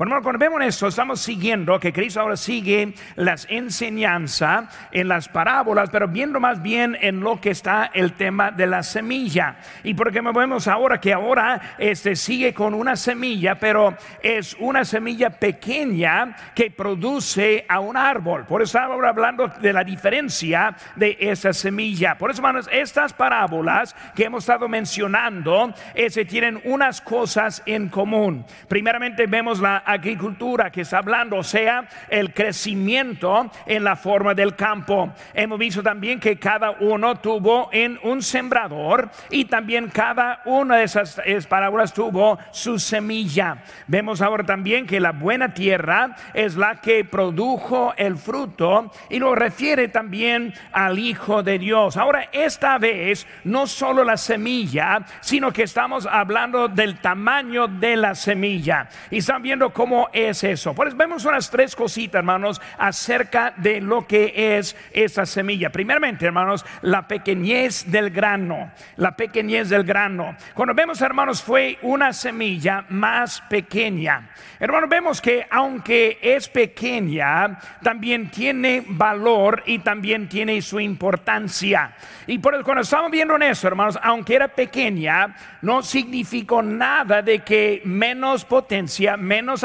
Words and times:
Bueno, 0.00 0.22
cuando 0.22 0.38
vemos 0.38 0.62
esto, 0.62 0.86
estamos 0.86 1.20
siguiendo 1.20 1.78
que 1.78 1.92
Cristo 1.92 2.22
ahora 2.22 2.38
sigue 2.38 2.94
las 3.16 3.46
enseñanzas 3.50 4.64
en 4.92 5.08
las 5.08 5.28
parábolas, 5.28 5.90
pero 5.90 6.08
viendo 6.08 6.40
más 6.40 6.62
bien 6.62 6.96
en 7.02 7.20
lo 7.20 7.38
que 7.38 7.50
está 7.50 7.90
el 7.92 8.14
tema 8.14 8.50
de 8.50 8.66
la 8.66 8.82
semilla. 8.82 9.56
Y 9.84 9.92
porque 9.92 10.22
vemos 10.22 10.68
ahora 10.68 10.98
que 10.98 11.12
ahora 11.12 11.76
este 11.76 12.16
sigue 12.16 12.54
con 12.54 12.72
una 12.72 12.96
semilla, 12.96 13.56
pero 13.56 13.94
es 14.22 14.56
una 14.58 14.86
semilla 14.86 15.28
pequeña 15.28 16.34
que 16.54 16.70
produce 16.70 17.66
a 17.68 17.80
un 17.80 17.94
árbol. 17.98 18.46
Por 18.46 18.62
eso 18.62 18.78
ahora 18.78 19.10
hablando 19.10 19.48
de 19.48 19.70
la 19.74 19.84
diferencia 19.84 20.74
de 20.96 21.18
esa 21.20 21.52
semilla. 21.52 22.16
Por 22.16 22.30
eso, 22.30 22.38
hermanos, 22.38 22.70
estas 22.72 23.12
parábolas 23.12 23.94
que 24.16 24.24
hemos 24.24 24.44
estado 24.44 24.66
mencionando, 24.66 25.74
ese, 25.94 26.24
tienen 26.24 26.58
unas 26.64 27.02
cosas 27.02 27.62
en 27.66 27.90
común. 27.90 28.46
Primeramente 28.66 29.26
vemos 29.26 29.60
la 29.60 29.89
agricultura 29.92 30.70
que 30.70 30.82
está 30.82 30.98
hablando, 30.98 31.36
o 31.36 31.42
sea, 31.42 31.88
el 32.08 32.32
crecimiento 32.32 33.50
en 33.66 33.84
la 33.84 33.96
forma 33.96 34.34
del 34.34 34.54
campo. 34.56 35.12
Hemos 35.34 35.58
visto 35.58 35.82
también 35.82 36.20
que 36.20 36.38
cada 36.38 36.72
uno 36.80 37.16
tuvo 37.16 37.68
en 37.72 37.98
un 38.02 38.22
sembrador 38.22 39.10
y 39.30 39.44
también 39.46 39.88
cada 39.88 40.42
una 40.44 40.76
de 40.76 40.84
esas 40.84 41.20
parábolas 41.48 41.92
tuvo 41.92 42.38
su 42.50 42.78
semilla. 42.78 43.58
Vemos 43.86 44.20
ahora 44.22 44.44
también 44.44 44.86
que 44.86 45.00
la 45.00 45.12
buena 45.12 45.54
tierra 45.54 46.16
es 46.34 46.56
la 46.56 46.80
que 46.80 47.04
produjo 47.04 47.94
el 47.96 48.16
fruto 48.16 48.90
y 49.08 49.18
lo 49.18 49.34
refiere 49.34 49.88
también 49.88 50.52
al 50.72 50.98
Hijo 50.98 51.42
de 51.42 51.58
Dios. 51.58 51.96
Ahora, 51.96 52.28
esta 52.32 52.78
vez 52.78 53.26
no 53.44 53.66
solo 53.66 54.04
la 54.04 54.16
semilla, 54.16 55.04
sino 55.20 55.52
que 55.52 55.62
estamos 55.62 56.06
hablando 56.06 56.68
del 56.68 56.98
tamaño 57.00 57.68
de 57.68 57.96
la 57.96 58.14
semilla. 58.14 58.88
Y 59.10 59.18
están 59.18 59.42
viendo 59.42 59.70
cómo 59.80 60.10
es 60.12 60.44
eso. 60.44 60.74
Pues 60.74 60.94
vemos 60.94 61.24
unas 61.24 61.48
tres 61.48 61.74
cositas, 61.74 62.18
hermanos, 62.18 62.60
acerca 62.76 63.54
de 63.56 63.80
lo 63.80 64.06
que 64.06 64.58
es 64.58 64.76
esa 64.92 65.24
semilla. 65.24 65.70
Primeramente, 65.70 66.26
hermanos, 66.26 66.66
la 66.82 67.08
pequeñez 67.08 67.90
del 67.90 68.10
grano. 68.10 68.72
La 68.96 69.16
pequeñez 69.16 69.70
del 69.70 69.84
grano. 69.84 70.36
Cuando 70.52 70.74
vemos, 70.74 71.00
hermanos, 71.00 71.42
fue 71.42 71.78
una 71.80 72.12
semilla 72.12 72.84
más 72.90 73.40
pequeña. 73.48 74.28
Hermanos, 74.58 74.90
vemos 74.90 75.22
que 75.22 75.46
aunque 75.50 76.18
es 76.20 76.46
pequeña, 76.50 77.58
también 77.82 78.30
tiene 78.30 78.84
valor 78.86 79.62
y 79.64 79.78
también 79.78 80.28
tiene 80.28 80.60
su 80.60 80.78
importancia. 80.78 81.96
Y 82.26 82.38
por 82.38 82.54
eso, 82.54 82.64
cuando 82.64 82.82
estamos 82.82 83.10
viendo 83.10 83.34
en 83.36 83.44
eso, 83.44 83.66
hermanos, 83.66 83.98
aunque 84.02 84.34
era 84.34 84.48
pequeña, 84.48 85.34
no 85.62 85.82
significó 85.82 86.62
nada 86.62 87.22
de 87.22 87.38
que 87.38 87.80
menos 87.86 88.44
potencia, 88.44 89.16
menos 89.16 89.59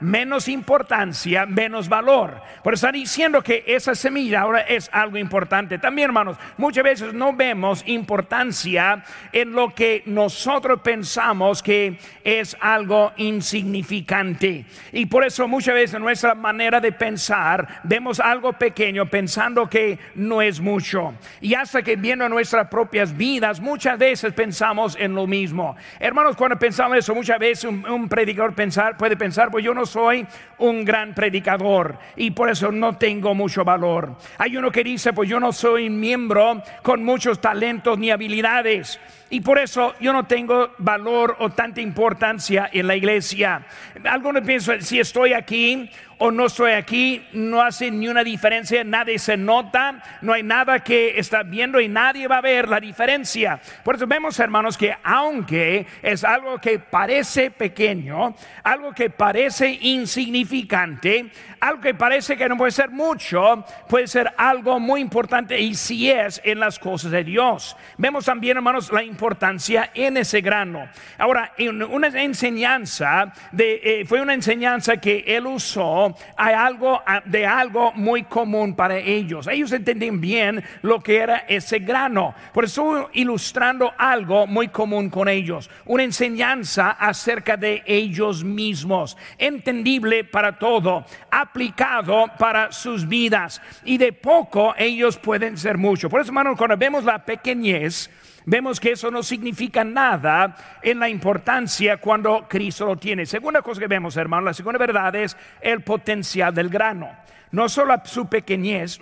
menos 0.00 0.48
importancia, 0.48 1.46
menos 1.46 1.88
valor. 1.88 2.40
Por 2.62 2.74
eso 2.74 2.86
está 2.86 2.92
diciendo 2.92 3.42
que 3.42 3.64
esa 3.66 3.94
semilla 3.94 4.40
ahora 4.40 4.60
es 4.60 4.88
algo 4.92 5.16
importante. 5.16 5.78
También, 5.78 6.06
hermanos, 6.06 6.36
muchas 6.56 6.84
veces 6.84 7.12
no 7.12 7.32
vemos 7.32 7.82
importancia 7.86 9.02
en 9.32 9.52
lo 9.52 9.74
que 9.74 10.02
nosotros 10.06 10.80
pensamos 10.82 11.62
que 11.62 11.98
es 12.24 12.56
algo 12.60 13.12
insignificante. 13.16 14.64
Y 14.92 15.06
por 15.06 15.24
eso 15.24 15.48
muchas 15.48 15.74
veces 15.74 16.00
nuestra 16.00 16.34
manera 16.34 16.80
de 16.80 16.92
pensar 16.92 17.80
vemos 17.84 18.20
algo 18.20 18.52
pequeño 18.52 19.06
pensando 19.06 19.68
que 19.68 19.98
no 20.14 20.42
es 20.42 20.60
mucho. 20.60 21.14
Y 21.40 21.54
hasta 21.54 21.82
que 21.82 21.96
viendo 21.96 22.28
nuestras 22.28 22.68
propias 22.68 23.16
vidas, 23.16 23.60
muchas 23.60 23.98
veces 23.98 24.32
pensamos 24.32 24.96
en 24.98 25.14
lo 25.14 25.26
mismo. 25.26 25.76
Hermanos, 25.98 26.36
cuando 26.36 26.58
pensamos 26.58 26.98
eso, 26.98 27.14
muchas 27.14 27.38
veces 27.38 27.64
un, 27.64 27.84
un 27.88 28.08
predicador 28.08 28.54
puede 28.98 29.16
pensar, 29.16 29.50
pues 29.50 29.64
yo 29.64 29.74
no 29.74 29.86
soy 29.86 30.26
un 30.58 30.84
gran 30.84 31.14
predicador 31.14 31.98
y 32.16 32.30
por 32.30 32.50
eso 32.50 32.70
no 32.72 32.96
tengo 32.96 33.34
mucho 33.34 33.64
valor. 33.64 34.16
Hay 34.38 34.56
uno 34.56 34.70
que 34.70 34.84
dice, 34.84 35.12
pues 35.12 35.28
yo 35.28 35.40
no 35.40 35.52
soy 35.52 35.90
miembro 35.90 36.62
con 36.82 37.04
muchos 37.04 37.40
talentos 37.40 37.98
ni 37.98 38.10
habilidades 38.10 39.00
y 39.30 39.40
por 39.40 39.58
eso 39.58 39.94
yo 40.00 40.12
no 40.12 40.26
tengo 40.26 40.72
valor 40.78 41.36
o 41.38 41.50
tanta 41.50 41.80
importancia 41.80 42.68
en 42.72 42.86
la 42.86 42.96
iglesia. 42.96 43.64
Algunos 44.04 44.42
piensan, 44.42 44.82
si 44.82 44.98
estoy 44.98 45.32
aquí 45.32 45.90
o 46.22 46.30
no 46.30 46.46
estoy 46.46 46.72
aquí, 46.72 47.26
no 47.32 47.62
hace 47.62 47.90
ni 47.90 48.06
una 48.06 48.22
diferencia, 48.22 48.84
nadie 48.84 49.18
se 49.18 49.38
nota, 49.38 50.02
no 50.20 50.34
hay 50.34 50.42
nada 50.42 50.80
que 50.80 51.18
está 51.18 51.42
viendo 51.42 51.80
y 51.80 51.88
nadie 51.88 52.28
va 52.28 52.38
a 52.38 52.42
ver 52.42 52.68
la 52.68 52.78
diferencia. 52.78 53.58
Por 53.82 53.96
eso 53.96 54.06
vemos, 54.06 54.38
hermanos, 54.38 54.76
que 54.76 54.94
aunque 55.02 55.86
es 56.02 56.22
algo 56.22 56.58
que 56.58 56.78
parece 56.78 57.50
pequeño, 57.50 58.34
algo 58.62 58.92
que 58.92 59.08
parece 59.08 59.70
insignificante, 59.80 61.30
algo 61.58 61.80
que 61.80 61.94
parece 61.94 62.36
que 62.36 62.50
no 62.50 62.56
puede 62.58 62.72
ser 62.72 62.90
mucho, 62.90 63.64
puede 63.88 64.06
ser 64.06 64.30
algo 64.36 64.78
muy 64.78 65.00
importante 65.00 65.58
y 65.58 65.74
si 65.74 66.10
es 66.10 66.38
en 66.44 66.60
las 66.60 66.78
cosas 66.78 67.12
de 67.12 67.24
Dios. 67.24 67.78
Vemos 67.96 68.26
también, 68.26 68.58
hermanos, 68.58 68.92
la 68.92 69.02
importancia 69.02 69.90
en 69.94 70.18
ese 70.18 70.42
grano. 70.42 70.86
Ahora, 71.16 71.54
en 71.56 71.82
una 71.82 72.08
enseñanza, 72.08 73.32
de, 73.52 73.80
eh, 73.82 74.04
fue 74.04 74.20
una 74.20 74.34
enseñanza 74.34 74.98
que 74.98 75.24
él 75.26 75.46
usó 75.46 76.09
hay 76.36 76.54
algo 76.54 77.00
ah, 77.06 77.22
de 77.24 77.46
algo 77.46 77.92
muy 77.92 78.24
común 78.24 78.74
para 78.74 78.96
ellos. 78.96 79.46
Ellos 79.46 79.72
entendían 79.72 80.20
bien 80.20 80.64
lo 80.82 81.00
que 81.00 81.18
era 81.18 81.44
ese 81.48 81.78
grano. 81.80 82.34
Por 82.52 82.64
eso 82.64 83.10
ilustrando 83.12 83.92
algo 83.96 84.46
muy 84.46 84.68
común 84.68 85.10
con 85.10 85.28
ellos, 85.28 85.70
una 85.86 86.02
enseñanza 86.02 86.90
acerca 86.90 87.56
de 87.56 87.82
ellos 87.86 88.44
mismos, 88.44 89.16
entendible 89.38 90.24
para 90.24 90.58
todo, 90.58 91.04
aplicado 91.30 92.26
para 92.38 92.72
sus 92.72 93.06
vidas 93.06 93.60
y 93.84 93.98
de 93.98 94.12
poco 94.12 94.74
ellos 94.76 95.16
pueden 95.18 95.56
ser 95.56 95.78
mucho. 95.78 96.08
Por 96.08 96.20
eso, 96.20 96.30
hermano, 96.30 96.56
cuando 96.56 96.76
vemos 96.76 97.04
la 97.04 97.24
pequeñez 97.24 98.10
vemos 98.50 98.80
que 98.80 98.90
eso 98.92 99.12
no 99.12 99.22
significa 99.22 99.84
nada 99.84 100.56
en 100.82 100.98
la 100.98 101.08
importancia 101.08 101.98
cuando 101.98 102.48
Cristo 102.48 102.84
lo 102.84 102.96
tiene. 102.96 103.24
Segunda 103.24 103.62
cosa 103.62 103.80
que 103.80 103.86
vemos, 103.86 104.16
hermano, 104.16 104.46
la 104.46 104.54
segunda 104.54 104.76
verdad 104.76 105.14
es 105.14 105.36
el 105.60 105.82
potencial 105.82 106.52
del 106.52 106.68
grano. 106.68 107.08
No 107.52 107.68
solo 107.68 107.94
su 108.04 108.28
pequeñez, 108.28 108.98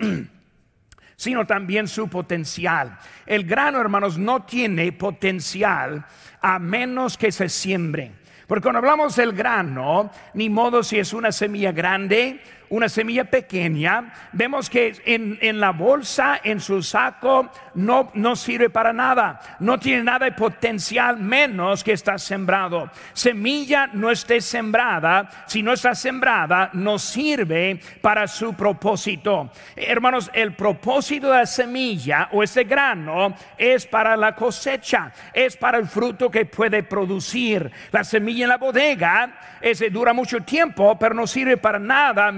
sino 1.15 1.47
también 1.47 1.87
su 1.87 2.07
potencial. 2.09 2.99
El 3.25 3.43
grano, 3.43 3.81
hermanos, 3.81 4.19
no 4.19 4.43
tiene 4.43 4.91
potencial 4.91 6.05
a 6.41 6.59
menos 6.59 7.17
que 7.17 7.31
se 7.31 7.49
siembre. 7.49 8.11
Porque 8.45 8.63
cuando 8.63 8.79
hablamos 8.79 9.15
del 9.15 9.33
grano, 9.33 10.11
ni 10.35 10.49
modo 10.49 10.83
si 10.83 10.99
es 10.99 11.11
una 11.11 11.31
semilla 11.31 11.71
grande 11.71 12.39
una 12.69 12.89
semilla 12.89 13.25
pequeña, 13.25 14.13
vemos 14.31 14.69
que 14.69 14.93
en, 15.05 15.59
la 15.59 15.71
bolsa, 15.71 16.39
en 16.43 16.59
su 16.59 16.81
saco, 16.83 17.51
no, 17.75 18.11
no 18.13 18.35
sirve 18.35 18.69
para 18.69 18.93
nada, 18.93 19.39
no 19.59 19.79
tiene 19.79 20.03
nada 20.03 20.25
de 20.25 20.31
potencial 20.33 21.17
menos 21.17 21.83
que 21.83 21.93
está 21.93 22.17
sembrado. 22.17 22.89
Semilla 23.13 23.87
no 23.93 24.11
esté 24.11 24.41
sembrada, 24.41 25.29
si 25.47 25.63
no 25.63 25.73
está 25.73 25.95
sembrada, 25.95 26.69
no 26.73 26.99
sirve 26.99 27.79
para 28.01 28.27
su 28.27 28.53
propósito. 28.53 29.51
Hermanos, 29.75 30.29
el 30.33 30.53
propósito 30.53 31.31
de 31.31 31.39
la 31.39 31.45
semilla 31.45 32.29
o 32.31 32.43
ese 32.43 32.63
grano 32.63 33.35
es 33.57 33.85
para 33.85 34.15
la 34.15 34.35
cosecha, 34.35 35.11
es 35.33 35.57
para 35.57 35.77
el 35.77 35.87
fruto 35.87 36.29
que 36.29 36.45
puede 36.45 36.83
producir. 36.83 37.71
La 37.91 38.03
semilla 38.03 38.43
en 38.43 38.49
la 38.49 38.57
bodega 38.57 39.39
ese 39.61 39.89
dura 39.89 40.13
mucho 40.13 40.41
tiempo, 40.41 40.97
pero 40.97 41.13
no 41.13 41.27
sirve 41.27 41.57
para 41.57 41.79
nada 41.79 42.31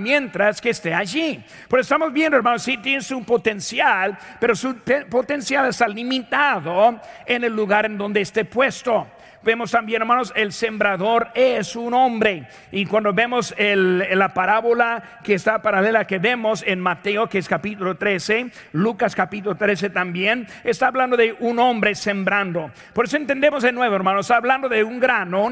que 0.62 0.70
esté 0.70 0.94
allí. 0.94 1.44
Pero 1.70 1.82
estamos 1.82 2.12
viendo, 2.12 2.38
hermanos, 2.38 2.64
sí 2.64 2.78
tiene 2.78 3.02
su 3.02 3.24
potencial, 3.24 4.18
pero 4.40 4.56
su 4.56 4.76
potencial 5.10 5.70
está 5.70 5.88
limitado 5.88 7.00
en 7.26 7.44
el 7.44 7.56
lugar 7.56 7.86
en 7.86 7.98
donde 7.98 8.22
esté 8.22 8.46
puesto. 8.46 9.08
Vemos 9.44 9.72
también, 9.72 10.04
hermanos, 10.04 10.32
el 10.36 10.54
sembrador 10.54 11.30
es 11.34 11.76
un 11.76 11.96
hombre. 11.96 12.48
Y 12.72 12.86
cuando 12.86 13.12
vemos 13.12 13.56
la 13.58 14.30
parábola 14.36 15.20
que 15.24 15.34
está 15.34 15.64
paralela 15.64 16.06
que 16.06 16.20
vemos 16.20 16.64
en 16.66 16.80
Mateo, 16.80 17.28
que 17.28 17.40
es 17.40 17.48
capítulo 17.48 17.98
13, 17.98 18.52
Lucas 18.74 19.16
capítulo 19.16 19.56
13 19.56 19.90
también, 19.90 20.48
está 20.64 20.88
hablando 20.88 21.18
de 21.18 21.36
un 21.40 21.58
hombre 21.58 21.96
sembrando. 21.96 22.70
Por 22.94 23.06
eso 23.06 23.18
entendemos 23.18 23.64
de 23.64 23.72
nuevo, 23.72 23.96
hermanos, 23.96 24.28
está 24.28 24.36
hablando 24.36 24.70
de 24.70 24.84
un 24.84 25.00
grano, 25.00 25.50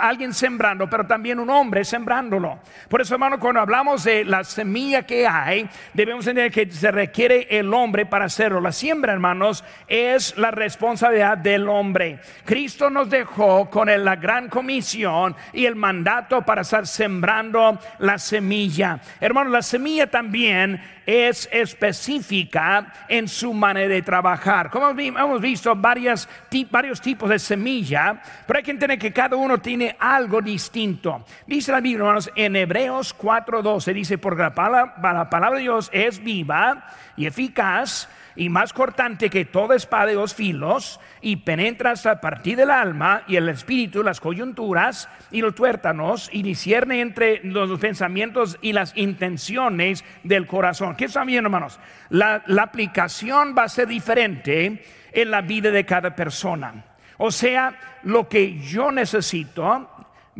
alguien 0.00 0.34
sembrando, 0.34 0.90
pero 0.90 1.06
también 1.06 1.38
un 1.38 1.50
hombre 1.50 1.84
sembrándolo. 1.84 2.58
Por 2.88 3.02
eso, 3.02 3.14
hermanos, 3.14 3.38
cuando 3.38 3.60
hablamos 3.60 4.02
de 4.02 4.24
la 4.24 4.42
semilla 4.42 5.04
que 5.04 5.28
hay, 5.28 5.68
debemos 5.94 6.26
entender 6.26 6.50
que 6.50 6.68
se 6.68 6.90
requiere 6.90 7.46
el 7.50 7.72
hombre 7.72 8.04
para 8.04 8.24
hacerlo. 8.24 8.60
La 8.60 8.72
siembra, 8.72 9.12
hermanos, 9.12 9.62
es 9.86 10.36
la 10.36 10.50
responsabilidad 10.50 11.38
del 11.38 11.68
hombre. 11.68 12.18
Cristo 12.44 12.90
nos 12.90 13.11
dejó 13.12 13.70
con 13.70 13.88
la 14.04 14.16
gran 14.16 14.48
comisión 14.48 15.36
y 15.52 15.66
el 15.66 15.76
mandato 15.76 16.42
para 16.42 16.62
estar 16.62 16.86
sembrando 16.86 17.78
la 18.00 18.18
semilla. 18.18 18.98
Hermano, 19.20 19.50
la 19.50 19.62
semilla 19.62 20.10
también 20.10 20.82
es 21.06 21.48
específica 21.52 22.92
en 23.08 23.28
su 23.28 23.52
manera 23.52 23.88
de 23.88 24.02
trabajar. 24.02 24.70
Como 24.70 24.90
hemos 24.90 25.40
visto 25.40 25.74
varios 25.76 26.28
tipos 26.48 27.28
de 27.28 27.38
semilla, 27.38 28.20
pero 28.46 28.58
hay 28.58 28.64
que 28.64 28.70
entender 28.70 28.98
que 28.98 29.12
cada 29.12 29.36
uno 29.36 29.58
tiene 29.58 29.96
algo 29.98 30.40
distinto. 30.40 31.24
Dice 31.46 31.72
la 31.72 31.80
Biblia, 31.80 32.00
hermanos, 32.00 32.30
en 32.34 32.56
Hebreos 32.56 33.16
4:12 33.16 33.92
dice, 33.92 34.18
porque 34.18 34.42
la 34.42 34.52
la 35.00 35.30
palabra 35.30 35.58
de 35.58 35.62
Dios 35.62 35.90
es 35.92 36.22
viva 36.22 36.84
y 37.16 37.26
eficaz 37.26 38.08
y 38.36 38.48
más 38.48 38.72
cortante 38.72 39.30
que 39.30 39.44
toda 39.44 39.76
espada 39.76 40.06
de 40.06 40.14
dos 40.14 40.34
filos, 40.34 41.00
y 41.20 41.36
penetra 41.36 41.92
hasta 41.92 42.20
partir 42.20 42.56
del 42.56 42.70
alma 42.70 43.22
y 43.26 43.36
el 43.36 43.48
espíritu, 43.48 44.02
las 44.02 44.20
coyunturas 44.20 45.08
y 45.30 45.40
los 45.40 45.54
tuértanos, 45.54 46.28
y 46.32 46.42
discierne 46.42 47.00
entre 47.00 47.40
los 47.44 47.78
pensamientos 47.78 48.58
y 48.62 48.72
las 48.72 48.96
intenciones 48.96 50.04
del 50.22 50.46
corazón. 50.46 50.96
¿Qué 50.96 51.06
están 51.06 51.26
viendo, 51.26 51.48
hermanos? 51.48 51.78
La, 52.10 52.42
la 52.46 52.62
aplicación 52.62 53.54
va 53.56 53.64
a 53.64 53.68
ser 53.68 53.88
diferente 53.88 54.84
en 55.12 55.30
la 55.30 55.42
vida 55.42 55.70
de 55.70 55.84
cada 55.84 56.14
persona. 56.14 56.84
O 57.18 57.30
sea, 57.30 57.78
lo 58.02 58.28
que 58.28 58.58
yo 58.58 58.90
necesito 58.90 59.88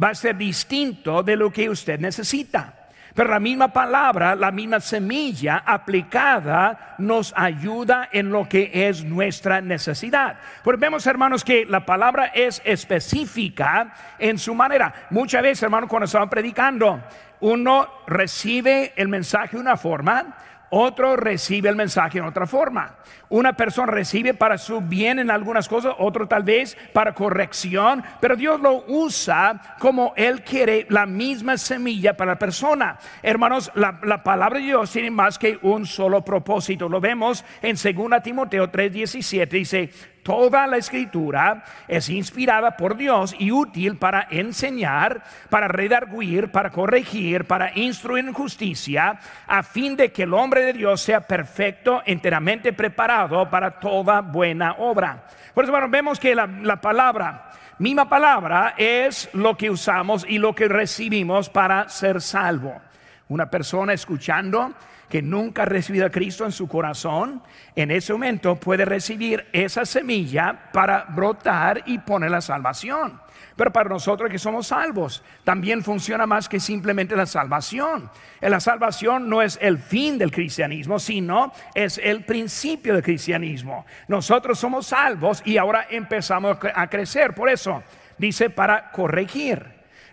va 0.02 0.08
a 0.08 0.14
ser 0.14 0.36
distinto 0.36 1.22
de 1.22 1.36
lo 1.36 1.52
que 1.52 1.68
usted 1.68 2.00
necesita. 2.00 2.81
Pero 3.14 3.30
la 3.30 3.40
misma 3.40 3.68
palabra, 3.68 4.34
la 4.34 4.50
misma 4.50 4.80
semilla 4.80 5.62
aplicada 5.66 6.94
nos 6.98 7.34
ayuda 7.36 8.08
en 8.10 8.30
lo 8.30 8.48
que 8.48 8.70
es 8.88 9.04
nuestra 9.04 9.60
necesidad. 9.60 10.38
Porque 10.64 10.80
vemos, 10.80 11.06
hermanos, 11.06 11.44
que 11.44 11.66
la 11.66 11.84
palabra 11.84 12.26
es 12.26 12.62
específica 12.64 13.92
en 14.18 14.38
su 14.38 14.54
manera. 14.54 14.92
Muchas 15.10 15.42
veces, 15.42 15.62
hermanos, 15.62 15.90
cuando 15.90 16.06
estamos 16.06 16.30
predicando, 16.30 17.02
uno 17.40 17.88
recibe 18.06 18.92
el 18.96 19.08
mensaje 19.08 19.56
de 19.56 19.62
una 19.62 19.76
forma, 19.76 20.36
otro 20.74 21.16
recibe 21.16 21.68
el 21.68 21.76
mensaje 21.76 22.18
en 22.18 22.24
otra 22.24 22.46
forma. 22.46 22.96
Una 23.28 23.52
persona 23.52 23.92
recibe 23.92 24.32
para 24.32 24.56
su 24.56 24.80
bien 24.80 25.18
en 25.18 25.30
algunas 25.30 25.68
cosas, 25.68 25.94
otro 25.98 26.26
tal 26.26 26.44
vez 26.44 26.76
para 26.94 27.14
corrección, 27.14 28.02
pero 28.20 28.36
Dios 28.36 28.58
lo 28.60 28.84
usa 28.88 29.76
como 29.78 30.14
Él 30.16 30.42
quiere 30.42 30.86
la 30.88 31.04
misma 31.04 31.58
semilla 31.58 32.16
para 32.16 32.32
la 32.32 32.38
persona. 32.38 32.98
Hermanos, 33.22 33.70
la, 33.74 34.00
la 34.02 34.22
palabra 34.22 34.58
de 34.58 34.66
Dios 34.66 34.90
tiene 34.90 35.10
más 35.10 35.38
que 35.38 35.58
un 35.60 35.84
solo 35.84 36.24
propósito. 36.24 36.88
Lo 36.88 37.00
vemos 37.00 37.44
en 37.60 37.76
2 37.76 38.22
Timoteo 38.22 38.70
3:17, 38.70 39.48
dice, 39.48 39.90
Toda 40.22 40.68
la 40.68 40.76
escritura 40.76 41.64
es 41.88 42.08
inspirada 42.08 42.76
por 42.76 42.96
Dios 42.96 43.34
y 43.36 43.50
útil 43.50 43.96
para 43.96 44.28
enseñar, 44.30 45.24
para 45.50 45.66
redarguir, 45.66 46.52
para 46.52 46.70
corregir, 46.70 47.44
para 47.44 47.76
instruir 47.76 48.26
en 48.26 48.32
justicia, 48.32 49.18
a 49.48 49.64
fin 49.64 49.96
de 49.96 50.12
que 50.12 50.22
el 50.22 50.32
hombre 50.32 50.62
de 50.62 50.74
Dios 50.74 51.00
sea 51.00 51.22
perfecto, 51.22 52.02
enteramente 52.06 52.72
preparado 52.72 53.50
para 53.50 53.80
toda 53.80 54.20
buena 54.20 54.76
obra. 54.78 55.24
Por 55.54 55.64
eso, 55.64 55.72
bueno, 55.72 55.88
vemos 55.88 56.20
que 56.20 56.36
la, 56.36 56.46
la 56.46 56.80
palabra, 56.80 57.50
misma 57.78 58.08
palabra, 58.08 58.74
es 58.76 59.28
lo 59.32 59.56
que 59.56 59.70
usamos 59.70 60.24
y 60.28 60.38
lo 60.38 60.54
que 60.54 60.68
recibimos 60.68 61.50
para 61.50 61.88
ser 61.88 62.20
salvo. 62.20 62.80
Una 63.28 63.50
persona 63.50 63.92
escuchando 63.92 64.72
que 65.12 65.20
nunca 65.20 65.64
ha 65.64 65.66
recibido 65.66 66.06
a 66.06 66.10
Cristo 66.10 66.46
en 66.46 66.52
su 66.52 66.66
corazón, 66.66 67.42
en 67.76 67.90
ese 67.90 68.14
momento 68.14 68.56
puede 68.56 68.86
recibir 68.86 69.46
esa 69.52 69.84
semilla 69.84 70.70
para 70.72 71.04
brotar 71.04 71.82
y 71.84 71.98
poner 71.98 72.30
la 72.30 72.40
salvación. 72.40 73.20
Pero 73.54 73.70
para 73.70 73.90
nosotros 73.90 74.30
que 74.30 74.38
somos 74.38 74.68
salvos, 74.68 75.22
también 75.44 75.84
funciona 75.84 76.26
más 76.26 76.48
que 76.48 76.58
simplemente 76.58 77.14
la 77.14 77.26
salvación. 77.26 78.10
La 78.40 78.58
salvación 78.58 79.28
no 79.28 79.42
es 79.42 79.58
el 79.60 79.76
fin 79.76 80.16
del 80.16 80.30
cristianismo, 80.30 80.98
sino 80.98 81.52
es 81.74 81.98
el 81.98 82.24
principio 82.24 82.94
del 82.94 83.02
cristianismo. 83.02 83.84
Nosotros 84.08 84.58
somos 84.58 84.86
salvos 84.86 85.42
y 85.44 85.58
ahora 85.58 85.88
empezamos 85.90 86.56
a 86.74 86.86
crecer. 86.86 87.34
Por 87.34 87.50
eso 87.50 87.82
dice 88.16 88.48
para 88.48 88.90
corregir. 88.90 89.62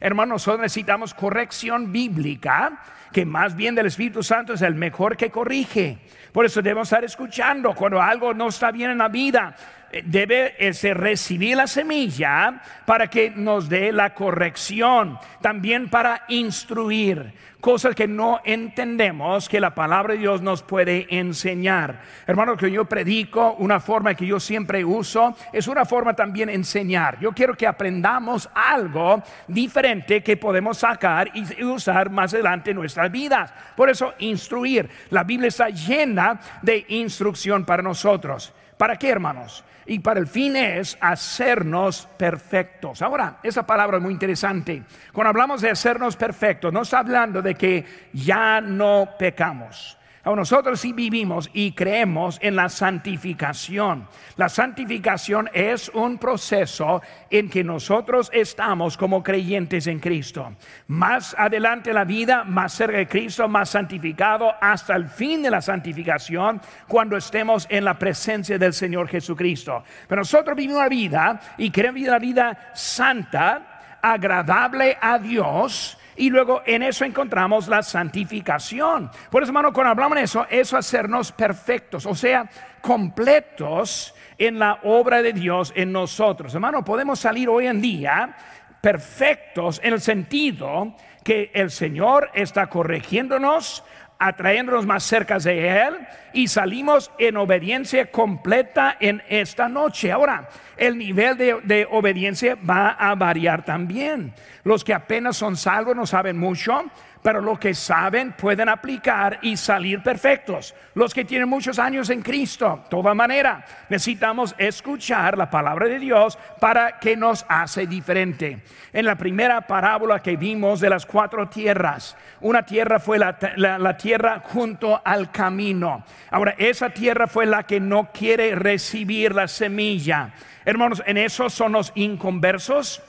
Hermanos, 0.02 0.34
nosotros 0.34 0.62
necesitamos 0.62 1.14
corrección 1.14 1.94
bíblica 1.94 2.82
que 3.12 3.26
más 3.26 3.56
bien 3.56 3.76
del 3.76 3.88
Espíritu 3.88 4.24
Santo 4.24 4.54
es 4.54 4.62
el 4.62 4.76
mejor 4.76 5.18
que 5.18 5.30
corrige. 5.30 5.98
Por 6.32 6.46
eso 6.46 6.62
debemos 6.62 6.88
estar 6.88 7.04
escuchando 7.04 7.74
cuando 7.74 8.02
algo 8.02 8.34
no 8.34 8.50
está 8.50 8.72
bien 8.72 8.92
en 8.92 9.00
la 9.00 9.08
vida. 9.08 9.56
Eh, 9.92 10.04
debe 10.06 10.56
ese 10.60 10.94
recibir 10.94 11.58
la 11.58 11.68
semilla 11.68 12.62
para 12.86 13.08
que 13.08 13.32
nos 13.32 13.70
dé 13.70 13.92
la 13.92 14.14
corrección, 14.14 15.18
también 15.42 15.90
para 15.90 16.24
instruir 16.28 17.34
cosas 17.60 17.94
que 17.94 18.08
no 18.08 18.40
entendemos 18.46 19.50
que 19.50 19.60
la 19.60 19.76
palabra 19.76 20.14
de 20.14 20.20
Dios 20.20 20.42
nos 20.42 20.64
puede 20.64 21.08
enseñar. 21.10 22.02
Hermano, 22.26 22.56
que 22.56 22.72
yo 22.72 22.86
predico, 22.86 23.56
una 23.60 23.80
forma 23.80 24.14
que 24.14 24.26
yo 24.26 24.40
siempre 24.40 24.86
uso, 24.86 25.36
es 25.52 25.68
una 25.68 25.86
forma 25.86 26.14
también 26.14 26.50
enseñar. 26.50 27.20
Yo 27.20 27.32
quiero 27.32 27.56
que 27.56 27.68
aprendamos 27.68 28.50
algo 28.54 29.22
diferente 29.48 30.24
que 30.24 30.38
podemos 30.38 30.78
sacar 30.78 31.30
y 31.34 31.64
usar 31.64 32.10
más 32.10 32.34
adelante 32.34 32.72
en 32.72 32.78
nuestras 32.78 33.12
vidas. 33.12 33.52
Por 33.76 33.90
eso, 33.90 34.14
instruir. 34.20 34.90
La 35.10 35.24
Biblia 35.24 35.50
está 35.50 35.70
llena 35.70 36.40
de 36.62 36.86
instrucción 36.90 37.66
para 37.66 37.84
nosotros. 37.84 38.54
¿Para 38.78 38.98
qué, 38.98 39.10
hermanos? 39.10 39.66
Y 39.90 39.98
para 40.00 40.20
el 40.20 40.28
fin 40.28 40.56
es 40.56 40.96
hacernos 41.02 42.08
perfectos. 42.16 43.02
Ahora, 43.02 43.40
esa 43.42 43.66
palabra 43.66 43.98
es 43.98 44.04
muy 44.04 44.14
interesante. 44.14 44.84
Cuando 45.12 45.30
hablamos 45.30 45.62
de 45.62 45.72
hacernos 45.72 46.16
perfectos, 46.16 46.72
no 46.72 46.84
está 46.84 47.00
hablando 47.00 47.42
de 47.42 47.56
que 47.56 47.86
ya 48.14 48.62
no 48.62 49.10
pecamos. 49.18 49.99
Nosotros 50.36 50.80
sí 50.80 50.94
vivimos 50.94 51.50
y 51.54 51.72
creemos 51.72 52.38
en 52.42 52.56
la 52.56 52.70
santificación. 52.70 54.08
La 54.36 54.50
santificación 54.50 55.50
es 55.54 55.90
un 55.90 56.18
proceso 56.18 57.02
en 57.30 57.50
que 57.50 57.64
nosotros 57.64 58.30
estamos 58.34 58.98
como 58.98 59.24
creyentes 59.24 59.88
en 59.88 60.00
Cristo. 60.00 60.54
Más 60.88 61.36
adelante 61.38 61.94
la 61.94 62.06
vida, 62.06 62.44
más 62.44 62.74
cerca 62.74 62.98
de 62.98 63.08
Cristo, 63.08 63.48
más 63.48 63.70
santificado 63.70 64.54
hasta 64.60 64.96
el 64.96 65.08
fin 65.08 65.42
de 65.42 65.52
la 65.52 65.62
santificación, 65.62 66.62
cuando 66.88 67.18
estemos 67.18 67.68
en 67.70 67.86
la 67.86 67.98
presencia 67.98 68.58
del 68.58 68.74
Señor 68.74 69.08
Jesucristo. 69.08 69.84
Pero 70.08 70.22
nosotros 70.22 70.56
vivimos 70.56 70.80
una 70.80 70.90
vida 70.90 71.40
y 71.58 71.70
queremos 71.70 71.96
vivir 71.96 72.10
una 72.10 72.20
vida 72.20 72.72
santa, 72.74 73.98
agradable 74.02 74.98
a 75.00 75.20
Dios 75.20 75.99
y 76.20 76.30
luego 76.30 76.62
en 76.66 76.84
eso 76.84 77.06
encontramos 77.06 77.70
la 77.70 77.82
santificación. 77.82 79.10
Por 79.32 79.42
eso, 79.42 79.52
hermano, 79.52 79.72
cuando 79.72 79.92
hablamos 79.92 80.18
de 80.18 80.24
eso, 80.26 80.46
eso 80.50 80.76
hacernos 80.76 81.32
perfectos, 81.32 82.06
o 82.06 82.14
sea, 82.14 82.50
completos 82.82 84.14
en 84.38 84.60
la 84.60 84.80
obra 84.84 85.22
de 85.22 85.32
Dios 85.32 85.72
en 85.76 85.94
nosotros. 85.94 86.54
Hermano, 86.54 86.84
podemos 86.84 87.20
salir 87.20 87.48
hoy 87.48 87.68
en 87.68 87.82
día 87.82 88.36
perfectos 88.82 89.80
en 89.82 89.94
el 89.94 90.02
sentido 90.02 90.94
que 91.24 91.52
el 91.54 91.72
Señor 91.72 92.30
está 92.34 92.68
corrigiéndonos, 92.68 93.86
atrayéndonos 94.20 94.86
más 94.86 95.04
cerca 95.04 95.40
de 95.40 95.88
Él 95.88 95.96
y 96.34 96.48
salimos 96.50 97.10
en 97.18 97.38
obediencia 97.38 98.12
completa 98.12 98.98
en 99.00 99.24
esta 99.30 99.70
noche. 99.70 100.12
Ahora, 100.12 100.50
el 100.78 100.98
nivel 100.98 101.38
de, 101.38 101.58
de, 101.64 101.88
obediencia 101.90 102.58
va 102.70 102.90
a 102.90 103.16
variar 103.16 103.64
también. 103.64 104.34
Los 104.64 104.84
que 104.84 104.94
apenas 104.94 105.38
son 105.38 105.56
salvos 105.56 105.96
no 105.96 106.06
saben 106.06 106.38
mucho, 106.38 106.84
pero 107.22 107.42
los 107.42 107.60
que 107.60 107.74
saben 107.74 108.34
pueden 108.34 108.70
aplicar 108.70 109.40
y 109.42 109.58
salir 109.58 110.02
perfectos. 110.02 110.74
Los 110.94 111.14
que 111.14 111.26
tienen 111.26 111.50
muchos 111.50 111.80
años 111.80 112.10
en 112.10 112.22
Cristo, 112.22 112.84
toda 112.90 113.14
manera, 113.14 113.66
necesitamos 113.90 114.56
escuchar 114.58 115.38
la 115.38 115.50
palabra 115.50 115.88
de 115.88 116.00
Dios 116.00 116.38
para 116.60 117.00
que 117.00 117.16
nos 117.16 117.46
hace 117.50 117.88
diferente. 117.88 118.64
En 118.94 119.06
la 119.06 119.16
primera 119.16 119.62
parábola 119.62 120.22
que 120.22 120.38
vimos 120.38 120.80
de 120.80 120.90
las 120.90 121.06
cuatro 121.06 121.48
tierras, 121.50 122.16
una 122.42 122.64
tierra 122.64 123.00
fue 123.00 123.20
la, 123.20 123.98
tierra 123.98 124.42
junto 124.44 125.02
al 125.04 125.32
camino. 125.32 126.04
Ahora, 126.32 126.56
esa 126.58 126.90
tierra 126.90 127.28
fue 127.28 127.46
la 127.46 127.64
que 127.64 127.80
no 127.80 128.10
quiere 128.12 128.56
recibir 128.56 129.36
la 129.36 129.48
semilla. 129.48 130.32
Hermanos, 130.66 131.04
en 131.06 131.18
eso 131.18 131.50
son 131.50 131.74
los 131.74 131.92
inconversos 131.96 133.02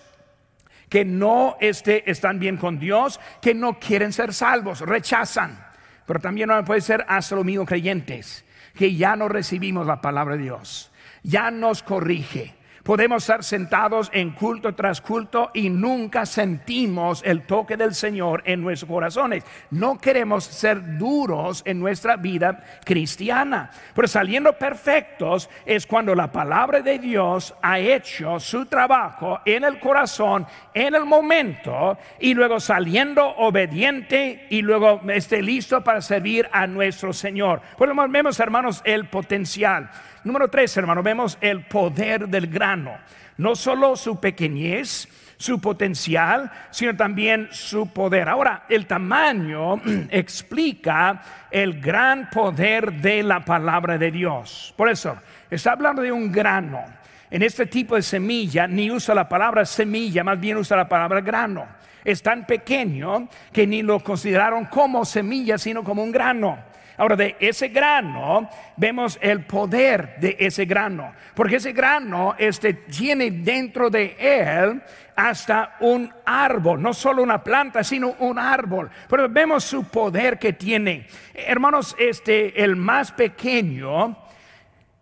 que 0.90 1.04
no 1.06 1.56
este, 1.61 2.11
están 2.11 2.38
bien 2.38 2.59
con 2.59 2.78
Dios, 2.78 3.18
que 3.40 3.54
no 3.54 3.78
quieren 3.78 4.12
ser 4.12 4.35
salvos, 4.35 4.80
rechazan. 4.80 5.64
Pero 6.04 6.20
también 6.20 6.50
puede 6.66 6.82
ser 6.82 7.06
hasta 7.09 7.37
lo 7.37 7.44
mismo 7.44 7.64
creyentes, 7.64 8.44
que 8.75 8.94
ya 8.94 9.16
no 9.16 9.28
recibimos 9.28 9.87
la 9.87 10.00
palabra 10.02 10.37
de 10.37 10.42
Dios, 10.42 10.90
ya 11.23 11.50
nos 11.50 11.82
corrige. 11.82 12.54
Podemos 12.83 13.23
estar 13.23 13.45
sentados 13.45 14.11
en 14.13 14.31
culto 14.31 14.75
tras 14.75 15.01
culto 15.01 15.51
y 15.53 15.69
nunca 15.69 16.25
sentimos 16.25 17.23
el 17.25 17.43
toque 17.43 17.77
del 17.77 17.95
Señor 17.95 18.43
en 18.47 18.63
nuestros 18.63 18.91
corazones. 18.91 19.45
No 19.71 19.99
queremos 19.99 20.45
ser 20.45 20.97
duros 20.97 21.63
en 21.67 21.79
nuestra 21.79 22.17
vida 22.17 22.65
cristiana. 22.85 23.71
Pero 23.95 24.09
saliendo 24.09 24.55
perfectos 24.55 25.51
es 25.67 25.87
cuando 25.87 26.15
la 26.15 26.33
palabra 26.33 26.81
de 26.81 26.99
Dios 26.99 27.55
ha 27.61 27.79
hecho 27.79 28.41
su 28.41 28.65
trabajo 28.65 29.41
en 29.45 29.65
el 29.65 29.79
corazón, 29.79 30.47
en 30.73 30.95
el 30.95 31.05
momento, 31.05 31.99
y 32.19 32.33
luego 32.33 32.61
saliendo 32.61 33.27
obediente 33.27 34.47
y 34.49 34.63
luego 34.63 35.03
esté 35.09 35.43
listo 35.43 35.85
para 35.85 36.01
servir 36.01 36.49
a 36.51 36.67
nuestro 36.67 37.13
Señor. 37.13 37.61
Lo 37.79 38.09
vemos, 38.09 38.41
hermanos, 38.41 38.81
el 38.85 39.09
potencial. 39.09 39.91
Número 40.25 40.49
tres, 40.49 40.77
hermano, 40.77 41.03
vemos 41.03 41.39
el 41.41 41.65
poder 41.65 42.29
del 42.29 42.47
grano. 42.47 42.93
No 43.39 43.55
solo 43.55 43.97
su 43.97 44.21
pequeñez, 44.21 45.09
su 45.39 45.59
potencial, 45.59 46.50
sino 46.71 46.95
también 46.95 47.49
su 47.50 47.91
poder. 47.91 48.29
Ahora, 48.29 48.65
el 48.69 48.87
tamaño 48.87 49.81
explica 50.11 51.23
el 51.50 51.81
gran 51.81 52.29
poder 52.29 52.93
de 52.93 53.23
la 53.23 53.43
palabra 53.43 53.97
de 53.97 54.11
Dios. 54.11 54.75
Por 54.77 54.91
eso, 54.91 55.17
está 55.50 55.73
hablando 55.73 56.03
de 56.03 56.12
un 56.12 56.31
grano. 56.31 56.85
En 57.31 57.43
este 57.43 57.65
tipo 57.65 57.95
de 57.95 58.03
semilla 58.03 58.67
ni 58.67 58.91
usa 58.91 59.15
la 59.15 59.29
palabra 59.29 59.65
semilla, 59.65 60.23
más 60.23 60.39
bien 60.39 60.59
usa 60.59 60.77
la 60.77 60.89
palabra 60.89 61.23
grano. 61.23 61.67
Es 62.05 62.23
tan 62.23 62.45
pequeño 62.45 63.29
que 63.53 63.67
ni 63.67 63.83
lo 63.83 64.00
consideraron 64.00 64.67
como 64.67 65.07
semilla, 65.07 65.57
sino 65.57 65.83
como 65.83 66.03
un 66.03 66.12
grano. 66.12 66.70
Ahora, 67.00 67.16
de 67.16 67.35
ese 67.40 67.69
grano 67.69 68.50
vemos 68.76 69.19
el 69.23 69.47
poder 69.47 70.16
de 70.21 70.37
ese 70.38 70.66
grano, 70.66 71.14
porque 71.35 71.57
ese 71.57 71.73
grano 71.73 72.35
este, 72.37 72.75
tiene 72.75 73.30
dentro 73.30 73.88
de 73.88 74.16
él 74.19 74.83
hasta 75.16 75.76
un 75.80 76.12
árbol, 76.26 76.83
no 76.83 76.92
solo 76.92 77.23
una 77.23 77.42
planta, 77.42 77.83
sino 77.85 78.16
un 78.19 78.38
árbol. 78.38 78.90
Pero 79.09 79.30
vemos 79.30 79.64
su 79.64 79.85
poder 79.85 80.38
que 80.38 80.52
tiene. 80.52 81.07
Hermanos, 81.33 81.97
este, 81.99 82.62
el 82.62 82.76
más 82.76 83.12
pequeño 83.12 84.19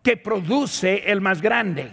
que 0.01 0.17
produce 0.17 1.03
el 1.11 1.21
más 1.21 1.43
grande. 1.43 1.91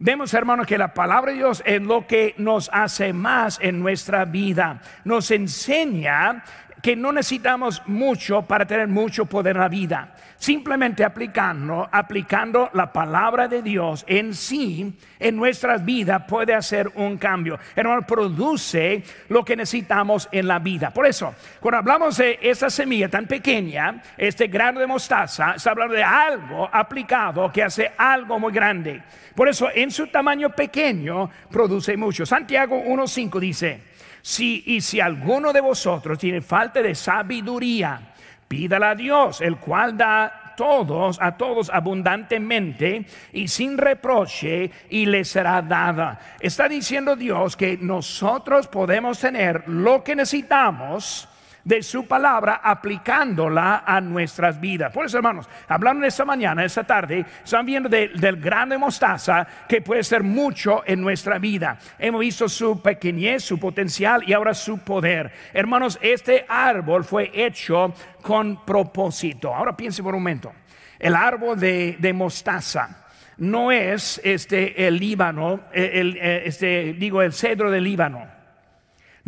Vemos, 0.00 0.34
hermanos, 0.34 0.66
que 0.66 0.76
la 0.76 0.92
palabra 0.92 1.32
de 1.32 1.38
Dios 1.38 1.62
es 1.64 1.80
lo 1.80 2.06
que 2.06 2.34
nos 2.36 2.68
hace 2.74 3.14
más 3.14 3.58
en 3.62 3.80
nuestra 3.80 4.26
vida. 4.26 4.82
Nos 5.04 5.30
enseña 5.30 6.44
que 6.82 6.96
no 6.96 7.12
necesitamos 7.12 7.82
mucho 7.86 8.42
para 8.42 8.66
tener 8.66 8.88
mucho 8.88 9.26
poder 9.26 9.56
en 9.56 9.62
la 9.62 9.68
vida. 9.68 10.14
Simplemente 10.36 11.04
aplicando, 11.04 11.86
aplicando 11.92 12.70
la 12.72 12.90
palabra 12.90 13.46
de 13.46 13.60
Dios 13.60 14.04
en 14.08 14.34
sí, 14.34 14.98
en 15.18 15.36
nuestras 15.36 15.84
vidas, 15.84 16.22
puede 16.26 16.54
hacer 16.54 16.90
un 16.94 17.18
cambio. 17.18 17.58
Hermano, 17.76 18.06
produce 18.06 19.02
lo 19.28 19.44
que 19.44 19.56
necesitamos 19.56 20.28
en 20.32 20.48
la 20.48 20.58
vida. 20.58 20.90
Por 20.90 21.06
eso, 21.06 21.34
cuando 21.60 21.78
hablamos 21.78 22.16
de 22.16 22.38
esa 22.40 22.70
semilla 22.70 23.10
tan 23.10 23.26
pequeña, 23.26 24.02
este 24.16 24.46
grano 24.46 24.80
de 24.80 24.86
mostaza, 24.86 25.58
se 25.58 25.68
habla 25.68 25.88
de 25.88 26.02
algo 26.02 26.68
aplicado 26.72 27.52
que 27.52 27.62
hace 27.62 27.92
algo 27.98 28.38
muy 28.38 28.52
grande. 28.52 29.02
Por 29.34 29.48
eso, 29.48 29.68
en 29.74 29.90
su 29.90 30.06
tamaño 30.06 30.50
pequeño, 30.50 31.30
produce 31.50 31.96
mucho. 31.96 32.24
Santiago 32.24 32.82
1.5 32.82 33.38
dice, 33.38 33.89
si, 34.22 34.62
y 34.66 34.80
si 34.80 35.00
alguno 35.00 35.52
de 35.52 35.60
vosotros 35.60 36.18
tiene 36.18 36.40
falta 36.40 36.82
de 36.82 36.94
sabiduría, 36.94 38.12
pídala 38.46 38.90
a 38.90 38.94
Dios, 38.94 39.40
el 39.40 39.56
cual 39.56 39.96
da 39.96 40.54
todos, 40.60 41.18
a 41.22 41.38
todos 41.38 41.70
abundantemente 41.70 43.06
y 43.32 43.48
sin 43.48 43.78
reproche 43.78 44.70
y 44.90 45.06
le 45.06 45.24
será 45.24 45.62
dada. 45.62 46.20
Está 46.38 46.68
diciendo 46.68 47.16
Dios 47.16 47.56
que 47.56 47.78
nosotros 47.78 48.68
podemos 48.68 49.18
tener 49.18 49.66
lo 49.68 50.04
que 50.04 50.14
necesitamos 50.14 51.29
de 51.64 51.82
su 51.82 52.06
palabra 52.06 52.60
aplicándola 52.62 53.84
a 53.86 54.00
nuestras 54.00 54.60
vidas. 54.60 54.92
Por 54.92 55.06
eso, 55.06 55.18
hermanos, 55.18 55.48
hablando 55.68 56.06
esta 56.06 56.24
mañana, 56.24 56.64
esta 56.64 56.84
tarde, 56.84 57.24
están 57.44 57.66
viendo 57.66 57.88
del 57.88 58.36
grano 58.36 58.72
de 58.72 58.78
mostaza 58.78 59.46
que 59.68 59.82
puede 59.82 60.02
ser 60.02 60.22
mucho 60.22 60.82
en 60.86 61.00
nuestra 61.00 61.38
vida. 61.38 61.78
Hemos 61.98 62.20
visto 62.20 62.48
su 62.48 62.80
pequeñez, 62.80 63.44
su 63.44 63.58
potencial 63.58 64.22
y 64.26 64.32
ahora 64.32 64.54
su 64.54 64.78
poder. 64.78 65.30
Hermanos, 65.52 65.98
este 66.02 66.44
árbol 66.48 67.04
fue 67.04 67.30
hecho 67.34 67.94
con 68.22 68.64
propósito. 68.64 69.54
Ahora 69.54 69.76
piense 69.76 70.02
por 70.02 70.14
un 70.14 70.22
momento. 70.22 70.52
El 70.98 71.14
árbol 71.14 71.58
de, 71.58 72.12
mostaza 72.14 73.06
no 73.38 73.72
es 73.72 74.20
este 74.22 74.86
el 74.86 74.98
Líbano, 74.98 75.60
el, 75.72 76.18
este, 76.18 76.92
digo 76.92 77.22
el 77.22 77.32
cedro 77.32 77.70
del 77.70 77.84
Líbano 77.84 78.39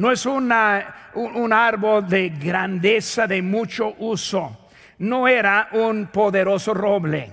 no 0.03 0.11
es 0.11 0.27
un, 0.27 0.51
árbol 0.51 2.09
de 2.09 2.31
grandeza, 2.31 3.29
de 3.29 3.41
mucho 3.41 3.95
uso. 4.01 4.67
No 4.99 5.29
era 5.29 5.69
un 5.75 6.09
poderoso 6.09 6.75
roble, 6.75 7.31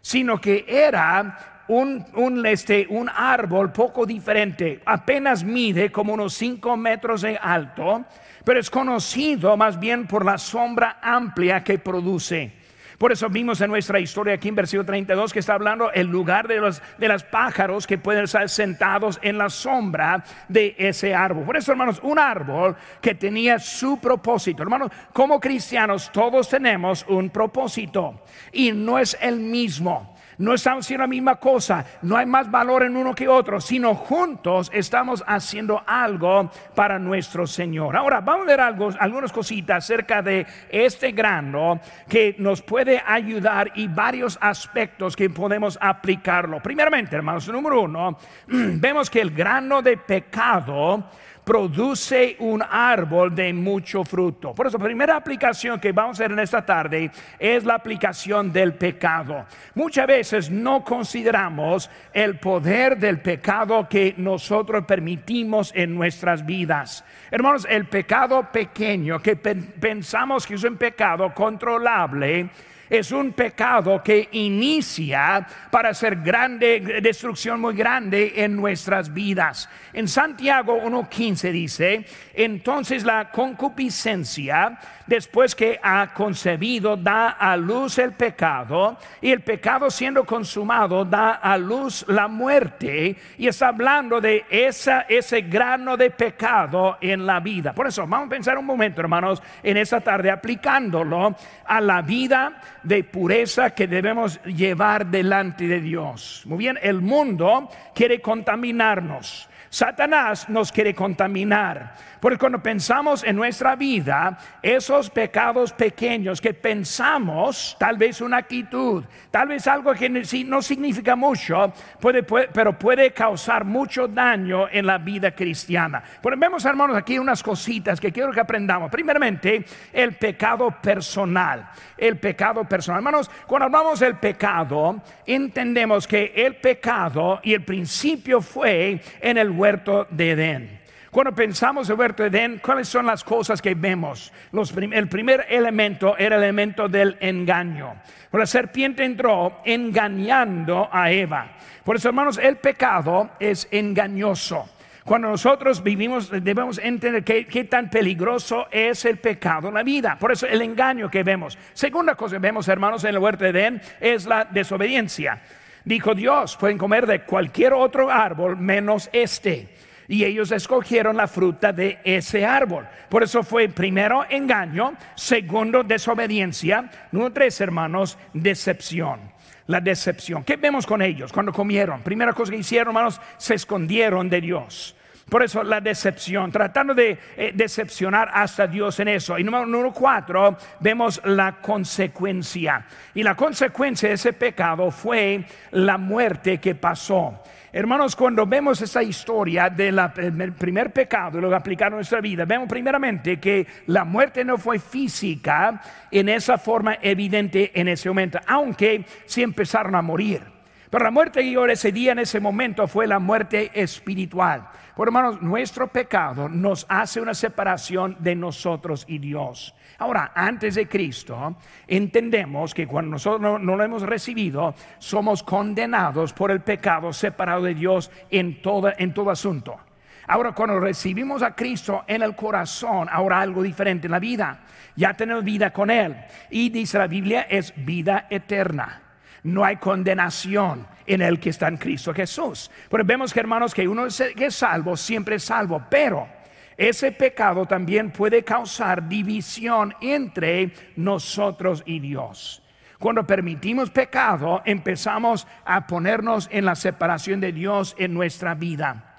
sino 0.00 0.40
que 0.40 0.64
era 0.66 1.64
un, 1.68 2.02
un, 2.14 2.46
este, 2.46 2.86
un 2.88 3.06
árbol 3.06 3.70
poco 3.70 4.06
diferente. 4.06 4.80
Apenas 4.86 5.44
mide 5.44 5.92
como 5.92 6.14
unos 6.14 6.32
5 6.32 6.74
metros 6.78 7.20
de 7.20 7.36
alto, 7.36 8.06
pero 8.46 8.58
es 8.58 8.70
conocido 8.70 9.54
más 9.58 9.78
bien 9.78 10.06
por 10.06 10.24
la 10.24 10.38
sombra 10.38 11.00
amplia 11.02 11.62
que 11.62 11.78
produce. 11.78 12.59
Por 13.00 13.12
eso 13.12 13.30
vimos 13.30 13.58
en 13.62 13.70
nuestra 13.70 13.98
historia 13.98 14.34
aquí 14.34 14.48
en 14.48 14.54
versículo 14.54 14.84
32 14.84 15.32
que 15.32 15.38
está 15.38 15.54
hablando 15.54 15.90
el 15.90 16.06
lugar 16.06 16.46
de 16.46 16.56
los 16.56 16.82
de 16.98 17.08
las 17.08 17.24
pájaros 17.24 17.86
que 17.86 17.96
pueden 17.96 18.24
estar 18.24 18.46
sentados 18.50 19.18
en 19.22 19.38
la 19.38 19.48
sombra 19.48 20.22
de 20.48 20.74
ese 20.76 21.14
árbol. 21.14 21.46
Por 21.46 21.56
eso, 21.56 21.72
hermanos, 21.72 21.98
un 22.02 22.18
árbol 22.18 22.76
que 23.00 23.14
tenía 23.14 23.58
su 23.58 23.98
propósito. 23.98 24.62
Hermanos, 24.62 24.90
como 25.14 25.40
cristianos 25.40 26.12
todos 26.12 26.50
tenemos 26.50 27.06
un 27.08 27.30
propósito 27.30 28.20
y 28.52 28.70
no 28.72 28.98
es 28.98 29.16
el 29.22 29.40
mismo 29.40 30.14
no 30.40 30.54
estamos 30.54 30.86
haciendo 30.86 31.02
la 31.02 31.08
misma 31.08 31.36
cosa, 31.36 31.84
no 32.02 32.16
hay 32.16 32.26
más 32.26 32.50
valor 32.50 32.82
en 32.82 32.96
uno 32.96 33.14
que 33.14 33.28
otro, 33.28 33.60
sino 33.60 33.94
juntos 33.94 34.70
estamos 34.74 35.22
haciendo 35.26 35.82
algo 35.86 36.50
para 36.74 36.98
nuestro 36.98 37.46
Señor. 37.46 37.94
Ahora 37.94 38.20
vamos 38.20 38.46
a 38.46 38.50
ver 38.50 38.60
algunas 38.60 39.32
cositas 39.32 39.84
acerca 39.84 40.22
de 40.22 40.46
este 40.70 41.12
grano 41.12 41.78
que 42.08 42.34
nos 42.38 42.62
puede 42.62 43.02
ayudar 43.06 43.70
y 43.74 43.86
varios 43.86 44.38
aspectos 44.40 45.14
que 45.14 45.28
podemos 45.28 45.78
aplicarlo. 45.80 46.60
Primeramente, 46.62 47.16
hermanos, 47.16 47.46
número 47.48 47.82
uno, 47.82 48.16
vemos 48.46 49.10
que 49.10 49.20
el 49.20 49.30
grano 49.32 49.82
de 49.82 49.98
pecado 49.98 51.04
produce 51.44 52.36
un 52.40 52.62
árbol 52.62 53.34
de 53.34 53.52
mucho 53.52 54.04
fruto. 54.04 54.54
Por 54.54 54.66
eso, 54.66 54.78
primera 54.78 55.16
aplicación 55.16 55.80
que 55.80 55.92
vamos 55.92 56.20
a 56.20 56.24
hacer 56.24 56.32
en 56.32 56.38
esta 56.38 56.64
tarde 56.64 57.10
es 57.38 57.64
la 57.64 57.74
aplicación 57.74 58.52
del 58.52 58.74
pecado. 58.74 59.46
Muchas 59.74 60.06
veces 60.06 60.50
no 60.50 60.84
consideramos 60.84 61.90
el 62.12 62.38
poder 62.38 62.98
del 62.98 63.20
pecado 63.20 63.88
que 63.88 64.14
nosotros 64.16 64.84
permitimos 64.84 65.72
en 65.74 65.94
nuestras 65.94 66.44
vidas. 66.44 67.04
Hermanos, 67.30 67.66
el 67.68 67.86
pecado 67.86 68.48
pequeño 68.52 69.20
que 69.20 69.36
pensamos 69.36 70.46
que 70.46 70.54
es 70.54 70.64
un 70.64 70.76
pecado 70.76 71.32
controlable, 71.34 72.50
es 72.90 73.12
un 73.12 73.32
pecado 73.32 74.02
que 74.02 74.28
inicia 74.32 75.46
para 75.70 75.90
hacer 75.90 76.16
grande 76.16 77.00
destrucción 77.00 77.60
muy 77.60 77.74
grande 77.74 78.32
en 78.36 78.56
nuestras 78.56 79.14
vidas. 79.14 79.68
En 79.92 80.08
Santiago 80.08 80.76
1:15 80.82 81.52
dice, 81.52 82.04
entonces 82.34 83.04
la 83.04 83.30
concupiscencia 83.30 84.76
después 85.10 85.56
que 85.56 85.80
ha 85.82 86.14
concebido 86.14 86.96
da 86.96 87.30
a 87.30 87.56
luz 87.56 87.98
el 87.98 88.12
pecado 88.12 88.96
y 89.20 89.32
el 89.32 89.40
pecado 89.40 89.90
siendo 89.90 90.24
consumado 90.24 91.04
da 91.04 91.32
a 91.32 91.58
luz 91.58 92.04
la 92.06 92.28
muerte 92.28 93.16
y 93.36 93.48
está 93.48 93.68
hablando 93.68 94.20
de 94.20 94.44
ese 94.48 95.40
grano 95.42 95.96
de 95.96 96.10
pecado 96.10 96.96
en 97.00 97.26
la 97.26 97.40
vida. 97.40 97.72
Por 97.72 97.88
eso 97.88 98.06
vamos 98.06 98.28
a 98.28 98.30
pensar 98.30 98.56
un 98.56 98.64
momento 98.64 99.00
hermanos 99.00 99.42
en 99.64 99.78
esta 99.78 100.00
tarde 100.00 100.30
aplicándolo 100.30 101.34
a 101.64 101.80
la 101.80 102.02
vida 102.02 102.60
de 102.84 103.02
pureza 103.02 103.70
que 103.70 103.88
debemos 103.88 104.40
llevar 104.44 105.06
delante 105.06 105.66
de 105.66 105.80
Dios. 105.80 106.42
Muy 106.44 106.58
bien, 106.58 106.78
el 106.80 107.00
mundo 107.00 107.68
quiere 107.96 108.20
contaminarnos. 108.20 109.48
Satanás 109.70 110.48
nos 110.48 110.72
quiere 110.72 110.94
contaminar. 110.94 111.94
Porque 112.20 112.38
cuando 112.38 112.62
pensamos 112.62 113.24
en 113.24 113.36
nuestra 113.36 113.76
vida, 113.76 114.38
esos 114.62 115.08
pecados 115.10 115.72
pequeños 115.72 116.40
que 116.40 116.52
pensamos, 116.52 117.76
tal 117.78 117.96
vez 117.96 118.20
una 118.20 118.38
actitud, 118.38 119.04
tal 119.30 119.48
vez 119.48 119.66
algo 119.66 119.94
que 119.94 120.08
no 120.08 120.62
significa 120.62 121.16
mucho, 121.16 121.72
puede, 121.98 122.22
pero 122.22 122.78
puede 122.78 123.12
causar 123.12 123.64
mucho 123.64 124.06
daño 124.06 124.68
en 124.70 124.86
la 124.86 124.98
vida 124.98 125.34
cristiana. 125.34 126.02
Pero 126.22 126.36
vemos, 126.36 126.64
hermanos, 126.64 126.96
aquí 126.96 127.18
unas 127.18 127.42
cositas 127.42 128.00
que 128.00 128.12
quiero 128.12 128.32
que 128.32 128.40
aprendamos. 128.40 128.90
Primeramente, 128.90 129.64
el 129.92 130.14
pecado 130.14 130.70
personal. 130.82 131.70
El 131.96 132.18
pecado 132.18 132.64
personal. 132.64 132.98
Hermanos, 132.98 133.30
cuando 133.46 133.66
hablamos 133.66 134.00
del 134.00 134.16
pecado, 134.16 135.02
entendemos 135.26 136.06
que 136.06 136.32
el 136.36 136.56
pecado 136.56 137.40
y 137.42 137.54
el 137.54 137.64
principio 137.64 138.40
fue 138.40 139.00
en 139.20 139.38
el 139.38 139.50
huerto 139.50 140.06
de 140.10 140.30
Edén. 140.32 140.79
Cuando 141.10 141.34
pensamos 141.34 141.90
en 141.90 141.98
huerto 141.98 142.24
Edén, 142.24 142.60
¿cuáles 142.64 142.86
son 142.86 143.06
las 143.06 143.24
cosas 143.24 143.60
que 143.60 143.74
vemos? 143.74 144.32
el 144.52 145.08
primer 145.08 145.44
elemento 145.48 146.16
era 146.16 146.36
el 146.36 146.44
elemento 146.44 146.88
del 146.88 147.16
engaño. 147.18 147.96
La 148.30 148.46
serpiente 148.46 149.04
entró 149.04 149.60
engañando 149.64 150.88
a 150.92 151.10
Eva. 151.10 151.56
Por 151.82 151.96
eso, 151.96 152.10
hermanos, 152.10 152.38
el 152.38 152.58
pecado 152.58 153.30
es 153.40 153.66
engañoso. 153.72 154.68
Cuando 155.02 155.30
nosotros 155.30 155.82
vivimos, 155.82 156.30
debemos 156.30 156.78
entender 156.78 157.24
qué, 157.24 157.44
qué, 157.44 157.64
tan 157.64 157.90
peligroso 157.90 158.68
es 158.70 159.04
el 159.04 159.18
pecado 159.18 159.66
en 159.66 159.74
la 159.74 159.82
vida. 159.82 160.16
Por 160.16 160.30
eso 160.30 160.46
el 160.46 160.62
engaño 160.62 161.10
que 161.10 161.24
vemos. 161.24 161.58
Segunda 161.72 162.14
cosa 162.14 162.36
que 162.36 162.40
vemos, 162.40 162.68
hermanos, 162.68 163.02
en 163.02 163.10
el 163.10 163.18
huerto 163.18 163.42
de 163.42 163.50
Edén 163.50 163.82
es 163.98 164.26
la 164.26 164.44
desobediencia. 164.44 165.42
Dijo 165.84 166.14
Dios, 166.14 166.56
pueden 166.56 166.78
comer 166.78 167.04
de 167.08 167.22
cualquier 167.22 167.72
otro 167.72 168.12
árbol 168.12 168.56
menos 168.56 169.10
este 169.12 169.70
y 170.10 170.24
ellos 170.24 170.50
escogieron 170.50 171.16
la 171.16 171.28
fruta 171.28 171.72
de 171.72 172.00
ese 172.02 172.44
árbol. 172.44 172.84
Por 173.08 173.22
eso 173.22 173.44
fue 173.44 173.68
primero 173.68 174.26
engaño, 174.28 174.94
segundo 175.14 175.84
desobediencia, 175.84 176.90
número 177.12 177.32
tres 177.32 177.60
hermanos, 177.60 178.18
decepción. 178.34 179.20
La 179.68 179.80
decepción. 179.80 180.42
¿Qué 180.42 180.56
vemos 180.56 180.84
con 180.84 181.00
ellos 181.00 181.32
cuando 181.32 181.52
comieron? 181.52 182.02
Primera 182.02 182.32
cosa 182.32 182.50
que 182.50 182.58
hicieron, 182.58 182.88
hermanos, 182.88 183.20
se 183.38 183.54
escondieron 183.54 184.28
de 184.28 184.40
Dios. 184.40 184.96
Por 185.30 185.44
eso 185.44 185.62
la 185.62 185.80
decepción, 185.80 186.50
tratando 186.50 186.92
de 186.92 187.16
eh, 187.36 187.52
decepcionar 187.54 188.30
hasta 188.34 188.66
Dios 188.66 188.98
en 189.00 189.08
eso. 189.08 189.38
Y 189.38 189.44
número, 189.44 189.64
número 189.64 189.92
cuatro, 189.92 190.58
vemos 190.80 191.20
la 191.24 191.52
consecuencia. 191.60 192.84
Y 193.14 193.22
la 193.22 193.36
consecuencia 193.36 194.08
de 194.08 194.16
ese 194.16 194.32
pecado 194.32 194.90
fue 194.90 195.44
la 195.70 195.96
muerte 195.96 196.58
que 196.58 196.74
pasó. 196.74 197.40
Hermanos, 197.72 198.16
cuando 198.16 198.44
vemos 198.46 198.82
esa 198.82 199.00
historia 199.00 199.70
del 199.70 200.52
primer 200.58 200.92
pecado 200.92 201.38
y 201.38 201.40
lo 201.40 201.54
aplicaron 201.54 201.94
a 201.94 201.96
nuestra 201.98 202.20
vida, 202.20 202.44
vemos 202.44 202.68
primeramente 202.68 203.38
que 203.38 203.64
la 203.86 204.04
muerte 204.04 204.44
no 204.44 204.58
fue 204.58 204.80
física 204.80 205.80
en 206.10 206.28
esa 206.28 206.58
forma 206.58 206.98
evidente 207.00 207.70
en 207.72 207.86
ese 207.86 208.08
momento, 208.08 208.40
aunque 208.48 209.04
sí 209.24 209.44
empezaron 209.44 209.94
a 209.94 210.02
morir. 210.02 210.59
Pero 210.90 211.04
la 211.04 211.12
muerte 211.12 211.40
que 211.40 211.72
ese 211.72 211.92
día, 211.92 212.12
en 212.12 212.18
ese 212.18 212.40
momento, 212.40 212.88
fue 212.88 213.06
la 213.06 213.20
muerte 213.20 213.70
espiritual. 213.80 214.68
Por 214.96 215.06
hermanos, 215.06 215.40
nuestro 215.40 215.86
pecado 215.86 216.48
nos 216.48 216.84
hace 216.88 217.20
una 217.20 217.32
separación 217.32 218.16
de 218.18 218.34
nosotros 218.34 219.04
y 219.06 219.18
Dios. 219.18 219.72
Ahora, 219.98 220.32
antes 220.34 220.74
de 220.74 220.88
Cristo, 220.88 221.56
entendemos 221.86 222.74
que 222.74 222.88
cuando 222.88 223.12
nosotros 223.12 223.60
no, 223.62 223.76
lo 223.76 223.84
hemos 223.84 224.02
recibido, 224.02 224.74
somos 224.98 225.44
condenados 225.44 226.32
por 226.32 226.50
el 226.50 226.60
pecado 226.60 227.12
separado 227.12 227.62
de 227.62 227.74
Dios 227.74 228.10
en 228.28 228.60
todo, 228.60 228.92
en 228.98 229.14
todo 229.14 229.30
asunto. 229.30 229.78
Ahora, 230.26 230.52
cuando 230.52 230.80
recibimos 230.80 231.42
a 231.42 231.54
Cristo 231.54 232.02
en 232.08 232.22
el 232.22 232.34
corazón, 232.34 233.08
ahora 233.10 233.40
algo 233.40 233.62
diferente 233.62 234.08
en 234.08 234.12
la 234.12 234.18
vida. 234.18 234.60
Ya 234.96 235.14
tenemos 235.14 235.44
vida 235.44 235.72
con 235.72 235.88
Él. 235.88 236.16
Y 236.50 236.68
dice 236.70 236.98
la 236.98 237.06
Biblia, 237.06 237.42
es 237.42 237.72
vida 237.76 238.26
eterna. 238.28 239.09
No 239.42 239.64
hay 239.64 239.76
condenación 239.76 240.86
en 241.06 241.22
el 241.22 241.40
que 241.40 241.50
está 241.50 241.68
en 241.68 241.76
Cristo 241.76 242.14
Jesús. 242.14 242.70
Pero 242.88 243.04
vemos 243.04 243.36
hermanos, 243.36 243.74
que 243.74 243.88
uno 243.88 244.06
que 244.36 244.46
es 244.46 244.54
salvo, 244.54 244.96
siempre 244.96 245.36
es 245.36 245.44
salvo. 245.44 245.84
Pero 245.90 246.28
ese 246.76 247.12
pecado 247.12 247.66
también 247.66 248.10
puede 248.10 248.42
causar 248.42 249.08
división 249.08 249.94
entre 250.00 250.72
nosotros 250.96 251.82
y 251.84 252.00
Dios. 252.00 252.62
Cuando 252.98 253.26
permitimos 253.26 253.90
pecado, 253.90 254.62
empezamos 254.64 255.46
a 255.64 255.86
ponernos 255.86 256.48
en 256.52 256.66
la 256.66 256.74
separación 256.74 257.40
de 257.40 257.52
Dios 257.52 257.96
en 257.98 258.12
nuestra 258.12 258.54
vida. 258.54 259.09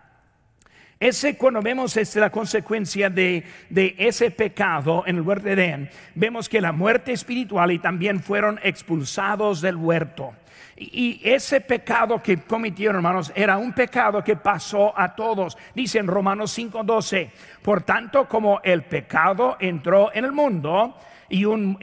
Ese 1.01 1.36
cuando 1.36 1.63
vemos 1.63 1.98
este, 1.98 2.20
la 2.20 2.29
consecuencia 2.29 3.10
de, 3.10 3.43
de, 3.72 3.96
ese 3.98 4.29
pecado 4.29 5.03
en 5.08 5.15
el 5.15 5.24
huerto 5.24 5.46
de 5.46 5.53
Edén, 5.53 5.89
vemos 6.13 6.48
que 6.48 6.62
la 6.62 6.72
muerte 6.72 7.12
espiritual 7.12 7.72
y 7.72 7.79
también 7.79 8.20
fueron 8.20 8.60
expulsados 8.62 9.62
del 9.62 9.77
huerto. 9.77 10.36
Y 10.77 11.20
ese 11.24 11.60
pecado 11.60 12.22
que 12.22 12.38
cometieron, 12.38 12.98
hermanos, 12.98 13.31
era 13.34 13.58
un 13.58 13.74
pecado 13.74 14.24
que 14.24 14.36
pasó 14.36 14.93
a 14.96 15.15
todos. 15.15 15.58
Dice 15.74 15.98
en 15.98 16.05
Romanos 16.05 16.55
5:12, 16.55 17.31
por 17.63 17.81
tanto 17.81 18.27
como 18.27 18.62
el 18.63 18.84
pecado 18.84 19.58
entró 19.60 20.12
en 20.13 20.25
el 20.25 20.31
mundo, 20.31 20.96
y, 21.31 21.45
un, 21.45 21.79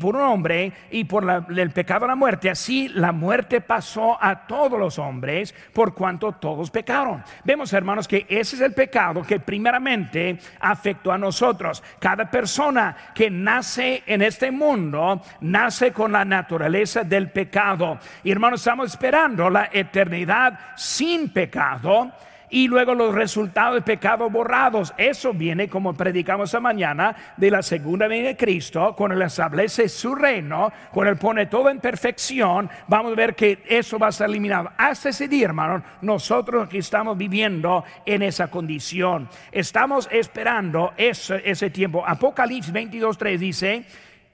por 0.00 0.16
un 0.16 0.22
hombre 0.22 0.72
y 0.90 1.04
por 1.04 1.24
el 1.56 1.70
pecado 1.70 2.06
la 2.06 2.14
muerte. 2.14 2.50
Así 2.50 2.88
la 2.88 3.12
muerte 3.12 3.60
pasó 3.60 4.16
a 4.22 4.46
todos 4.46 4.78
los 4.78 4.98
hombres 4.98 5.54
por 5.72 5.94
cuanto 5.94 6.32
todos 6.32 6.70
pecaron. 6.70 7.24
Vemos, 7.44 7.72
hermanos, 7.72 8.06
que 8.06 8.26
ese 8.28 8.56
es 8.56 8.62
el 8.62 8.74
pecado 8.74 9.22
que 9.22 9.40
primeramente 9.40 10.38
afectó 10.60 11.10
a 11.10 11.18
nosotros. 11.18 11.82
Cada 11.98 12.30
persona 12.30 12.94
que 13.14 13.30
nace 13.30 14.02
en 14.06 14.22
este 14.22 14.50
mundo 14.50 15.22
nace 15.40 15.92
con 15.92 16.12
la 16.12 16.24
naturaleza 16.24 17.02
del 17.02 17.30
pecado. 17.30 17.98
Y 18.22 18.30
hermanos, 18.30 18.60
estamos 18.60 18.90
esperando 18.90 19.48
la 19.48 19.70
eternidad 19.72 20.58
sin 20.76 21.30
pecado 21.30 22.12
y 22.50 22.68
luego 22.68 22.94
los 22.94 23.14
resultados 23.14 23.74
de 23.74 23.82
pecado 23.82 24.30
borrados. 24.30 24.94
Eso 24.96 25.32
viene, 25.32 25.68
como 25.68 25.94
predicamos 25.94 26.50
esta 26.50 26.60
mañana, 26.60 27.14
de 27.36 27.50
la 27.50 27.62
segunda 27.62 28.06
venida 28.06 28.28
de 28.28 28.36
Cristo, 28.36 28.94
cuando 28.96 29.16
Él 29.16 29.22
establece 29.22 29.88
su 29.88 30.14
reino, 30.14 30.72
cuando 30.92 31.12
Él 31.12 31.18
pone 31.18 31.46
todo 31.46 31.70
en 31.70 31.80
perfección, 31.80 32.68
vamos 32.88 33.12
a 33.12 33.16
ver 33.16 33.34
que 33.34 33.62
eso 33.66 33.98
va 33.98 34.08
a 34.08 34.12
ser 34.12 34.28
eliminado. 34.28 34.70
Hasta 34.76 35.08
ese 35.08 35.28
día, 35.28 35.46
hermano, 35.46 35.82
nosotros 36.02 36.68
que 36.68 36.78
estamos 36.78 37.16
viviendo 37.16 37.84
en 38.04 38.22
esa 38.22 38.48
condición, 38.48 39.28
estamos 39.50 40.08
esperando 40.10 40.92
ese, 40.96 41.42
ese 41.44 41.70
tiempo. 41.70 42.04
Apocalipsis 42.06 42.72
22, 42.72 43.18
3 43.18 43.40
dice, 43.40 43.84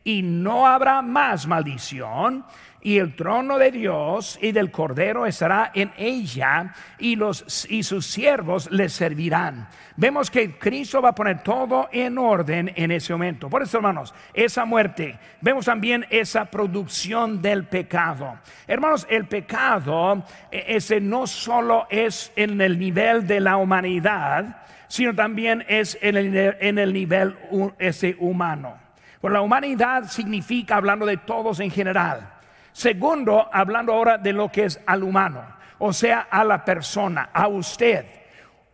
y 0.05 0.23
no 0.23 0.66
habrá 0.66 1.03
más 1.03 1.46
maldición 1.46 2.44
y 2.82 2.98
el 2.98 3.14
trono 3.14 3.58
de 3.58 3.70
Dios 3.70 4.38
y 4.40 4.52
del 4.52 4.70
Cordero 4.70 5.26
estará 5.26 5.70
en 5.74 5.92
ella 5.96 6.74
y, 6.98 7.16
los, 7.16 7.66
y 7.68 7.82
sus 7.82 8.06
siervos 8.06 8.70
le 8.70 8.88
servirán. 8.88 9.68
Vemos 9.96 10.30
que 10.30 10.58
Cristo 10.58 11.02
va 11.02 11.10
a 11.10 11.14
poner 11.14 11.42
todo 11.42 11.88
en 11.92 12.16
orden 12.16 12.72
en 12.74 12.90
ese 12.90 13.12
momento. 13.12 13.50
Por 13.50 13.62
eso, 13.62 13.78
hermanos, 13.78 14.14
esa 14.32 14.64
muerte, 14.64 15.18
vemos 15.40 15.66
también 15.66 16.06
esa 16.08 16.46
producción 16.46 17.42
del 17.42 17.64
pecado. 17.64 18.38
Hermanos, 18.66 19.06
el 19.10 19.26
pecado 19.26 20.24
e, 20.50 20.76
ese 20.76 21.00
no 21.00 21.26
solo 21.26 21.86
es 21.90 22.32
en 22.36 22.60
el 22.60 22.78
nivel 22.78 23.26
de 23.26 23.40
la 23.40 23.58
humanidad, 23.58 24.62
sino 24.88 25.14
también 25.14 25.64
es 25.68 25.98
en 26.00 26.16
el, 26.16 26.56
en 26.60 26.78
el 26.78 26.92
nivel 26.92 27.36
ese 27.78 28.16
humano. 28.18 28.78
Por 29.20 29.32
la 29.32 29.42
humanidad 29.42 30.04
significa 30.04 30.76
hablando 30.76 31.04
de 31.04 31.18
todos 31.18 31.60
en 31.60 31.70
general 31.70 32.39
Segundo, 32.72 33.48
hablando 33.52 33.92
ahora 33.92 34.18
de 34.18 34.33
lo 34.33 34.50
que 34.50 34.64
es 34.64 34.80
al 34.87 35.02
humano, 35.02 35.44
o 35.78 35.92
sea, 35.92 36.28
a 36.30 36.44
la 36.44 36.64
persona, 36.64 37.30
a 37.33 37.48
usted 37.48 38.06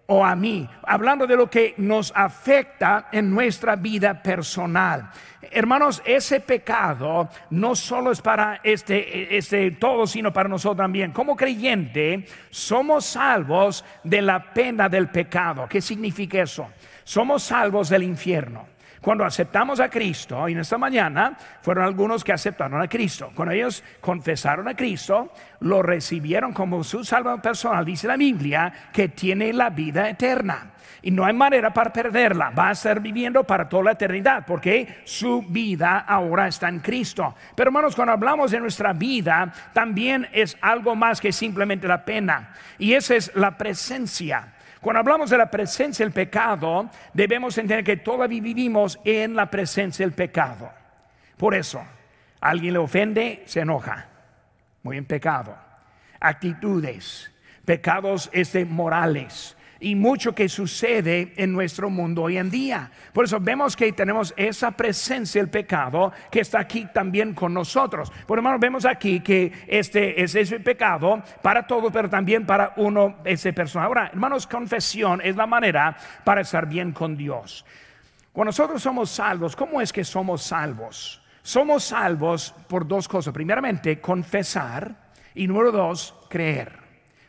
o 0.08 0.24
a 0.24 0.36
mí, 0.36 0.68
hablando 0.84 1.26
de 1.26 1.36
lo 1.36 1.50
que 1.50 1.74
nos 1.78 2.12
afecta 2.14 3.08
en 3.10 3.30
nuestra 3.30 3.74
vida 3.76 4.22
personal. 4.22 5.10
Hermanos, 5.50 6.02
ese 6.04 6.40
pecado 6.40 7.28
no 7.50 7.74
solo 7.74 8.12
es 8.12 8.20
para 8.20 8.60
este, 8.62 9.36
este 9.36 9.72
todo, 9.72 10.06
sino 10.06 10.32
para 10.32 10.48
nosotros 10.48 10.84
también. 10.84 11.12
Como 11.12 11.36
creyente, 11.36 12.24
somos 12.50 13.06
salvos 13.06 13.84
de 14.04 14.22
la 14.22 14.52
pena 14.52 14.88
del 14.88 15.08
pecado. 15.08 15.66
¿Qué 15.68 15.80
significa 15.80 16.42
eso? 16.42 16.68
Somos 17.04 17.42
salvos 17.42 17.88
del 17.88 18.02
infierno. 18.02 18.75
Cuando 19.06 19.24
aceptamos 19.24 19.78
a 19.78 19.88
Cristo, 19.88 20.48
y 20.48 20.52
en 20.52 20.58
esta 20.58 20.78
mañana 20.78 21.38
fueron 21.62 21.84
algunos 21.84 22.24
que 22.24 22.32
aceptaron 22.32 22.82
a 22.82 22.88
Cristo, 22.88 23.30
cuando 23.36 23.54
ellos 23.54 23.84
confesaron 24.00 24.66
a 24.66 24.74
Cristo, 24.74 25.32
lo 25.60 25.80
recibieron 25.80 26.52
como 26.52 26.82
su 26.82 27.04
salvador 27.04 27.40
personal, 27.40 27.84
dice 27.84 28.08
la 28.08 28.16
Biblia, 28.16 28.72
que 28.92 29.10
tiene 29.10 29.52
la 29.52 29.70
vida 29.70 30.10
eterna. 30.10 30.72
Y 31.02 31.12
no 31.12 31.24
hay 31.24 31.34
manera 31.34 31.72
para 31.72 31.92
perderla. 31.92 32.50
Va 32.50 32.70
a 32.70 32.72
estar 32.72 32.98
viviendo 32.98 33.44
para 33.44 33.68
toda 33.68 33.84
la 33.84 33.92
eternidad 33.92 34.44
porque 34.44 35.02
su 35.04 35.40
vida 35.42 36.00
ahora 36.00 36.48
está 36.48 36.68
en 36.68 36.80
Cristo. 36.80 37.32
Pero 37.54 37.68
hermanos, 37.68 37.94
cuando 37.94 38.12
hablamos 38.12 38.50
de 38.50 38.58
nuestra 38.58 38.92
vida, 38.92 39.52
también 39.72 40.26
es 40.32 40.58
algo 40.60 40.96
más 40.96 41.20
que 41.20 41.30
simplemente 41.30 41.86
la 41.86 42.04
pena. 42.04 42.54
Y 42.76 42.94
esa 42.94 43.14
es 43.14 43.30
la 43.36 43.56
presencia. 43.56 44.55
Cuando 44.86 45.00
hablamos 45.00 45.30
de 45.30 45.36
la 45.36 45.50
presencia 45.50 46.06
del 46.06 46.12
pecado, 46.12 46.88
debemos 47.12 47.58
entender 47.58 47.82
que 47.82 47.96
todavía 47.96 48.40
vivimos 48.40 49.00
en 49.04 49.34
la 49.34 49.50
presencia 49.50 50.06
del 50.06 50.14
pecado. 50.14 50.70
Por 51.36 51.56
eso, 51.56 51.84
alguien 52.40 52.74
le 52.74 52.78
ofende, 52.78 53.42
se 53.46 53.62
enoja. 53.62 54.06
Muy 54.84 54.96
en 54.96 55.04
pecado. 55.04 55.58
Actitudes, 56.20 57.32
pecados 57.64 58.30
este, 58.32 58.64
morales, 58.64 59.56
y 59.80 59.94
mucho 59.94 60.34
que 60.34 60.48
sucede 60.48 61.32
en 61.36 61.52
nuestro 61.52 61.90
mundo 61.90 62.22
hoy 62.22 62.38
en 62.38 62.50
día. 62.50 62.90
Por 63.12 63.24
eso 63.24 63.38
vemos 63.40 63.76
que 63.76 63.92
tenemos 63.92 64.32
esa 64.36 64.70
presencia 64.70 65.40
del 65.40 65.50
pecado 65.50 66.12
que 66.30 66.40
está 66.40 66.60
aquí 66.60 66.86
también 66.92 67.34
con 67.34 67.52
nosotros. 67.52 68.12
Por 68.26 68.38
hermano, 68.38 68.58
vemos 68.58 68.84
aquí 68.84 69.20
que 69.20 69.52
este 69.66 70.22
es 70.22 70.34
ese 70.34 70.60
pecado 70.60 71.22
para 71.42 71.66
todos, 71.66 71.92
pero 71.92 72.08
también 72.08 72.46
para 72.46 72.72
uno, 72.76 73.16
ese 73.24 73.52
persona. 73.52 73.86
Ahora, 73.86 74.06
hermanos, 74.12 74.46
confesión 74.46 75.20
es 75.22 75.36
la 75.36 75.46
manera 75.46 75.96
para 76.24 76.40
estar 76.40 76.66
bien 76.66 76.92
con 76.92 77.16
Dios. 77.16 77.64
Cuando 78.32 78.50
nosotros 78.50 78.82
somos 78.82 79.10
salvos, 79.10 79.56
¿cómo 79.56 79.80
es 79.80 79.92
que 79.92 80.04
somos 80.04 80.42
salvos? 80.42 81.22
Somos 81.42 81.84
salvos 81.84 82.54
por 82.68 82.86
dos 82.86 83.08
cosas. 83.08 83.32
Primeramente, 83.32 84.00
confesar 84.00 85.10
y 85.34 85.46
número 85.46 85.72
dos, 85.72 86.14
creer. 86.28 86.72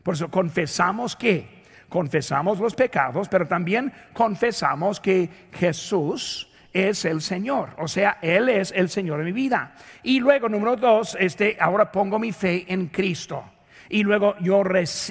Por 0.03 0.15
eso 0.15 0.29
confesamos 0.29 1.15
que 1.15 1.57
confesamos 1.89 2.60
los 2.60 2.76
pecados, 2.76 3.28
pero 3.30 3.47
también 3.47 3.91
confesamos 4.13 5.00
que 5.00 5.30
Jesús 5.54 6.50
es 6.73 7.06
el 7.06 7.21
Señor, 7.21 7.69
o 7.78 7.88
sea, 7.88 8.19
Él 8.21 8.50
es 8.50 8.71
el 8.76 8.89
Señor 8.89 9.19
de 9.19 9.26
mi 9.26 9.32
vida. 9.32 9.73
Y 10.04 10.19
luego, 10.19 10.47
número 10.50 10.76
dos, 10.76 11.17
este, 11.19 11.58
ahora 11.60 11.91
pongo 11.91 12.19
mi 12.19 12.32
fe 12.32 12.65
en 12.67 12.88
Cristo. 12.88 13.43
Y 13.89 14.04
luego 14.04 14.36
yo 14.39 14.63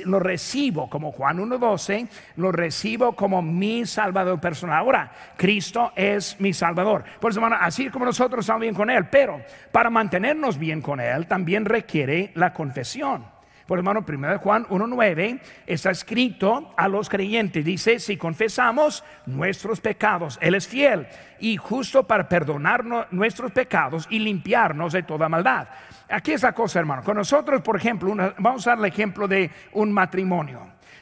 lo 0.04 0.18
recibo 0.20 0.90
como 0.90 1.10
Juan 1.12 1.38
1.12, 1.38 2.08
lo 2.36 2.52
recibo 2.52 3.16
como 3.16 3.40
mi 3.40 3.86
Salvador 3.86 4.38
personal. 4.38 4.78
Ahora, 4.78 5.10
Cristo 5.36 5.92
es 5.96 6.38
mi 6.40 6.52
Salvador. 6.52 7.04
Por 7.18 7.30
eso, 7.30 7.40
hermano, 7.40 7.56
así 7.58 7.88
como 7.88 8.04
nosotros 8.04 8.44
estamos 8.44 8.60
bien 8.60 8.74
con 8.74 8.90
Él, 8.90 9.06
pero 9.10 9.40
para 9.72 9.88
mantenernos 9.88 10.58
bien 10.58 10.82
con 10.82 11.00
Él 11.00 11.26
también 11.26 11.64
requiere 11.64 12.32
la 12.34 12.52
confesión. 12.52 13.35
Por 13.66 13.78
hermano, 13.78 14.04
1 14.06 14.38
Juan 14.38 14.64
1.9 14.66 15.40
está 15.66 15.90
escrito 15.90 16.72
a 16.76 16.86
los 16.86 17.08
creyentes. 17.08 17.64
Dice, 17.64 17.98
si 17.98 18.16
confesamos 18.16 19.02
nuestros 19.26 19.80
pecados, 19.80 20.38
Él 20.40 20.54
es 20.54 20.68
fiel 20.68 21.08
y 21.40 21.56
justo 21.56 22.04
para 22.04 22.28
perdonarnos 22.28 23.06
nuestros 23.10 23.50
pecados 23.50 24.06
y 24.08 24.20
limpiarnos 24.20 24.92
de 24.92 25.02
toda 25.02 25.28
maldad. 25.28 25.66
Aquí 26.08 26.32
es 26.32 26.42
la 26.44 26.52
cosa, 26.52 26.78
hermano. 26.78 27.02
Con 27.02 27.16
nosotros, 27.16 27.60
por 27.62 27.76
ejemplo, 27.76 28.14
vamos 28.38 28.66
a 28.66 28.70
dar 28.70 28.78
el 28.78 28.84
ejemplo 28.84 29.26
de 29.26 29.50
un 29.72 29.92
matrimonio. 29.92 30.60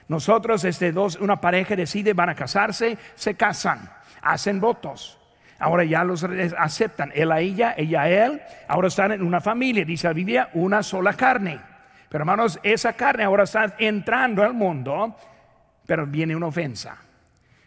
Nosotros, 0.09 0.65
este, 0.65 0.91
dos, 0.91 1.17
una 1.17 1.41
pareja 1.41 1.77
decide, 1.77 2.15
van 2.15 2.31
a 2.31 2.35
casarse, 2.35 2.97
se 3.15 3.35
casan, 3.35 3.91
hacen 4.23 4.59
votos. 4.59 5.19
Ahora 5.59 5.85
ya 5.85 6.03
los 6.03 6.25
aceptan, 6.59 7.13
él 7.15 7.31
a 7.31 7.41
ella, 7.41 7.75
ella 7.77 8.03
a 8.03 8.09
él. 8.09 8.43
Ahora 8.69 8.89
están 8.89 9.13
en 9.13 9.23
una 9.23 9.41
familia, 9.41 9.85
dice 9.85 10.07
la 10.07 10.15
Biblia, 10.15 10.51
una 10.55 10.83
sola 10.83 11.13
carne. 11.13 11.74
Pero 12.15 12.23
hermanos, 12.23 12.61
esa 12.63 12.93
carne 12.93 13.25
ahora 13.25 13.43
está 13.43 13.75
entrando 13.77 14.45
al 14.45 14.55
mundo, 14.55 15.17
pero 15.85 16.07
viene 16.07 16.37
una 16.37 16.47
ofensa. 16.47 16.97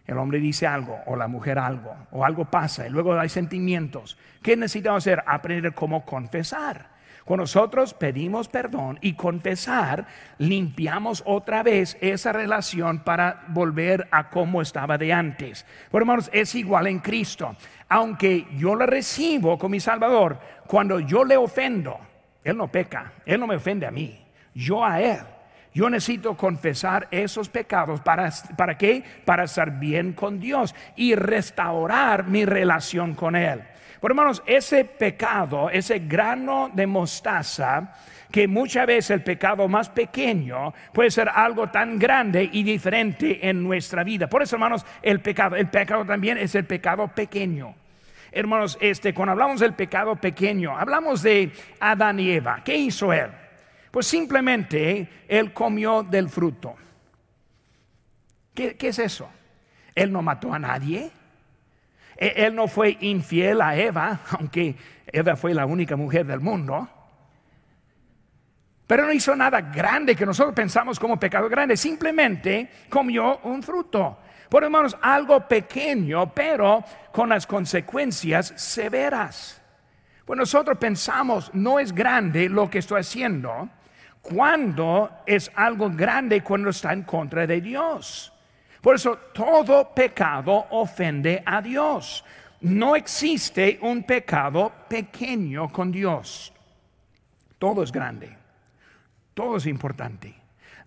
El 0.05 0.17
hombre 0.17 0.39
dice 0.39 0.65
algo 0.65 0.99
o 1.05 1.17
la 1.17 1.27
mujer 1.27 1.59
algo 1.59 1.93
o 2.11 2.23
algo 2.23 2.45
pasa 2.45 2.87
y 2.87 2.89
luego 2.89 3.19
hay 3.19 3.27
sentimientos. 3.27 4.17
¿Qué 4.41 4.55
necesitamos 4.55 5.03
hacer? 5.03 5.21
Aprender 5.27 5.73
cómo 5.73 6.05
confesar. 6.05 6.91
Cuando 7.25 7.43
nosotros 7.43 7.93
pedimos 7.93 8.47
perdón 8.47 8.99
y 9.01 9.15
confesar, 9.15 10.05
limpiamos 10.37 11.23
otra 11.25 11.61
vez 11.61 11.97
esa 11.99 12.31
relación 12.31 12.99
para 12.99 13.43
volver 13.49 14.07
a 14.11 14.29
como 14.29 14.61
estaba 14.61 14.97
de 14.97 15.11
antes. 15.11 15.65
Por 15.91 16.03
hermanos, 16.03 16.29
es 16.31 16.55
igual 16.55 16.87
en 16.87 16.99
Cristo. 16.99 17.53
Aunque 17.89 18.47
yo 18.55 18.75
lo 18.75 18.85
recibo 18.85 19.57
con 19.57 19.71
mi 19.71 19.81
Salvador, 19.81 20.39
cuando 20.67 21.01
yo 21.01 21.25
le 21.25 21.35
ofendo, 21.35 21.99
Él 22.45 22.55
no 22.55 22.71
peca, 22.71 23.11
Él 23.25 23.41
no 23.41 23.47
me 23.47 23.57
ofende 23.57 23.85
a 23.85 23.91
mí 23.91 24.23
yo 24.57 24.83
a 24.83 24.99
Él. 24.99 25.19
Yo 25.73 25.89
necesito 25.89 26.35
confesar 26.35 27.07
esos 27.11 27.49
pecados. 27.49 28.01
¿Para, 28.01 28.31
¿Para 28.57 28.77
qué? 28.77 29.03
Para 29.25 29.43
estar 29.43 29.79
bien 29.79 30.13
con 30.13 30.39
Dios 30.39 30.73
y 30.95 31.13
restaurar 31.13 32.25
mi 32.25 32.45
relación 32.45 33.13
con 33.13 33.35
Él. 33.35 33.61
Por 33.99 34.11
hermanos, 34.11 34.41
ese 34.45 34.85
pecado, 34.85 35.69
ese 35.69 35.99
grano 35.99 36.71
de 36.73 36.87
mostaza, 36.87 37.93
que 38.31 38.47
muchas 38.47 38.87
veces 38.87 39.11
el 39.11 39.23
pecado 39.23 39.67
más 39.67 39.89
pequeño 39.89 40.73
puede 40.91 41.11
ser 41.11 41.29
algo 41.29 41.69
tan 41.69 41.97
grande 41.97 42.49
y 42.51 42.63
diferente 42.63 43.47
en 43.47 43.63
nuestra 43.63 44.03
vida. 44.03 44.27
Por 44.27 44.41
eso, 44.41 44.55
hermanos, 44.55 44.85
el 45.01 45.19
pecado, 45.19 45.55
el 45.55 45.67
pecado 45.67 46.05
también 46.05 46.37
es 46.37 46.55
el 46.55 46.65
pecado 46.65 47.07
pequeño. 47.07 47.75
Hermanos, 48.31 48.77
este, 48.81 49.13
cuando 49.13 49.31
hablamos 49.31 49.59
del 49.59 49.73
pecado 49.73 50.15
pequeño, 50.15 50.77
hablamos 50.77 51.23
de 51.23 51.51
Adán 51.79 52.19
y 52.19 52.31
Eva. 52.31 52.61
¿Qué 52.63 52.75
hizo 52.75 53.13
él? 53.13 53.29
Pues 53.91 54.07
simplemente 54.07 55.09
él 55.27 55.53
comió 55.53 56.03
del 56.03 56.29
fruto. 56.29 56.75
¿Qué, 58.53 58.75
es 58.79 58.99
eso? 58.99 59.29
Él 59.93 60.11
no 60.11 60.21
mató 60.21 60.53
a 60.53 60.59
nadie. 60.59 61.11
E, 62.17 62.33
él 62.37 62.55
no 62.55 62.67
fue 62.67 62.97
infiel 63.01 63.61
a 63.61 63.75
Eva, 63.75 64.19
aunque 64.31 64.75
Eva 65.05 65.35
fue 65.35 65.53
la 65.53 65.65
única 65.65 65.95
mujer 65.95 66.25
del 66.25 66.39
mundo. 66.39 66.89
Pero 68.87 69.05
no 69.05 69.11
hizo 69.11 69.35
nada 69.35 69.61
grande 69.61 70.15
que 70.15 70.25
nosotros 70.25 70.55
pensamos 70.55 70.99
como 70.99 71.19
pecado 71.19 71.49
grande. 71.49 71.77
Simplemente 71.77 72.71
comió 72.89 73.39
un 73.43 73.61
fruto. 73.61 74.17
Por 74.49 74.63
hermanos, 74.63 74.97
algo 75.01 75.45
pequeño, 75.47 76.33
pero 76.33 76.83
con 77.11 77.29
las 77.29 77.45
consecuencias 77.45 78.53
severas. 78.55 79.61
Pues 80.25 80.37
nosotros 80.37 80.77
pensamos, 80.77 81.51
no 81.53 81.79
es 81.79 81.93
grande 81.93 82.49
lo 82.49 82.69
que 82.69 82.79
estoy 82.79 83.01
haciendo, 83.01 83.69
cuando 84.21 85.21
es 85.25 85.51
algo 85.55 85.89
grande 85.89 86.43
cuando 86.43 86.69
está 86.69 86.93
en 86.93 87.03
contra 87.03 87.47
de 87.47 87.61
Dios. 87.61 88.33
Por 88.81 88.95
eso 88.95 89.17
todo 89.33 89.93
pecado 89.93 90.67
ofende 90.71 91.43
a 91.45 91.61
Dios. 91.61 92.23
No 92.61 92.95
existe 92.95 93.79
un 93.81 94.03
pecado 94.03 94.71
pequeño 94.89 95.71
con 95.71 95.91
Dios. 95.91 96.53
Todo 97.59 97.83
es 97.83 97.91
grande. 97.91 98.35
Todo 99.33 99.57
es 99.57 99.65
importante. 99.65 100.33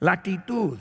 La 0.01 0.13
actitud, 0.13 0.79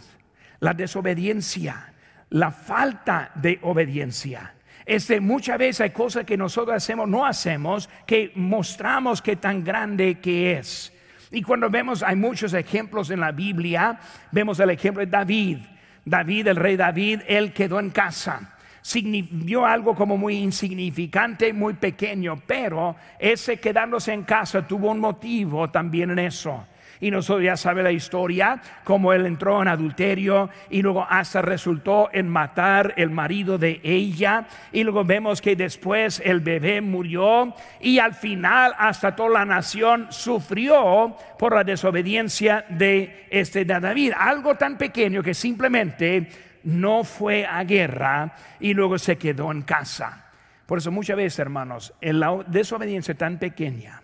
la 0.60 0.74
desobediencia, 0.74 1.94
la 2.30 2.52
falta 2.52 3.32
de 3.36 3.60
obediencia. 3.64 4.56
Este, 4.86 5.20
muchas 5.20 5.60
veces 5.60 5.82
hay 5.82 5.90
cosas 5.92 6.26
que 6.26 6.38
nosotros 6.38 6.76
hacemos, 6.76 7.08
no 7.08 7.26
hacemos, 7.26 7.90
que 8.08 8.32
mostramos 8.36 9.22
que 9.22 9.36
tan 9.36 9.64
grande 9.64 10.20
que 10.20 10.54
es. 10.58 10.92
Y 11.32 11.42
cuando 11.42 11.70
vemos, 11.70 12.02
hay 12.02 12.16
muchos 12.16 12.54
ejemplos 12.54 13.10
en 13.12 13.20
la 13.20 13.32
Biblia, 13.32 14.00
vemos 14.32 14.60
el 14.60 14.72
ejemplo 14.72 15.02
de 15.06 15.12
David. 15.12 15.60
David, 16.04 16.48
el 16.48 16.56
rey 16.56 16.76
David, 16.76 17.22
él 17.28 17.54
quedó 17.54 17.80
en 17.80 17.92
casa. 17.92 18.56
Vio 18.94 19.66
algo 19.66 19.94
como 19.94 20.18
muy 20.18 20.38
insignificante, 20.38 21.54
muy 21.54 21.74
pequeño, 21.76 22.42
pero 22.48 22.96
ese 23.20 23.60
quedándose 23.60 24.14
en 24.14 24.24
casa 24.24 24.66
tuvo 24.66 24.90
un 24.90 25.00
motivo 25.00 25.70
también 25.70 26.10
en 26.12 26.20
eso. 26.20 26.66
Y 27.02 27.12
nosotros 27.12 27.46
ya 27.46 27.56
sabe 27.56 27.82
la 27.82 27.92
historia, 27.92 28.62
como 28.84 29.14
él 29.14 29.26
entró 29.26 29.62
en 29.62 29.70
adulterio 29.70 30.50
y 30.70 30.82
luego 30.82 31.06
hasta 31.10 31.42
resultó 31.42 32.10
en 32.12 32.28
matar 32.28 32.94
el 32.98 33.10
marido 33.10 33.58
de 33.58 33.80
ella. 33.84 34.48
Y 34.74 34.84
luego 34.84 35.06
vemos 35.06 35.42
que 35.42 35.56
después 35.56 36.22
el 36.26 36.42
bebé 36.42 36.82
murió 36.82 37.54
y 37.80 38.00
al 38.00 38.14
final 38.14 38.74
hasta 38.78 39.16
toda 39.16 39.30
la 39.30 39.46
nación 39.46 40.08
sufrió 40.10 41.16
por 41.38 41.56
la 41.56 41.64
desobediencia 41.64 42.66
de 42.70 43.28
este 43.30 43.64
David. 43.64 44.14
Algo 44.18 44.56
tan 44.56 44.78
pequeño 44.78 45.24
que 45.24 45.34
simplemente 45.34 46.28
no 46.64 47.04
fue 47.04 47.46
a 47.46 47.64
guerra 47.64 48.34
y 48.60 48.74
luego 48.74 48.98
se 48.98 49.18
quedó 49.18 49.52
en 49.52 49.62
casa. 49.62 50.26
Por 50.66 50.78
eso 50.78 50.92
muchas 50.92 51.18
veces, 51.18 51.40
hermanos, 51.40 51.94
la 52.02 52.44
desobediencia 52.46 53.16
tan 53.16 53.40
pequeña, 53.40 54.02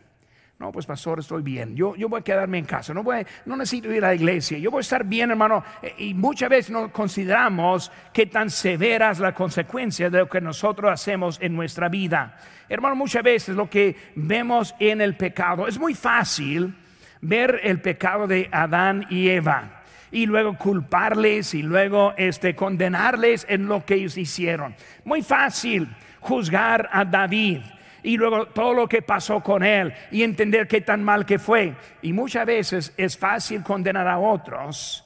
no, 0.58 0.72
pues 0.72 0.86
pastor, 0.86 1.20
estoy 1.20 1.44
bien. 1.44 1.76
Yo, 1.76 1.96
yo 1.98 2.08
voy 2.08 2.22
a 2.22 2.24
quedarme 2.24 2.58
en 2.58 2.66
casa. 2.66 2.94
No, 2.94 3.04
voy, 3.04 3.26
no 3.46 3.58
necesito 3.58 3.92
ir 3.92 4.06
a 4.06 4.10
la 4.10 4.16
iglesia. 4.16 4.58
Yo 4.58 4.72
voy 4.72 4.80
a 4.80 4.82
estar 4.82 5.04
bien, 5.04 5.30
hermano. 5.30 5.64
Eh, 5.82 5.94
y 5.98 6.14
muchas 6.14 6.50
veces 6.50 6.72
no 6.72 6.94
consideramos 6.94 7.92
qué 8.14 8.28
tan 8.28 8.50
severas 8.50 9.20
las 9.20 9.34
consecuencias 9.34 10.10
de 10.14 10.20
lo 10.20 10.30
que 10.30 10.40
nosotros 10.40 10.90
hacemos 10.90 11.40
en 11.42 11.56
nuestra 11.56 11.90
vida. 11.90 12.38
Hermano, 12.70 12.96
muchas 12.96 13.22
veces 13.22 13.54
lo 13.54 13.70
que 13.70 13.98
vemos 14.16 14.74
en 14.80 15.02
el 15.02 15.18
pecado 15.18 15.68
es 15.68 15.78
muy 15.78 15.94
fácil 15.94 16.74
ver 17.20 17.60
el 17.62 17.82
pecado 17.82 18.26
de 18.26 18.48
Adán 18.50 19.06
y 19.10 19.28
Eva 19.28 19.84
y 20.10 20.26
luego 20.26 20.58
culparles 20.58 21.54
y 21.54 21.64
luego 21.64 22.14
este, 22.16 22.56
condenarles 22.56 23.46
en 23.50 23.68
lo 23.68 23.84
que 23.84 23.96
ellos 23.96 24.18
hicieron. 24.18 24.74
Muy 25.04 25.22
fácil 25.22 25.90
juzgar 26.22 26.90
a 26.94 27.04
David 27.04 27.62
y 28.06 28.18
luego 28.18 28.46
todo 28.46 28.74
lo 28.74 28.88
que 28.88 29.02
pasó 29.02 29.42
con 29.42 29.64
él 29.64 29.92
y 30.12 30.22
entender 30.22 30.68
qué 30.68 30.82
tan 30.82 31.04
mal 31.04 31.26
que 31.26 31.40
fue. 31.40 31.76
Y 32.04 32.14
muchas 32.14 32.46
veces 32.46 32.94
es 32.98 33.18
fácil 33.18 33.64
condenar 33.64 34.08
a 34.08 34.20
otros, 34.20 35.04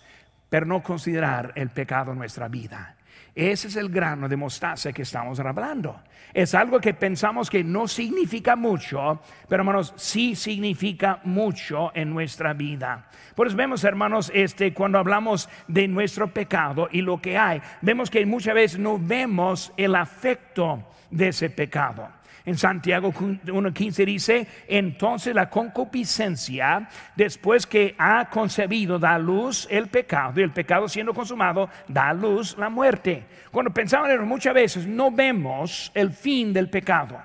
pero 0.50 0.66
no 0.66 0.84
considerar 0.84 1.54
el 1.56 1.70
pecado 1.70 2.12
en 2.12 2.18
nuestra 2.18 2.50
vida. 2.50 2.98
Ese 3.34 3.70
es 3.70 3.78
el 3.78 3.88
grano 3.88 4.28
de 4.28 4.36
mostaza 4.36 4.92
que 4.92 5.04
estamos 5.04 5.40
hablando. 5.40 6.02
Es 6.34 6.54
algo 6.54 6.82
que 6.82 6.94
pensamos 6.94 7.50
que 7.50 7.64
no 7.64 7.88
significa 7.88 8.58
mucho, 8.58 9.22
pero 9.48 9.62
hermanos, 9.62 9.94
sí 9.96 10.36
significa 10.36 11.22
mucho 11.24 11.92
en 11.96 12.10
nuestra 12.10 12.52
vida. 12.54 13.08
Por 13.34 13.48
eso 13.48 13.56
vemos, 13.56 13.86
hermanos, 13.86 14.30
este, 14.36 14.74
cuando 14.74 15.00
hablamos 15.00 15.48
de 15.70 15.88
nuestro 15.88 16.34
pecado 16.34 16.90
y 16.92 17.02
lo 17.02 17.22
que 17.22 17.38
hay, 17.38 17.62
vemos 17.82 18.10
que 18.10 18.26
muchas 18.26 18.56
veces 18.56 18.80
no 18.80 19.00
vemos 19.00 19.72
el 19.78 19.96
afecto 19.96 20.84
de 21.10 21.30
ese 21.30 21.50
pecado. 21.50 22.18
En 22.45 22.58
Santiago 22.58 23.12
1.15 23.12 24.06
dice, 24.06 24.47
entonces 24.67 25.36
la 25.36 25.49
concupiscencia, 25.49 26.88
después 27.15 27.67
que 27.67 27.95
ha 27.97 28.30
concebido, 28.30 28.97
da 28.97 29.17
luz 29.17 29.67
el 29.69 29.88
pecado, 29.88 30.39
y 30.39 30.43
el 30.43 30.52
pecado 30.52 30.88
siendo 30.88 31.13
consumado, 31.13 31.69
da 31.88 32.13
luz 32.13 32.58
la 32.58 32.69
muerte. 32.69 33.25
Cuando 33.52 33.71
pensamos 33.71 34.10
en 34.10 34.28
muchas 34.28 34.54
veces 34.54 34.88
no 34.88 35.12
vemos 35.12 35.91
el 35.93 36.12
fin 36.12 36.54
del 36.54 36.69
pecado. 36.69 37.19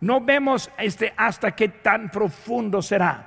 No 0.00 0.20
vemos 0.20 0.70
este, 0.78 1.12
hasta 1.16 1.52
qué 1.52 1.68
tan 1.68 2.10
profundo 2.10 2.80
será. 2.80 3.26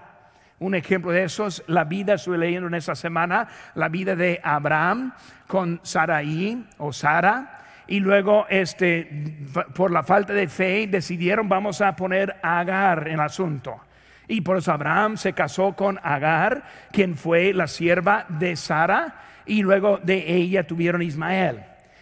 Un 0.59 0.75
ejemplo 0.75 1.11
de 1.11 1.23
eso 1.23 1.47
es 1.47 1.63
la 1.67 1.83
vida, 1.83 2.13
estoy 2.13 2.37
leyendo 2.37 2.67
en 2.67 2.75
esta 2.75 2.95
semana, 2.95 3.47
la 3.75 3.89
vida 3.89 4.15
de 4.15 4.39
Abraham 4.43 5.13
con 5.45 5.81
Sarai 5.83 6.65
o 6.77 6.93
Sara 6.93 7.62
y 7.87 7.99
luego 7.99 8.45
este 8.49 9.35
por 9.75 9.91
la 9.91 10.03
falta 10.03 10.33
de 10.33 10.47
fe 10.47 10.87
decidieron 10.87 11.49
vamos 11.49 11.81
a 11.81 11.95
poner 11.95 12.35
a 12.41 12.59
Agar 12.59 13.07
en 13.07 13.15
el 13.15 13.19
asunto. 13.19 13.79
Y 14.27 14.41
por 14.41 14.57
eso 14.57 14.71
Abraham 14.71 15.17
se 15.17 15.33
casó 15.33 15.73
con 15.73 15.99
Agar, 16.01 16.63
quien 16.91 17.15
fue 17.15 17.53
la 17.53 17.67
sierva 17.67 18.25
de 18.29 18.55
Sara, 18.55 19.21
y 19.45 19.61
luego 19.61 19.97
de 19.97 20.33
ella 20.33 20.65
tuvieron 20.65 21.01
Ismael. 21.01 21.59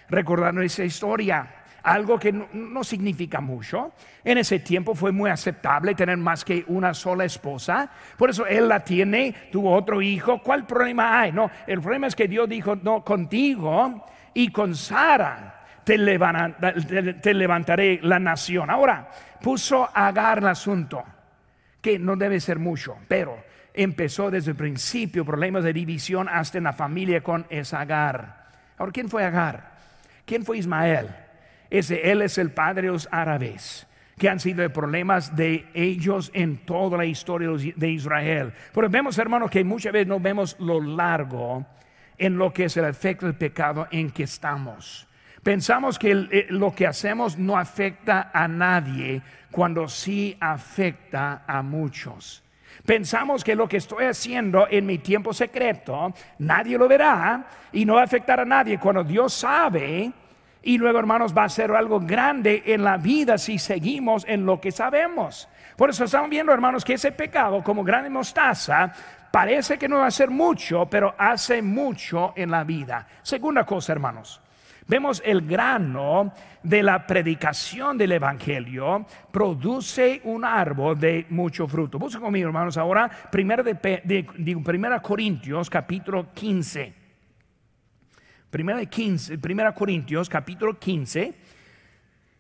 Recordando 0.08 0.62
esa 0.62 0.84
historia, 0.84 1.48
algo 1.84 2.20
que 2.20 2.32
no, 2.32 2.84
significa 2.84 3.41
mucho. 3.41 3.94
En 4.24 4.38
ese 4.38 4.60
tiempo 4.60 4.94
fue 4.94 5.12
muy 5.12 5.32
aceptable 5.32 5.96
tener 5.96 6.17
más 6.17 6.46
que 6.46 6.63
una 6.67 6.94
sola 6.94 7.26
esposa. 7.26 7.89
Por 8.17 8.30
eso 8.30 8.46
él 8.46 8.67
la 8.67 8.82
tiene, 8.82 9.34
tuvo 9.52 9.74
otro 9.74 10.02
hijo. 10.02 10.41
¿Cuál 10.44 10.67
problema 10.67 11.20
hay? 11.20 11.32
No, 11.32 11.50
el 11.65 11.82
problema 11.82 12.06
es 12.06 12.15
que 12.15 12.28
Dios 12.28 12.48
dijo, 12.48 12.76
no, 12.76 13.04
contigo 13.04 14.06
y 14.34 14.50
con 14.50 14.76
Sara 14.76 15.61
te, 15.84 15.98
levantaré 17.34 18.00
la 18.04 18.20
nación. 18.20 18.70
Ahora, 18.70 19.10
puso 19.41 19.89
a 19.94 20.08
Agar 20.08 20.39
el 20.39 20.48
asunto, 20.48 21.04
que 21.82 21.98
no 21.98 22.15
debe 22.15 22.39
ser 22.39 22.60
mucho, 22.60 22.98
pero 23.08 23.44
empezó 23.74 24.30
desde 24.30 24.52
el 24.52 24.58
principio 24.58 25.26
problemas 25.26 25.63
de 25.63 25.74
división 25.74 26.28
hasta 26.30 26.58
en 26.58 26.65
la 26.65 26.74
familia 26.74 27.22
con 27.22 27.46
esa 27.50 27.82
Agar. 27.82 28.48
Ahora, 28.78 28.91
¿quién 28.91 29.10
fue 29.10 29.24
Agar? 29.24 29.72
¿Quién 30.26 30.46
fue 30.46 30.58
Ismael? 30.58 31.08
Ese, 31.70 32.12
él 32.12 32.22
es 32.22 32.38
el 32.38 32.52
padre 32.52 32.84
de 32.84 32.94
los 32.94 33.08
árabes 33.12 33.88
que 34.17 34.30
han 34.30 34.39
sido 34.39 34.72
problemas 34.72 35.36
de 35.36 35.65
ellos 35.74 36.30
en 36.36 36.58
toda 36.58 36.96
la 36.96 37.06
historia 37.06 37.50
de 37.76 37.89
Israel. 37.89 38.54
Pero 38.72 38.88
vemos, 38.88 39.17
hermanos, 39.17 39.50
que 39.50 39.63
muchas 39.63 39.91
veces 39.91 40.08
no 40.08 40.20
vemos 40.20 40.56
lo 40.60 40.80
largo 40.80 41.65
en 42.20 42.38
lo 42.38 42.54
que 42.54 42.65
es 42.65 42.78
el 42.78 42.86
efecto 42.86 43.26
del 43.26 43.34
pecado 43.34 43.88
en 43.89 44.12
que 44.12 44.24
estamos. 44.24 45.08
Pensamos 45.43 45.97
que 45.97 46.12
eh, 46.12 46.47
lo 46.49 46.73
que 46.73 46.86
hacemos 46.86 47.38
no 47.38 47.58
afecta 47.58 48.30
a 48.32 48.47
nadie 48.47 49.21
cuando 49.49 49.88
sí 49.88 50.38
afecta 50.39 51.43
a 51.47 51.63
muchos. 51.63 52.43
Pensamos 52.86 53.43
que 53.43 53.56
lo 53.56 53.67
que 53.67 53.77
estoy 53.77 54.06
haciendo 54.06 54.67
en 54.69 54.86
mi 54.86 54.99
tiempo 54.99 55.34
secreto, 55.34 56.13
nadie 56.39 56.77
lo 56.77 56.88
verá 56.88 57.45
y 57.71 57.86
no 57.86 57.95
va 57.95 58.01
a 58.01 58.06
afectar 58.06 58.39
a 58.39 58.45
nadie 58.45 58.80
cuando 58.80 59.04
Dios 59.04 59.34
sabe. 59.34 60.12
Y 60.63 60.77
luego, 60.77 60.99
hermanos, 60.99 61.36
va 61.36 61.45
a 61.45 61.49
ser 61.49 61.71
algo 61.71 61.99
grande 61.99 62.62
en 62.67 62.84
la 62.84 62.97
vida 62.97 63.39
si 63.39 63.58
seguimos 63.58 64.25
en 64.27 64.45
lo 64.45 64.62
que 64.62 64.71
sabemos. 64.71 65.49
Por 65.75 65.89
eso 65.89 66.04
estamos 66.04 66.30
viendo, 66.30 66.54
hermanos, 66.54 66.86
que 66.86 66.93
ese 66.93 67.12
pecado, 67.12 67.63
como 67.63 67.84
grande 67.84 68.12
mostaza, 68.12 68.93
parece 69.32 69.80
que 69.80 69.89
no 69.89 69.97
va 69.97 70.08
a 70.08 70.12
ser 70.12 70.30
mucho, 70.30 70.86
pero 70.86 71.15
hace 71.17 71.63
mucho 71.63 72.34
en 72.36 72.51
la 72.51 72.63
vida. 72.63 73.08
Segunda 73.23 73.65
cosa, 73.65 73.91
hermanos 73.93 74.40
vemos 74.91 75.23
el 75.25 75.47
grano 75.47 76.34
de 76.62 76.84
la 76.84 77.08
predicación 77.08 77.97
del 77.97 78.12
Evangelio 78.12 79.06
produce 79.32 80.19
un 80.25 80.43
árbol 80.43 80.99
de 80.99 81.27
mucho 81.30 81.65
fruto. 81.65 81.97
Busca 81.97 82.19
conmigo, 82.19 82.47
hermanos, 82.47 82.75
ahora, 82.75 83.10
primera, 83.32 83.63
de, 83.63 85.01
Corintios, 85.01 85.69
capítulo 85.69 86.34
15. 86.34 86.93
Primera, 88.49 88.80
de 88.80 88.88
15, 88.88 89.38
primera 89.38 89.73
Corintios, 89.73 90.27
capítulo 90.27 90.77
15. 90.77 91.36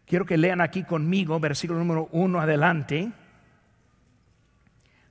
Quiero 0.05 0.25
que 0.25 0.37
lean 0.37 0.59
aquí 0.59 0.83
conmigo, 0.83 1.39
versículo 1.39 1.79
número 1.79 2.09
1 2.11 2.37
adelante. 2.37 3.13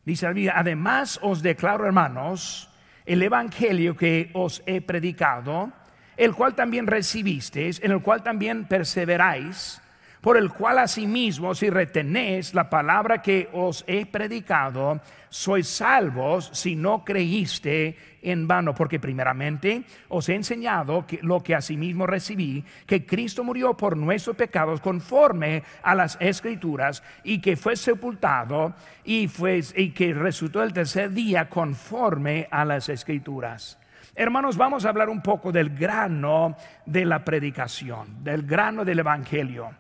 Dice 0.05 0.27
además 0.27 1.19
os 1.23 1.41
declaro, 1.41 1.87
hermanos, 1.87 2.71
el 3.07 3.23
Evangelio 3.23 3.97
que 3.97 4.31
os 4.35 4.63
he 4.67 4.83
predicado 4.83 5.80
el 6.21 6.35
cual 6.35 6.55
también 6.55 6.87
recibisteis, 6.87 7.81
en 7.83 7.93
el 7.93 8.03
cual 8.03 8.23
también 8.23 8.67
perseveráis, 8.67 9.81
por 10.21 10.37
el 10.37 10.51
cual 10.51 10.81
asimismo, 10.81 11.55
si 11.55 11.71
retenéis 11.71 12.53
la 12.53 12.69
palabra 12.69 13.23
que 13.23 13.49
os 13.55 13.85
he 13.87 14.05
predicado, 14.05 15.01
sois 15.31 15.67
salvos 15.67 16.51
si 16.53 16.77
no 16.77 17.07
creíste 17.07 17.97
en 18.21 18.47
vano, 18.47 18.75
porque 18.75 19.01
primeramente 19.01 19.83
os 20.09 20.29
he 20.29 20.35
enseñado 20.35 21.07
lo 21.23 21.43
que 21.43 21.55
asimismo 21.55 22.07
recibí, 22.07 22.63
que 22.85 23.07
Cristo 23.07 23.43
murió 23.43 23.75
por 23.75 23.97
nuestros 23.97 24.37
pecados 24.37 24.83
conforme 24.83 25.63
a 25.83 25.95
las 25.95 26.19
escrituras, 26.21 27.03
y 27.25 27.41
que 27.41 27.57
fue 27.57 27.77
sepultado 27.77 28.75
y, 29.07 29.27
y 29.75 29.91
que 29.93 30.13
resultó 30.13 30.63
el 30.63 30.75
tercer 30.75 31.13
día 31.13 31.49
conforme 31.49 32.47
a 32.51 32.67
las 32.67 32.91
escrituras 32.91 33.80
Hermanos, 34.21 34.59
vamos 34.59 34.85
a 34.85 34.91
hablar 34.91 35.09
un 35.09 35.23
poco 35.23 35.51
del 35.51 35.71
grano 35.71 36.55
de 36.85 37.07
la 37.07 37.25
predicación, 37.25 38.23
del 38.23 38.43
grano 38.43 38.85
del 38.85 38.99
evangelio. 38.99 39.71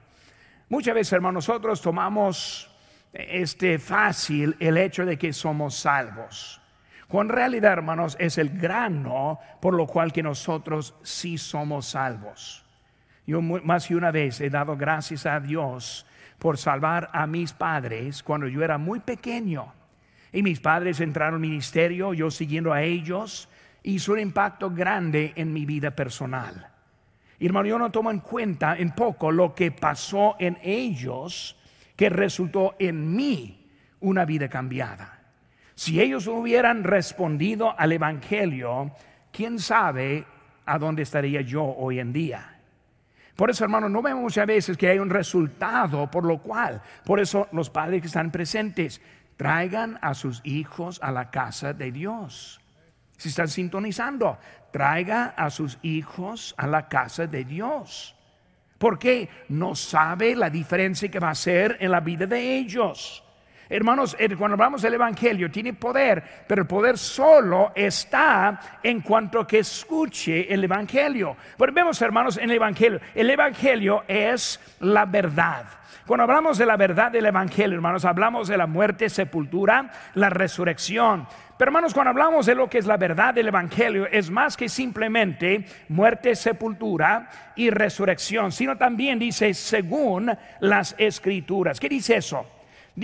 Muchas 0.70 0.94
veces, 0.94 1.12
hermanos, 1.12 1.46
nosotros 1.46 1.82
tomamos 1.82 2.74
este 3.12 3.78
fácil 3.78 4.56
el 4.58 4.78
hecho 4.78 5.04
de 5.04 5.18
que 5.18 5.34
somos 5.34 5.74
salvos. 5.74 6.58
En 7.12 7.28
realidad, 7.28 7.72
hermanos, 7.74 8.16
es 8.18 8.38
el 8.38 8.48
grano 8.48 9.38
por 9.60 9.74
lo 9.74 9.86
cual 9.86 10.10
que 10.10 10.22
nosotros 10.22 10.94
sí 11.02 11.36
somos 11.36 11.90
salvos. 11.90 12.64
Yo 13.26 13.42
más 13.42 13.90
de 13.90 13.96
una 13.96 14.10
vez 14.10 14.40
he 14.40 14.48
dado 14.48 14.74
gracias 14.74 15.26
a 15.26 15.38
Dios 15.38 16.06
por 16.38 16.56
salvar 16.56 17.10
a 17.12 17.26
mis 17.26 17.52
padres 17.52 18.22
cuando 18.22 18.48
yo 18.48 18.64
era 18.64 18.78
muy 18.78 19.00
pequeño. 19.00 19.74
Y 20.32 20.42
mis 20.42 20.60
padres 20.60 20.98
entraron 21.00 21.34
al 21.34 21.40
ministerio, 21.40 22.14
yo 22.14 22.30
siguiendo 22.30 22.72
a 22.72 22.80
ellos, 22.80 23.49
hizo 23.82 24.12
un 24.12 24.20
impacto 24.20 24.70
grande 24.70 25.32
en 25.36 25.52
mi 25.52 25.64
vida 25.64 25.90
personal. 25.90 26.68
Hermano, 27.38 27.68
yo 27.68 27.78
no 27.78 27.90
tomo 27.90 28.10
en 28.10 28.20
cuenta 28.20 28.76
en 28.76 28.90
poco 28.90 29.32
lo 29.32 29.54
que 29.54 29.70
pasó 29.72 30.36
en 30.38 30.58
ellos 30.62 31.56
que 31.96 32.10
resultó 32.10 32.76
en 32.78 33.14
mí 33.14 33.66
una 34.00 34.24
vida 34.24 34.48
cambiada. 34.48 35.22
Si 35.74 36.00
ellos 36.00 36.26
hubieran 36.26 36.84
respondido 36.84 37.78
al 37.78 37.92
Evangelio, 37.92 38.92
quién 39.32 39.58
sabe 39.58 40.26
a 40.66 40.78
dónde 40.78 41.02
estaría 41.02 41.40
yo 41.40 41.64
hoy 41.64 41.98
en 41.98 42.12
día. 42.12 42.58
Por 43.34 43.48
eso, 43.48 43.64
hermano, 43.64 43.88
no 43.88 44.02
vemos 44.02 44.22
muchas 44.22 44.46
veces 44.46 44.76
que 44.76 44.88
hay 44.88 44.98
un 44.98 45.08
resultado 45.08 46.10
por 46.10 46.26
lo 46.26 46.42
cual, 46.42 46.82
por 47.06 47.20
eso 47.20 47.48
los 47.52 47.70
padres 47.70 48.02
que 48.02 48.08
están 48.08 48.30
presentes, 48.30 49.00
traigan 49.38 49.98
a 50.02 50.12
sus 50.12 50.42
hijos 50.44 51.00
a 51.02 51.10
la 51.10 51.30
casa 51.30 51.72
de 51.72 51.90
Dios 51.90 52.59
si 53.20 53.28
están 53.28 53.48
sintonizando, 53.48 54.38
traiga 54.70 55.34
a 55.36 55.50
sus 55.50 55.78
hijos 55.82 56.54
a 56.56 56.66
la 56.66 56.88
casa 56.88 57.26
de 57.26 57.44
Dios. 57.44 58.16
Porque 58.78 59.28
no 59.50 59.74
sabe 59.74 60.34
la 60.34 60.48
diferencia 60.48 61.10
que 61.10 61.18
va 61.18 61.28
a 61.28 61.32
hacer 61.32 61.76
en 61.80 61.90
la 61.90 62.00
vida 62.00 62.24
de 62.24 62.56
ellos. 62.56 63.22
Hermanos, 63.72 64.16
cuando 64.36 64.54
hablamos 64.54 64.82
del 64.82 64.94
Evangelio, 64.94 65.48
tiene 65.48 65.74
poder, 65.74 66.44
pero 66.44 66.62
el 66.62 66.66
poder 66.66 66.98
solo 66.98 67.70
está 67.72 68.80
en 68.82 69.00
cuanto 69.00 69.46
que 69.46 69.60
escuche 69.60 70.52
el 70.52 70.64
Evangelio. 70.64 71.36
Pero 71.56 71.72
vemos, 71.72 72.02
hermanos, 72.02 72.36
en 72.36 72.50
el 72.50 72.56
Evangelio, 72.56 73.00
el 73.14 73.30
Evangelio 73.30 74.02
es 74.08 74.58
la 74.80 75.06
verdad. 75.06 75.66
Cuando 76.04 76.24
hablamos 76.24 76.58
de 76.58 76.66
la 76.66 76.76
verdad 76.76 77.12
del 77.12 77.26
Evangelio, 77.26 77.76
hermanos, 77.76 78.04
hablamos 78.04 78.48
de 78.48 78.56
la 78.56 78.66
muerte, 78.66 79.08
sepultura, 79.08 79.88
la 80.14 80.30
resurrección. 80.30 81.28
Pero 81.56 81.68
hermanos, 81.68 81.94
cuando 81.94 82.10
hablamos 82.10 82.46
de 82.46 82.56
lo 82.56 82.68
que 82.68 82.78
es 82.78 82.86
la 82.86 82.96
verdad 82.96 83.34
del 83.34 83.46
Evangelio, 83.46 84.08
es 84.08 84.30
más 84.30 84.56
que 84.56 84.68
simplemente 84.68 85.64
muerte, 85.90 86.34
sepultura 86.34 87.30
y 87.54 87.70
resurrección, 87.70 88.50
sino 88.50 88.76
también 88.76 89.20
dice 89.20 89.54
según 89.54 90.36
las 90.58 90.96
escrituras. 90.98 91.78
¿Qué 91.78 91.88
dice 91.88 92.16
eso? 92.16 92.44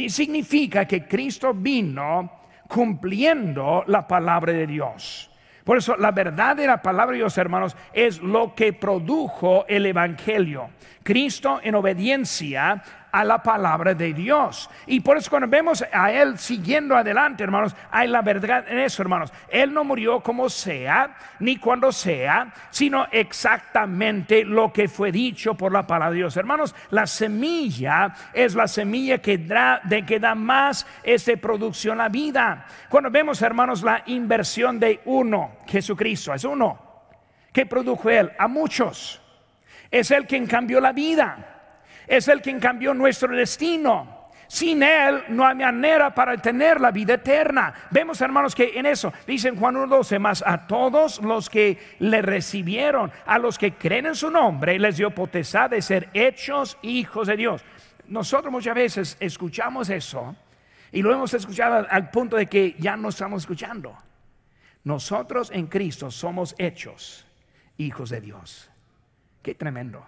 Significa 0.09 0.85
que 0.85 1.07
Cristo 1.07 1.55
vino 1.55 2.41
cumpliendo 2.69 3.85
la 3.87 4.07
palabra 4.07 4.53
de 4.53 4.67
Dios. 4.67 5.31
Por 5.65 5.79
eso 5.79 5.97
la 5.97 6.13
verdad 6.13 6.57
de 6.57 6.67
la 6.67 6.81
palabra 6.81 7.13
de 7.13 7.19
Dios, 7.19 7.37
hermanos, 7.39 7.77
es 7.93 8.21
lo 8.21 8.55
que 8.55 8.73
produjo 8.73 9.65
el 9.67 9.87
Evangelio. 9.87 10.71
Cristo 11.03 11.61
en 11.63 11.75
obediencia 11.75 12.83
a 13.17 13.25
la 13.25 13.43
palabra 13.43 13.95
de 13.95 14.13
Dios. 14.13 14.69
Y 14.87 15.01
por 15.01 15.17
eso 15.17 15.31
cuando 15.31 15.49
vemos 15.49 15.83
a 15.91 16.13
Él 16.13 16.39
siguiendo 16.39 16.95
adelante, 16.95 17.43
hermanos, 17.43 17.75
hay 17.91 18.09
la 18.09 18.21
verdad 18.21 18.67
en 18.69 18.79
eso, 18.81 19.01
hermanos. 19.01 19.33
Él 19.49 19.73
no 19.73 19.85
murió 19.85 20.21
como 20.21 20.51
sea, 20.51 21.17
ni 21.41 21.57
cuando 21.57 21.93
sea, 21.93 22.53
sino 22.69 23.07
exactamente 23.11 24.45
lo 24.45 24.71
que 24.71 24.87
fue 24.87 25.11
dicho 25.13 25.55
por 25.55 25.73
la 25.73 25.87
palabra 25.87 26.11
de 26.11 26.17
Dios. 26.17 26.37
Hermanos, 26.37 26.75
la 26.91 27.07
semilla 27.07 28.13
es 28.35 28.55
la 28.55 28.69
semilla 28.69 29.17
que 29.17 29.39
da, 29.39 29.81
de 29.83 30.05
que 30.05 30.21
da 30.21 30.35
más 30.35 30.87
este 31.03 31.39
producción 31.39 32.03
a 32.03 32.11
vida. 32.11 32.67
Cuando 32.91 33.11
vemos, 33.11 33.41
hermanos, 33.41 33.83
la 33.83 34.03
inversión 34.07 34.79
de 34.79 35.01
uno, 35.07 35.61
Jesucristo, 35.67 36.35
es 36.35 36.45
uno. 36.45 36.85
que 37.51 37.65
produjo 37.65 38.11
Él? 38.11 38.31
A 38.39 38.47
muchos. 38.47 39.23
Es 39.91 40.11
el 40.11 40.27
quien 40.27 40.47
cambió 40.47 40.83
la 40.83 40.93
vida 40.93 41.56
es 42.07 42.29
el 42.29 42.40
quien 42.40 42.61
cambió 42.61 42.95
nuestro 42.95 43.35
destino. 43.35 44.16
Sin 44.49 44.83
Él 44.83 45.25
no 45.29 45.45
hay 45.45 45.57
manera 45.57 46.14
para 46.14 46.37
tener 46.37 46.81
la 46.81 46.90
vida 46.90 47.14
eterna. 47.14 47.75
Vemos, 47.90 48.21
hermanos, 48.21 48.55
que 48.55 48.79
en 48.79 48.87
eso 48.87 49.12
dicen 49.27 49.57
Juan 49.57 49.75
1.12, 49.75 50.19
más 50.21 50.45
a 50.47 50.66
todos 50.66 51.21
los 51.21 51.51
que 51.51 51.97
le 51.99 52.23
recibieron, 52.23 53.11
a 53.27 53.38
los 53.38 53.59
que 53.59 53.75
creen 53.75 54.07
en 54.07 54.14
su 54.14 54.31
nombre, 54.31 54.79
les 54.79 54.97
dio 54.97 55.11
potestad 55.11 55.71
de 55.71 55.83
ser 55.83 56.11
hechos 56.14 56.79
hijos 56.83 57.27
de 57.27 57.37
Dios. 57.37 57.64
Nosotros 58.09 58.53
muchas 58.53 58.75
veces 58.75 59.16
escuchamos 59.19 59.90
eso 59.90 60.37
y 60.92 61.03
lo 61.03 61.12
hemos 61.12 61.35
escuchado 61.35 61.87
al 61.90 62.11
punto 62.11 62.37
de 62.37 62.47
que 62.47 62.77
ya 62.79 62.97
no 62.97 63.09
estamos 63.09 63.42
escuchando. 63.42 63.97
Nosotros 64.85 65.51
en 65.53 65.66
Cristo 65.66 66.12
somos 66.12 66.55
hechos 66.59 67.27
hijos 67.79 68.11
de 68.11 68.21
Dios. 68.21 68.71
Qué 69.42 69.57
tremendo. 69.57 70.05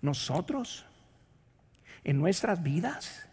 Nosotros, 0.00 0.86
en 2.04 2.18
nuestras 2.18 2.62
vidas, 2.62 3.28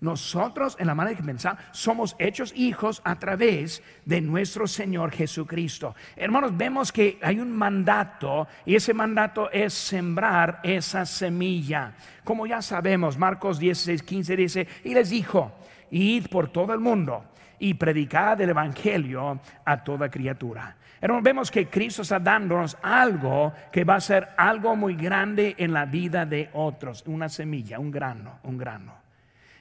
nosotros 0.00 0.76
en 0.78 0.86
la 0.86 0.94
manera 0.94 1.16
que 1.16 1.24
pensamos 1.24 1.60
somos 1.72 2.14
hechos 2.20 2.52
hijos 2.54 3.02
a 3.04 3.18
través 3.18 3.82
de 4.04 4.20
nuestro 4.20 4.68
Señor 4.68 5.10
Jesucristo. 5.10 5.96
Hermanos, 6.14 6.56
vemos 6.56 6.92
que 6.92 7.18
hay 7.20 7.40
un 7.40 7.50
mandato 7.50 8.46
y 8.64 8.76
ese 8.76 8.94
mandato 8.94 9.50
es 9.50 9.74
sembrar 9.74 10.60
esa 10.62 11.04
semilla. 11.04 11.94
Como 12.22 12.46
ya 12.46 12.62
sabemos, 12.62 13.18
Marcos 13.18 13.58
16, 13.58 14.02
15 14.04 14.36
dice, 14.36 14.68
y 14.84 14.94
les 14.94 15.10
dijo, 15.10 15.52
id 15.90 16.28
por 16.28 16.52
todo 16.52 16.72
el 16.72 16.80
mundo 16.80 17.24
y 17.58 17.74
predicad 17.74 18.40
el 18.40 18.50
Evangelio 18.50 19.40
a 19.64 19.84
toda 19.84 20.10
criatura. 20.10 20.76
Hermanos, 21.00 21.22
vemos 21.22 21.50
que 21.50 21.68
Cristo 21.68 22.02
está 22.02 22.18
dándonos 22.18 22.76
algo 22.82 23.52
que 23.70 23.84
va 23.84 23.96
a 23.96 24.00
ser 24.00 24.28
algo 24.36 24.74
muy 24.74 24.96
grande 24.96 25.54
en 25.58 25.72
la 25.72 25.84
vida 25.84 26.26
de 26.26 26.50
otros, 26.54 27.04
una 27.06 27.28
semilla, 27.28 27.78
un 27.78 27.90
grano, 27.90 28.40
un 28.42 28.58
grano. 28.58 28.94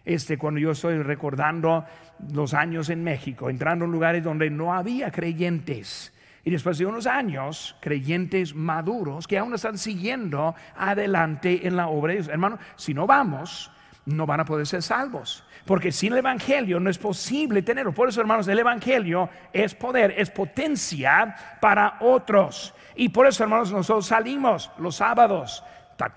Este, 0.04 0.38
cuando 0.38 0.60
yo 0.60 0.72
estoy 0.72 1.02
recordando 1.04 1.86
los 2.32 2.54
años 2.54 2.90
en 2.90 3.04
México, 3.04 3.50
entrando 3.50 3.86
en 3.86 3.92
lugares 3.92 4.24
donde 4.24 4.50
no 4.50 4.74
había 4.74 5.12
creyentes, 5.12 6.14
y 6.48 6.50
después 6.50 6.78
de 6.78 6.86
unos 6.86 7.06
años, 7.08 7.76
creyentes 7.82 8.56
maduros 8.56 9.28
que 9.28 9.38
aún 9.38 9.54
están 9.54 9.78
siguiendo 9.78 10.56
adelante 10.78 11.68
en 11.68 11.76
la 11.76 11.90
obra 11.90 12.14
de 12.14 12.20
Dios. 12.20 12.30
Hermano, 12.30 12.58
si 12.78 12.94
no 12.94 13.06
vamos, 13.06 13.70
no 14.06 14.26
van 14.26 14.40
a 14.40 14.46
poder 14.46 14.66
ser 14.66 14.82
salvos. 14.82 15.44
Porque 15.68 15.92
sin 15.92 16.14
el 16.14 16.20
Evangelio 16.20 16.80
no 16.80 16.90
es 16.90 16.98
posible 16.98 17.62
tenerlo. 17.62 17.92
Por 17.92 18.08
eso, 18.08 18.22
hermanos, 18.22 18.48
el 18.48 18.58
Evangelio 18.58 19.30
es 19.52 19.76
poder, 19.76 20.16
es 20.18 20.32
potencia 20.32 21.36
para 21.60 21.98
otros. 22.00 22.74
Y 22.96 23.10
por 23.10 23.28
eso, 23.28 23.44
hermanos, 23.44 23.72
nosotros 23.74 24.08
salimos 24.08 24.72
los 24.80 24.96
sábados 24.96 25.64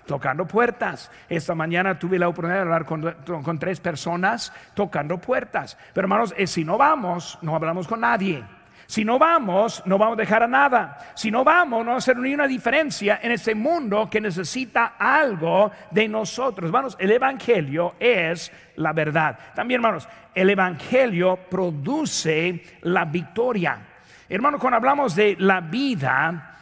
tocando 0.05 0.47
puertas. 0.47 1.11
Esta 1.27 1.53
mañana 1.53 1.99
tuve 1.99 2.17
la 2.17 2.29
oportunidad 2.29 2.59
de 2.59 2.73
hablar 2.73 2.85
con, 2.85 3.59
tres 3.59 3.81
personas 3.81 4.53
tocando 4.73 5.19
puertas. 5.19 5.77
Pero 5.93 6.05
hermanos, 6.05 6.33
eh, 6.37 6.47
si 6.47 6.63
no 6.63 6.77
vamos, 6.77 7.37
no 7.41 7.53
hablamos 7.53 7.87
con 7.87 7.99
nadie. 7.99 8.43
Si 8.91 9.05
no 9.05 9.17
vamos, 9.17 9.81
no 9.85 9.97
vamos 9.97 10.17
a 10.17 10.21
dejar 10.21 10.43
a 10.43 10.47
nada. 10.47 11.13
Si 11.15 11.31
no 11.31 11.45
vamos, 11.45 11.85
no 11.85 11.91
va 11.91 11.95
a 11.95 11.97
hacer 11.99 12.17
ni 12.17 12.33
una 12.33 12.45
diferencia 12.45 13.21
en 13.23 13.31
este 13.31 13.55
mundo 13.55 14.09
que 14.11 14.19
necesita 14.19 14.95
algo 14.99 15.71
de 15.91 16.09
nosotros. 16.09 16.67
Hermanos, 16.67 16.97
el 16.99 17.09
Evangelio 17.09 17.95
es 17.97 18.51
la 18.75 18.91
verdad. 18.91 19.39
También, 19.55 19.79
hermanos, 19.79 20.09
el 20.35 20.49
Evangelio 20.49 21.39
produce 21.49 22.61
la 22.81 23.05
victoria. 23.05 23.79
Hermanos, 24.27 24.59
cuando 24.59 24.75
hablamos 24.75 25.15
de 25.15 25.37
la 25.39 25.61
vida 25.61 26.57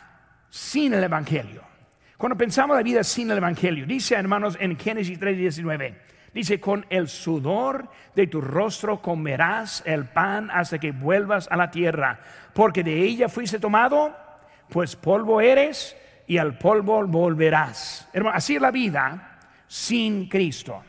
sin 0.51 0.93
el 0.93 1.03
Evangelio, 1.03 1.63
cuando 2.15 2.37
pensamos 2.37 2.77
la 2.77 2.83
vida 2.83 3.03
sin 3.03 3.31
el 3.31 3.37
Evangelio, 3.37 3.87
dice, 3.87 4.13
hermanos, 4.13 4.55
en 4.59 4.77
Génesis 4.77 5.19
3:19. 5.19 5.95
Dice, 6.33 6.59
con 6.59 6.85
el 6.89 7.07
sudor 7.07 7.89
de 8.15 8.27
tu 8.27 8.41
rostro 8.41 9.01
comerás 9.01 9.81
el 9.85 10.05
pan 10.05 10.49
hasta 10.51 10.77
que 10.77 10.91
vuelvas 10.91 11.47
a 11.49 11.57
la 11.57 11.71
tierra, 11.71 12.19
porque 12.53 12.83
de 12.83 13.01
ella 13.01 13.29
fuiste 13.29 13.59
tomado, 13.59 14.15
pues 14.69 14.95
polvo 14.95 15.41
eres 15.41 15.95
y 16.27 16.37
al 16.37 16.57
polvo 16.57 17.05
volverás. 17.07 18.07
Hermano, 18.13 18.35
así 18.35 18.55
es 18.55 18.61
la 18.61 18.71
vida 18.71 19.39
sin 19.67 20.29
Cristo. 20.29 20.83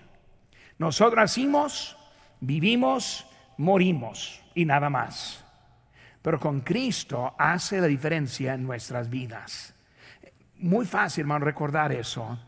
Nosotros 0.79 1.16
nacimos, 1.16 1.96
vivimos, 2.40 3.26
morimos 3.57 4.42
y 4.55 4.64
nada 4.64 4.90
más. 4.90 5.44
Pero 6.20 6.38
con 6.38 6.61
Cristo 6.61 7.35
hace 7.38 7.81
la 7.81 7.87
diferencia 7.87 8.53
en 8.53 8.64
nuestras 8.64 9.09
vidas. 9.09 9.74
Muy 10.57 10.85
fácil, 10.85 11.22
hermano, 11.22 11.46
recordar 11.46 11.92
eso 11.92 12.38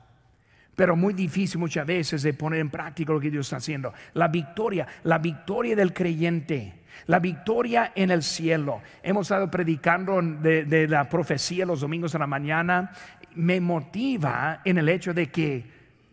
pero 0.83 0.97
muy 0.97 1.15
difícil 1.15 1.61
muchas 1.61 1.87
veces 1.87 2.25
de 2.25 2.35
poner 2.35 2.59
en 2.59 2.69
práctica 2.69 3.13
lo 3.13 3.21
que 3.21 3.31
Dios 3.31 3.47
está 3.47 3.59
haciendo. 3.59 3.95
La 4.15 4.27
victoria, 4.27 4.85
la 5.05 5.19
victoria 5.19 5.77
del 5.77 5.93
creyente, 5.93 6.81
la 7.07 7.21
victoria 7.21 7.93
en 7.95 8.11
el 8.11 8.25
cielo. 8.25 8.83
Hemos 9.01 9.27
estado 9.27 9.49
predicando 9.49 10.21
de, 10.21 10.89
la 10.89 11.09
profecía 11.09 11.65
los 11.65 11.83
domingos 11.83 12.17
en 12.17 12.21
la 12.23 12.27
mañana. 12.27 12.91
Me 13.37 13.61
motiva 13.61 14.61
en 14.65 14.79
el 14.79 14.89
hecho 14.89 15.15
de 15.15 15.31
que 15.31 15.65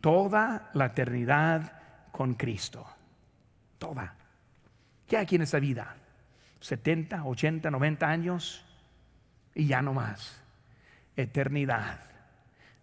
toda 0.01 0.69
la 0.75 0.85
eternidad 0.85 1.73
con 2.11 2.35
Cristo, 2.35 2.85
toda. 3.79 4.13
¿Qué 5.07 5.17
hay 5.17 5.23
aquí 5.23 5.37
en 5.37 5.41
esta 5.41 5.59
vida? 5.59 5.95
70, 6.59 7.25
80, 7.25 7.71
90 7.71 8.07
años 8.07 8.63
y 9.55 9.65
ya 9.65 9.81
no 9.81 9.95
más. 9.95 10.43
Eternidad 11.15 12.08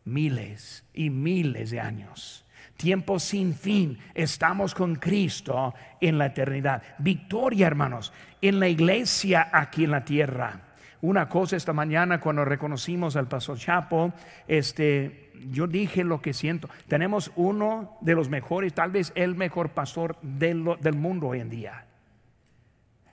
miles 0.07 0.85
y 0.95 1.11
miles 1.11 1.71
de 1.71 1.81
años. 1.81 2.47
Tiempo 2.77 3.19
sin 3.19 3.55
fin. 3.55 3.99
Estamos 4.15 4.75
con 4.75 4.97
Cristo 4.97 5.75
en 6.01 6.19
la 6.19 6.27
eternidad. 6.27 6.83
Victoria, 6.99 7.67
hermanos, 7.67 8.13
en 8.41 8.61
la 8.61 8.69
iglesia 8.69 9.51
aquí 9.53 9.85
en 9.85 9.91
la 9.91 10.05
tierra. 10.05 10.63
Una 11.03 11.29
cosa 11.29 11.57
esta 11.57 11.73
mañana 11.73 12.21
cuando 12.21 12.45
reconocimos 12.45 13.17
al 13.17 13.29
pastor 13.29 13.59
Chapo, 13.59 14.13
este, 14.49 15.31
yo 15.51 15.67
dije 15.67 16.05
lo 16.05 16.21
que 16.21 16.33
siento. 16.33 16.69
Tenemos 16.89 17.33
uno 17.37 17.99
de 18.01 18.15
los 18.15 18.29
mejores, 18.29 18.75
tal 18.75 18.91
vez 18.91 19.13
el 19.15 19.35
mejor 19.35 19.71
pastor 19.71 20.17
del, 20.23 20.63
mundo 20.95 21.29
hoy 21.29 21.41
en 21.41 21.51
día. 21.51 21.87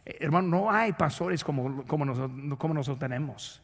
Hermano, 0.06 0.48
no 0.48 0.72
hay 0.72 0.94
pastores 0.94 1.44
como, 1.44 1.86
como, 1.86 2.06
nosotros, 2.06 2.58
como 2.58 2.74
nosotros 2.74 3.00
tenemos. 3.00 3.62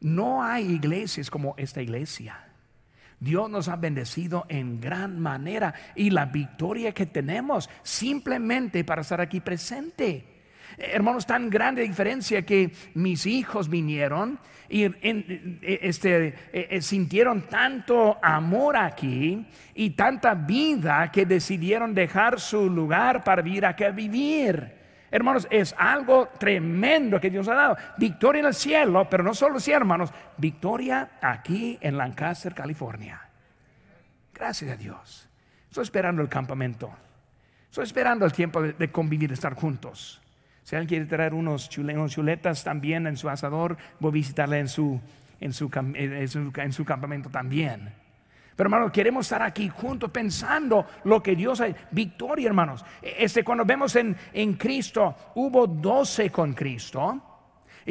No 0.00 0.42
hay 0.42 0.72
iglesias 0.72 1.30
como 1.30 1.54
esta 1.56 1.82
iglesia. 1.82 2.46
Dios 3.20 3.50
nos 3.50 3.68
ha 3.68 3.76
bendecido 3.76 4.46
en 4.48 4.80
gran 4.80 5.20
manera 5.20 5.74
y 5.94 6.08
la 6.08 6.24
victoria 6.26 6.92
que 6.92 7.04
tenemos 7.04 7.68
simplemente 7.82 8.82
para 8.82 9.02
estar 9.02 9.20
aquí 9.20 9.40
presente. 9.40 10.24
Hermanos, 10.78 11.26
tan 11.26 11.50
grande 11.50 11.82
diferencia 11.82 12.46
que 12.46 12.72
mis 12.94 13.26
hijos 13.26 13.68
vinieron 13.68 14.38
y 14.70 14.84
este, 15.62 16.28
eh, 16.28 16.34
eh, 16.52 16.80
sintieron 16.80 17.42
tanto 17.42 18.18
amor 18.22 18.76
aquí 18.76 19.44
y 19.74 19.90
tanta 19.90 20.32
vida 20.34 21.10
que 21.12 21.26
decidieron 21.26 21.92
dejar 21.92 22.40
su 22.40 22.70
lugar 22.70 23.22
para 23.22 23.46
ir 23.46 23.66
aquí 23.66 23.84
a 23.84 23.90
vivir. 23.90 24.79
Hermanos, 25.10 25.48
es 25.50 25.74
algo 25.76 26.28
tremendo 26.38 27.20
que 27.20 27.30
Dios 27.30 27.48
ha 27.48 27.54
dado. 27.54 27.76
Victoria 27.96 28.40
en 28.40 28.46
el 28.46 28.54
cielo, 28.54 29.08
pero 29.10 29.24
no 29.24 29.34
solo 29.34 29.58
sí, 29.58 29.72
hermanos, 29.72 30.12
victoria 30.36 31.12
aquí 31.20 31.78
en 31.80 31.96
Lancaster, 31.96 32.54
California. 32.54 33.20
Gracias 34.32 34.70
a 34.70 34.76
Dios. 34.76 35.28
Estoy 35.68 35.82
esperando 35.82 36.22
el 36.22 36.28
campamento. 36.28 36.90
Estoy 37.68 37.84
esperando 37.84 38.24
el 38.24 38.32
tiempo 38.32 38.62
de, 38.62 38.90
convivir, 38.90 39.28
de 39.28 39.34
estar 39.34 39.54
juntos. 39.54 40.20
Si 40.62 40.76
alguien 40.76 40.88
quiere 40.88 41.06
traer 41.06 41.34
unos, 41.34 41.68
chuletas 41.68 42.62
también 42.62 43.06
en 43.06 43.16
su 43.16 43.28
asador, 43.28 43.76
voy 43.98 44.10
a 44.10 44.12
visitarle 44.12 44.66
su, 44.68 45.00
en 45.40 45.52
su 45.52 46.84
campamento 46.84 47.30
también. 47.30 47.92
Pero 48.60 48.68
hermanos, 48.68 48.92
queremos 48.92 49.24
estar 49.24 49.40
aquí 49.40 49.70
juntos 49.70 50.10
pensando 50.10 50.84
lo 51.04 51.22
que 51.22 51.34
Dios 51.34 51.62
ha 51.62 51.68
Victoria, 51.92 52.46
hermanos. 52.46 52.84
Este, 53.00 53.42
cuando 53.42 53.64
vemos 53.64 53.96
en, 53.96 54.14
en 54.34 54.52
Cristo, 54.52 55.14
hubo 55.36 55.66
doce 55.66 56.28
con 56.28 56.52
Cristo. 56.52 57.29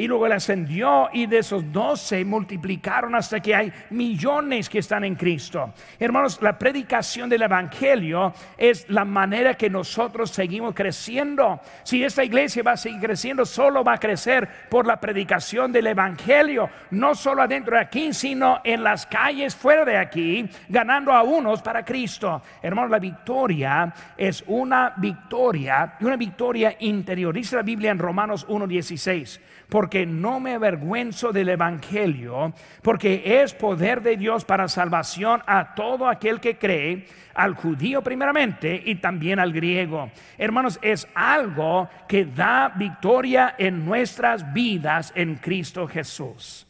Y 0.00 0.08
luego 0.08 0.24
él 0.24 0.32
ascendió 0.32 1.10
y 1.12 1.26
de 1.26 1.40
esos 1.40 1.70
doce 1.70 2.24
multiplicaron 2.24 3.14
hasta 3.14 3.38
que 3.40 3.54
hay 3.54 3.70
millones 3.90 4.70
que 4.70 4.78
están 4.78 5.04
en 5.04 5.14
Cristo. 5.14 5.74
Hermanos, 5.98 6.40
la 6.40 6.58
predicación 6.58 7.28
del 7.28 7.42
Evangelio 7.42 8.32
es 8.56 8.88
la 8.88 9.04
manera 9.04 9.58
que 9.58 9.68
nosotros 9.68 10.30
seguimos 10.30 10.74
creciendo. 10.74 11.60
Si 11.82 12.02
esta 12.02 12.24
iglesia 12.24 12.62
va 12.62 12.72
a 12.72 12.76
seguir 12.78 12.98
creciendo, 12.98 13.44
solo 13.44 13.84
va 13.84 13.92
a 13.92 13.98
crecer 13.98 14.48
por 14.70 14.86
la 14.86 14.98
predicación 14.98 15.70
del 15.70 15.88
Evangelio, 15.88 16.70
no 16.92 17.14
solo 17.14 17.42
adentro 17.42 17.76
de 17.76 17.82
aquí, 17.82 18.14
sino 18.14 18.62
en 18.64 18.82
las 18.82 19.04
calles 19.04 19.54
fuera 19.54 19.84
de 19.84 19.98
aquí, 19.98 20.48
ganando 20.70 21.12
a 21.12 21.22
unos 21.22 21.60
para 21.60 21.84
Cristo. 21.84 22.40
Hermanos, 22.62 22.90
la 22.90 23.00
victoria 23.00 23.92
es 24.16 24.42
una 24.46 24.94
victoria, 24.96 25.98
una 26.00 26.16
victoria 26.16 26.74
interior. 26.78 27.34
Dice 27.34 27.56
la 27.56 27.62
Biblia 27.62 27.90
en 27.90 27.98
Romanos 27.98 28.48
1.16 28.48 29.40
porque 29.70 29.89
no 30.06 30.40
me 30.40 30.54
avergüenzo 30.54 31.32
del 31.32 31.50
Evangelio, 31.50 32.54
porque 32.82 33.42
es 33.42 33.52
poder 33.52 34.00
de 34.02 34.16
Dios 34.16 34.44
para 34.44 34.68
salvación 34.68 35.42
a 35.46 35.74
todo 35.74 36.08
aquel 36.08 36.40
que 36.40 36.56
cree, 36.56 37.06
al 37.34 37.54
judío 37.54 38.02
primeramente 38.02 38.82
y 38.84 38.96
también 38.96 39.38
al 39.38 39.52
griego. 39.52 40.10
Hermanos, 40.38 40.78
es 40.82 41.06
algo 41.14 41.88
que 42.08 42.24
da 42.24 42.72
victoria 42.74 43.54
en 43.58 43.84
nuestras 43.84 44.52
vidas 44.52 45.12
en 45.14 45.36
Cristo 45.36 45.86
Jesús. 45.86 46.66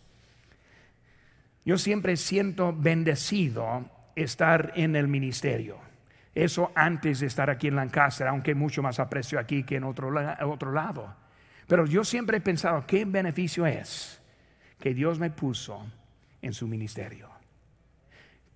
Yo 1.65 1.79
siempre 1.79 2.17
siento 2.17 2.75
bendecido 2.77 3.85
estar 4.17 4.73
en 4.75 4.97
el 4.97 5.09
ministerio. 5.09 5.79
Eso 6.35 6.73
antes 6.75 7.21
de 7.21 7.27
estar 7.27 7.51
aquí 7.51 7.69
en 7.69 7.77
Lancaster, 7.77 8.27
aunque 8.27 8.55
mucho 8.55 8.83
más 8.83 8.99
aprecio 8.99 9.39
aquí 9.39 9.65
que 9.65 9.77
en 9.77 9.85
otro 9.85 10.11
lado. 10.11 11.17
Pero 11.71 11.87
yo 11.87 12.03
siempre 12.03 12.39
he 12.39 12.41
pensado, 12.41 12.85
¿qué 12.85 13.05
beneficio 13.05 13.65
es 13.65 14.21
que 14.81 14.93
Dios 14.93 15.21
me 15.21 15.31
puso 15.31 15.87
en 16.43 16.53
su 16.53 16.67
ministerio? 16.67 17.31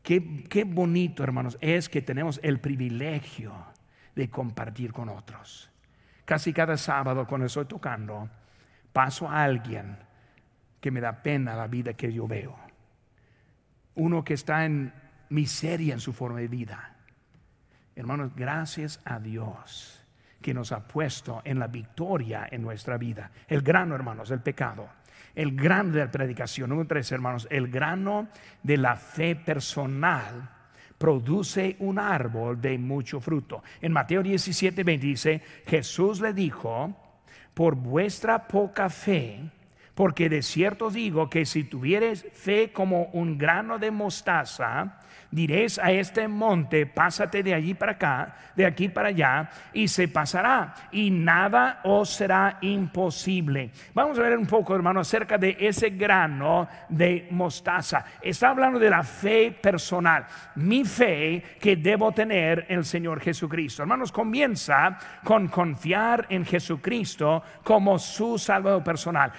Qué, 0.02 0.42
qué 0.48 0.64
bonito, 0.64 1.22
hermanos, 1.22 1.56
es 1.60 1.88
que 1.88 2.02
tenemos 2.02 2.40
el 2.42 2.58
privilegio 2.58 3.54
de 4.16 4.28
compartir 4.28 4.92
con 4.92 5.08
otros. 5.10 5.70
Casi 6.24 6.52
cada 6.52 6.76
sábado 6.76 7.24
cuando 7.24 7.46
estoy 7.46 7.66
tocando, 7.66 8.28
paso 8.92 9.28
a 9.28 9.44
alguien 9.44 9.96
que 10.80 10.90
me 10.90 11.00
da 11.00 11.22
pena 11.22 11.54
la 11.54 11.68
vida 11.68 11.92
que 11.92 12.12
yo 12.12 12.26
veo. 12.26 12.58
Uno 13.94 14.24
que 14.24 14.34
está 14.34 14.64
en 14.64 14.92
miseria 15.28 15.94
en 15.94 16.00
su 16.00 16.12
forma 16.12 16.40
de 16.40 16.48
vida. 16.48 16.96
Hermanos, 17.94 18.32
gracias 18.34 19.00
a 19.04 19.20
Dios 19.20 20.03
que 20.44 20.52
nos 20.52 20.72
ha 20.72 20.86
puesto 20.86 21.40
en 21.42 21.58
la 21.58 21.68
victoria 21.68 22.48
en 22.50 22.60
nuestra 22.60 22.98
vida. 22.98 23.30
El 23.48 23.62
grano, 23.62 23.94
hermanos, 23.94 24.30
el 24.30 24.40
pecado. 24.40 24.86
El 25.34 25.56
grano 25.56 25.92
de 25.92 26.00
la 26.00 26.10
predicación. 26.10 26.68
Número 26.68 26.86
tres, 26.86 27.10
hermanos, 27.12 27.48
el 27.50 27.68
grano 27.68 28.28
de 28.62 28.76
la 28.76 28.94
fe 28.94 29.36
personal 29.36 30.50
produce 30.98 31.76
un 31.78 31.98
árbol 31.98 32.60
de 32.60 32.76
mucho 32.76 33.22
fruto. 33.22 33.62
En 33.80 33.92
Mateo 33.92 34.22
17, 34.22 34.84
20 34.84 35.06
dice, 35.06 35.42
Jesús 35.66 36.20
le 36.20 36.34
dijo, 36.34 36.94
por 37.54 37.74
vuestra 37.74 38.46
poca 38.46 38.90
fe, 38.90 39.50
porque 39.94 40.28
de 40.28 40.42
cierto 40.42 40.90
digo 40.90 41.30
que 41.30 41.46
si 41.46 41.64
tuvieres 41.64 42.26
fe 42.32 42.72
como 42.72 43.04
un 43.12 43.38
grano 43.38 43.78
de 43.78 43.90
mostaza, 43.90 44.98
diréis 45.30 45.78
a 45.78 45.90
este 45.90 46.28
monte, 46.28 46.86
pásate 46.86 47.42
de 47.42 47.54
allí 47.54 47.74
para 47.74 47.92
acá, 47.92 48.36
de 48.54 48.64
aquí 48.64 48.88
para 48.88 49.08
allá, 49.08 49.50
y 49.72 49.88
se 49.88 50.06
pasará, 50.06 50.74
y 50.92 51.10
nada 51.10 51.80
os 51.84 52.10
será 52.10 52.58
imposible. 52.60 53.70
Vamos 53.94 54.18
a 54.18 54.22
ver 54.22 54.38
un 54.38 54.46
poco, 54.46 54.74
hermano, 54.74 55.00
acerca 55.00 55.36
de 55.36 55.56
ese 55.58 55.90
grano 55.90 56.68
de 56.88 57.26
mostaza. 57.30 58.04
Está 58.22 58.50
hablando 58.50 58.78
de 58.78 58.90
la 58.90 59.02
fe 59.02 59.50
personal, 59.50 60.24
mi 60.56 60.84
fe 60.84 61.42
que 61.60 61.76
debo 61.76 62.12
tener 62.12 62.66
en 62.68 62.78
el 62.78 62.84
Señor 62.84 63.20
Jesucristo. 63.20 63.82
Hermanos, 63.82 64.12
comienza 64.12 64.98
con 65.24 65.48
confiar 65.48 66.26
en 66.28 66.44
Jesucristo 66.44 67.42
como 67.64 67.98
su 67.98 68.38
salvador 68.38 68.84
personal. 68.84 69.32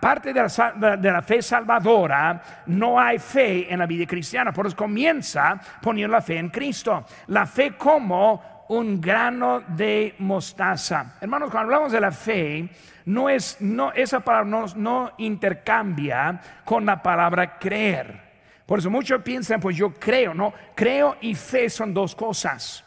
Aparte 0.00 0.32
de 0.32 0.40
la, 0.40 0.96
de 0.96 1.12
la 1.12 1.20
fe 1.20 1.42
salvadora, 1.42 2.42
no 2.66 2.98
hay 2.98 3.18
fe 3.18 3.70
en 3.70 3.80
la 3.80 3.84
vida 3.84 4.06
cristiana, 4.06 4.50
por 4.50 4.66
eso 4.66 4.74
comienza 4.74 5.60
poniendo 5.82 6.16
la 6.16 6.22
fe 6.22 6.38
en 6.38 6.48
Cristo. 6.48 7.04
La 7.26 7.44
fe 7.44 7.76
como 7.76 8.64
un 8.70 8.98
grano 8.98 9.60
de 9.60 10.14
mostaza. 10.20 11.16
Hermanos, 11.20 11.50
cuando 11.50 11.74
hablamos 11.74 11.92
de 11.92 12.00
la 12.00 12.12
fe, 12.12 12.66
no 13.04 13.28
es, 13.28 13.60
no, 13.60 13.92
esa 13.92 14.20
palabra 14.20 14.72
no, 14.74 15.12
intercambia 15.18 16.40
con 16.64 16.86
la 16.86 17.02
palabra 17.02 17.58
creer. 17.58 18.30
Por 18.64 18.78
eso 18.78 18.88
muchos 18.88 19.20
piensan, 19.20 19.60
pues 19.60 19.76
yo 19.76 19.92
creo, 19.92 20.32
no, 20.32 20.54
creo 20.74 21.16
y 21.20 21.34
fe 21.34 21.68
son 21.68 21.92
dos 21.92 22.14
cosas. 22.14 22.82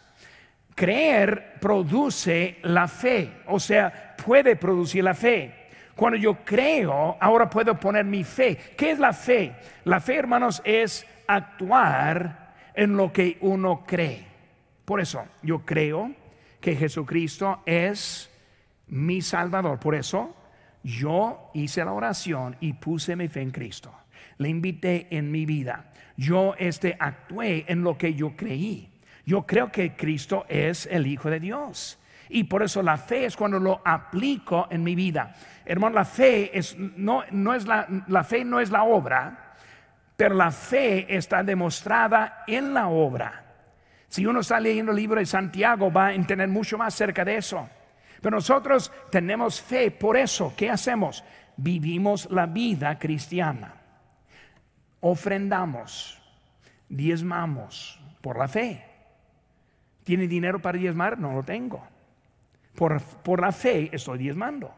Creer 0.73 1.59
produce 1.61 2.57
la 2.63 2.87
fe, 2.87 3.43
o 3.45 3.59
sea, 3.59 4.15
puede 4.25 4.55
producir 4.55 5.03
la 5.03 5.13
fe. 5.13 5.62
Cuando 5.95 6.17
yo 6.17 6.43
creo, 6.43 7.17
ahora 7.19 7.49
puedo 7.49 7.79
poner 7.79 8.05
mi 8.05 8.23
fe. 8.23 8.57
¿Qué 8.75 8.91
es 8.91 8.99
la 8.99 9.13
fe? 9.13 9.55
La 9.85 9.99
fe, 9.99 10.15
hermanos, 10.17 10.61
es 10.65 11.05
actuar 11.27 12.53
en 12.73 12.97
lo 12.97 13.13
que 13.13 13.37
uno 13.41 13.83
cree. 13.85 14.25
Por 14.85 14.99
eso 14.99 15.23
yo 15.41 15.59
creo 15.65 16.11
que 16.59 16.75
Jesucristo 16.75 17.61
es 17.65 18.29
mi 18.87 19.21
Salvador. 19.21 19.79
Por 19.79 19.95
eso 19.95 20.35
yo 20.83 21.51
hice 21.53 21.85
la 21.85 21.93
oración 21.93 22.57
y 22.59 22.73
puse 22.73 23.15
mi 23.15 23.27
fe 23.27 23.41
en 23.41 23.51
Cristo. 23.51 23.93
Le 24.37 24.49
invité 24.49 25.07
en 25.11 25.31
mi 25.31 25.45
vida. 25.45 25.91
Yo 26.17 26.55
este 26.57 26.95
actué 26.99 27.65
en 27.67 27.83
lo 27.83 27.97
que 27.97 28.13
yo 28.13 28.35
creí. 28.35 28.89
Yo 29.25 29.45
creo 29.45 29.71
que 29.71 29.95
Cristo 29.95 30.45
es 30.49 30.85
el 30.87 31.07
Hijo 31.07 31.29
de 31.29 31.39
Dios. 31.39 31.99
Y 32.35 32.45
por 32.45 32.63
eso 32.63 32.81
la 32.81 32.97
fe 32.97 33.25
es 33.25 33.37
cuando 33.37 33.59
lo 33.59 33.79
aplico 33.85 34.67
en 34.71 34.83
mi 34.83 34.95
vida. 34.95 35.35
Hermano, 35.63 35.93
la 35.93 36.03
fe 36.03 36.57
es 36.57 36.75
no, 36.75 37.23
no 37.29 37.53
es 37.53 37.67
la, 37.67 37.87
la 38.07 38.23
fe 38.23 38.43
no 38.43 38.59
es 38.59 38.71
la 38.71 38.83
obra, 38.83 39.53
pero 40.17 40.33
la 40.33 40.49
fe 40.49 41.15
está 41.15 41.43
demostrada 41.43 42.43
en 42.47 42.73
la 42.73 42.87
obra. 42.87 43.43
Si 44.07 44.25
uno 44.25 44.39
está 44.39 44.59
leyendo 44.59 44.91
el 44.91 44.97
libro 44.97 45.19
de 45.19 45.27
Santiago, 45.27 45.91
va 45.91 46.07
a 46.07 46.13
entender 46.15 46.47
mucho 46.47 46.75
más 46.75 46.95
cerca 46.95 47.23
de 47.23 47.37
eso. 47.37 47.69
Pero 48.19 48.37
nosotros 48.37 48.91
tenemos 49.11 49.61
fe, 49.61 49.91
por 49.91 50.17
eso, 50.17 50.55
¿qué 50.57 50.71
hacemos? 50.71 51.23
Vivimos 51.55 52.27
la 52.31 52.47
vida 52.47 52.97
cristiana. 52.97 53.75
Ofrendamos, 55.01 56.19
diezmamos 56.89 58.01
por 58.21 58.39
la 58.39 58.47
fe. 58.47 58.83
¿Tiene 60.03 60.27
dinero 60.27 60.59
para 60.59 60.79
diezmar? 60.79 61.19
No 61.19 61.33
lo 61.33 61.43
tengo. 61.43 61.92
Por, 62.75 63.01
por 63.01 63.41
la 63.41 63.51
fe 63.51 63.89
estoy 63.91 64.17
diezmando. 64.17 64.73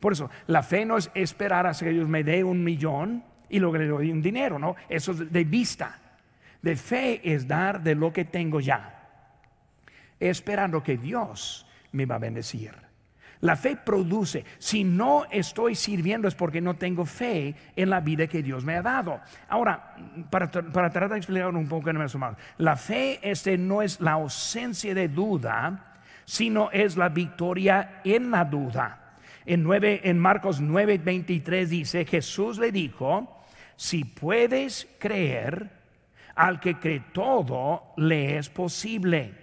Por 0.00 0.12
eso, 0.12 0.30
la 0.46 0.62
fe 0.62 0.84
no 0.84 0.96
es 0.96 1.10
esperar 1.14 1.66
a 1.66 1.72
que 1.74 1.90
Dios 1.90 2.08
me 2.08 2.24
dé 2.24 2.42
un 2.42 2.64
millón 2.64 3.22
y 3.50 3.58
luego 3.58 3.76
le 3.76 3.86
doy 3.86 4.10
un 4.10 4.22
dinero, 4.22 4.58
¿no? 4.58 4.76
Eso 4.88 5.12
es 5.12 5.30
de 5.30 5.44
vista. 5.44 5.98
De 6.62 6.76
fe 6.76 7.20
es 7.22 7.46
dar 7.46 7.82
de 7.82 7.94
lo 7.94 8.12
que 8.12 8.24
tengo 8.24 8.60
ya, 8.60 9.08
esperando 10.18 10.82
que 10.82 10.96
Dios 10.96 11.66
me 11.92 12.06
va 12.06 12.16
a 12.16 12.18
bendecir. 12.18 12.74
La 13.40 13.56
fe 13.56 13.76
produce. 13.76 14.44
Si 14.58 14.84
no 14.84 15.24
estoy 15.30 15.74
sirviendo 15.74 16.28
es 16.28 16.34
porque 16.34 16.60
no 16.60 16.76
tengo 16.76 17.06
fe 17.06 17.54
en 17.74 17.88
la 17.88 18.00
vida 18.00 18.26
que 18.26 18.42
Dios 18.42 18.64
me 18.64 18.76
ha 18.76 18.82
dado. 18.82 19.20
Ahora, 19.48 19.96
para, 20.28 20.50
para 20.50 20.90
tratar 20.90 21.08
de 21.08 21.16
explicar 21.16 21.54
un 21.54 21.66
poco 21.66 21.88
el 21.88 21.98
la 22.58 22.76
fe 22.76 23.18
este 23.22 23.56
no 23.56 23.80
es 23.80 23.98
la 24.00 24.12
ausencia 24.12 24.94
de 24.94 25.08
duda, 25.08 25.89
sino 26.30 26.70
es 26.70 26.96
la 26.96 27.08
victoria 27.08 28.02
en 28.04 28.30
la 28.30 28.44
duda. 28.44 29.16
En, 29.44 29.64
9, 29.64 30.02
en 30.04 30.16
Marcos 30.16 30.62
9:23 30.62 31.66
dice, 31.66 32.04
Jesús 32.04 32.56
le 32.56 32.70
dijo, 32.70 33.42
si 33.74 34.04
puedes 34.04 34.86
creer, 35.00 35.68
al 36.36 36.60
que 36.60 36.78
cree 36.78 37.02
todo 37.12 37.94
le 37.96 38.38
es 38.38 38.48
posible. 38.48 39.34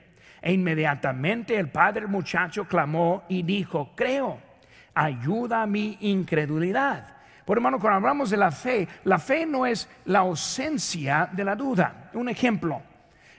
E 0.42 0.54
inmediatamente 0.54 1.58
el 1.58 1.68
padre 1.68 2.08
muchacho 2.08 2.66
clamó 2.66 3.26
y 3.28 3.44
dijo, 3.44 3.92
creo, 3.94 4.40
ayuda 4.94 5.64
a 5.64 5.68
mi 5.68 5.98
incredulidad. 6.00 7.18
Por 7.44 7.58
hermano, 7.58 7.82
cuando 7.82 7.98
hablamos 7.98 8.30
de 8.30 8.38
la 8.38 8.52
fe, 8.52 8.88
la 9.04 9.20
fe 9.20 9.46
no 9.46 9.66
es 9.66 9.90
la 10.06 10.20
ausencia 10.20 11.28
de 11.34 11.44
la 11.44 11.58
duda. 11.58 12.12
Un 12.14 12.30
ejemplo, 12.30 12.82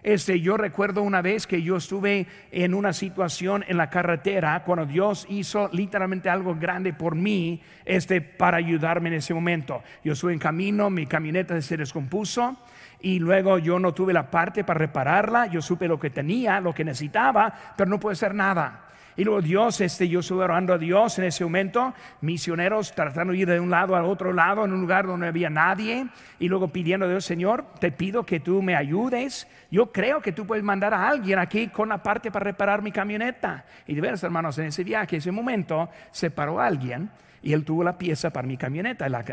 este, 0.02 0.40
yo 0.40 0.56
recuerdo 0.56 1.02
una 1.02 1.22
vez 1.22 1.46
que 1.46 1.62
yo 1.62 1.76
estuve 1.76 2.26
en 2.50 2.74
una 2.74 2.92
situación 2.92 3.64
en 3.68 3.76
la 3.76 3.90
carretera 3.90 4.62
cuando 4.64 4.86
Dios 4.86 5.26
hizo 5.28 5.68
literalmente 5.72 6.30
algo 6.30 6.54
grande 6.54 6.92
por 6.92 7.14
mí, 7.14 7.60
este, 7.84 8.20
para 8.20 8.58
ayudarme 8.58 9.08
en 9.08 9.16
ese 9.16 9.34
momento. 9.34 9.82
Yo 10.04 10.12
estuve 10.12 10.32
en 10.32 10.38
camino, 10.38 10.90
mi 10.90 11.06
camioneta 11.06 11.60
se 11.60 11.76
descompuso 11.76 12.56
y 13.00 13.18
luego 13.18 13.58
yo 13.58 13.78
no 13.78 13.92
tuve 13.92 14.12
la 14.12 14.30
parte 14.30 14.64
para 14.64 14.78
repararla. 14.78 15.46
Yo 15.46 15.62
supe 15.62 15.88
lo 15.88 15.98
que 15.98 16.10
tenía, 16.10 16.60
lo 16.60 16.74
que 16.74 16.84
necesitaba, 16.84 17.52
pero 17.76 17.90
no 17.90 18.00
pude 18.00 18.12
hacer 18.12 18.34
nada. 18.34 18.87
Y 19.18 19.24
luego 19.24 19.42
Dios, 19.42 19.80
este, 19.80 20.08
yo 20.08 20.20
estuve 20.20 20.44
orando 20.44 20.72
a 20.72 20.78
Dios 20.78 21.18
en 21.18 21.24
ese 21.24 21.42
momento, 21.42 21.92
misioneros 22.20 22.94
tratando 22.94 23.32
de 23.32 23.40
ir 23.40 23.48
de 23.48 23.58
un 23.58 23.68
lado 23.68 23.96
al 23.96 24.04
otro 24.04 24.32
lado, 24.32 24.64
en 24.64 24.72
un 24.72 24.80
lugar 24.80 25.08
donde 25.08 25.26
no 25.26 25.28
había 25.28 25.50
nadie, 25.50 26.06
y 26.38 26.46
luego 26.46 26.68
pidiendo 26.68 27.04
a 27.04 27.08
Dios, 27.08 27.24
Señor, 27.24 27.64
te 27.80 27.90
pido 27.90 28.24
que 28.24 28.38
tú 28.38 28.62
me 28.62 28.76
ayudes. 28.76 29.48
Yo 29.72 29.90
creo 29.90 30.22
que 30.22 30.30
tú 30.30 30.46
puedes 30.46 30.62
mandar 30.62 30.94
a 30.94 31.08
alguien 31.08 31.40
aquí 31.40 31.66
con 31.66 31.88
la 31.88 32.00
parte 32.00 32.30
para 32.30 32.44
reparar 32.44 32.80
mi 32.80 32.92
camioneta. 32.92 33.64
Y 33.88 33.96
de 33.96 34.00
veras, 34.00 34.22
hermanos, 34.22 34.56
en 34.58 34.66
ese 34.66 34.84
viaje, 34.84 35.16
ese 35.16 35.32
momento, 35.32 35.88
se 36.12 36.30
paró 36.30 36.60
alguien 36.60 37.10
y 37.42 37.52
él 37.54 37.64
tuvo 37.64 37.82
la 37.82 37.98
pieza 37.98 38.30
para 38.30 38.46
mi 38.46 38.56
camioneta, 38.56 39.08
la, 39.08 39.24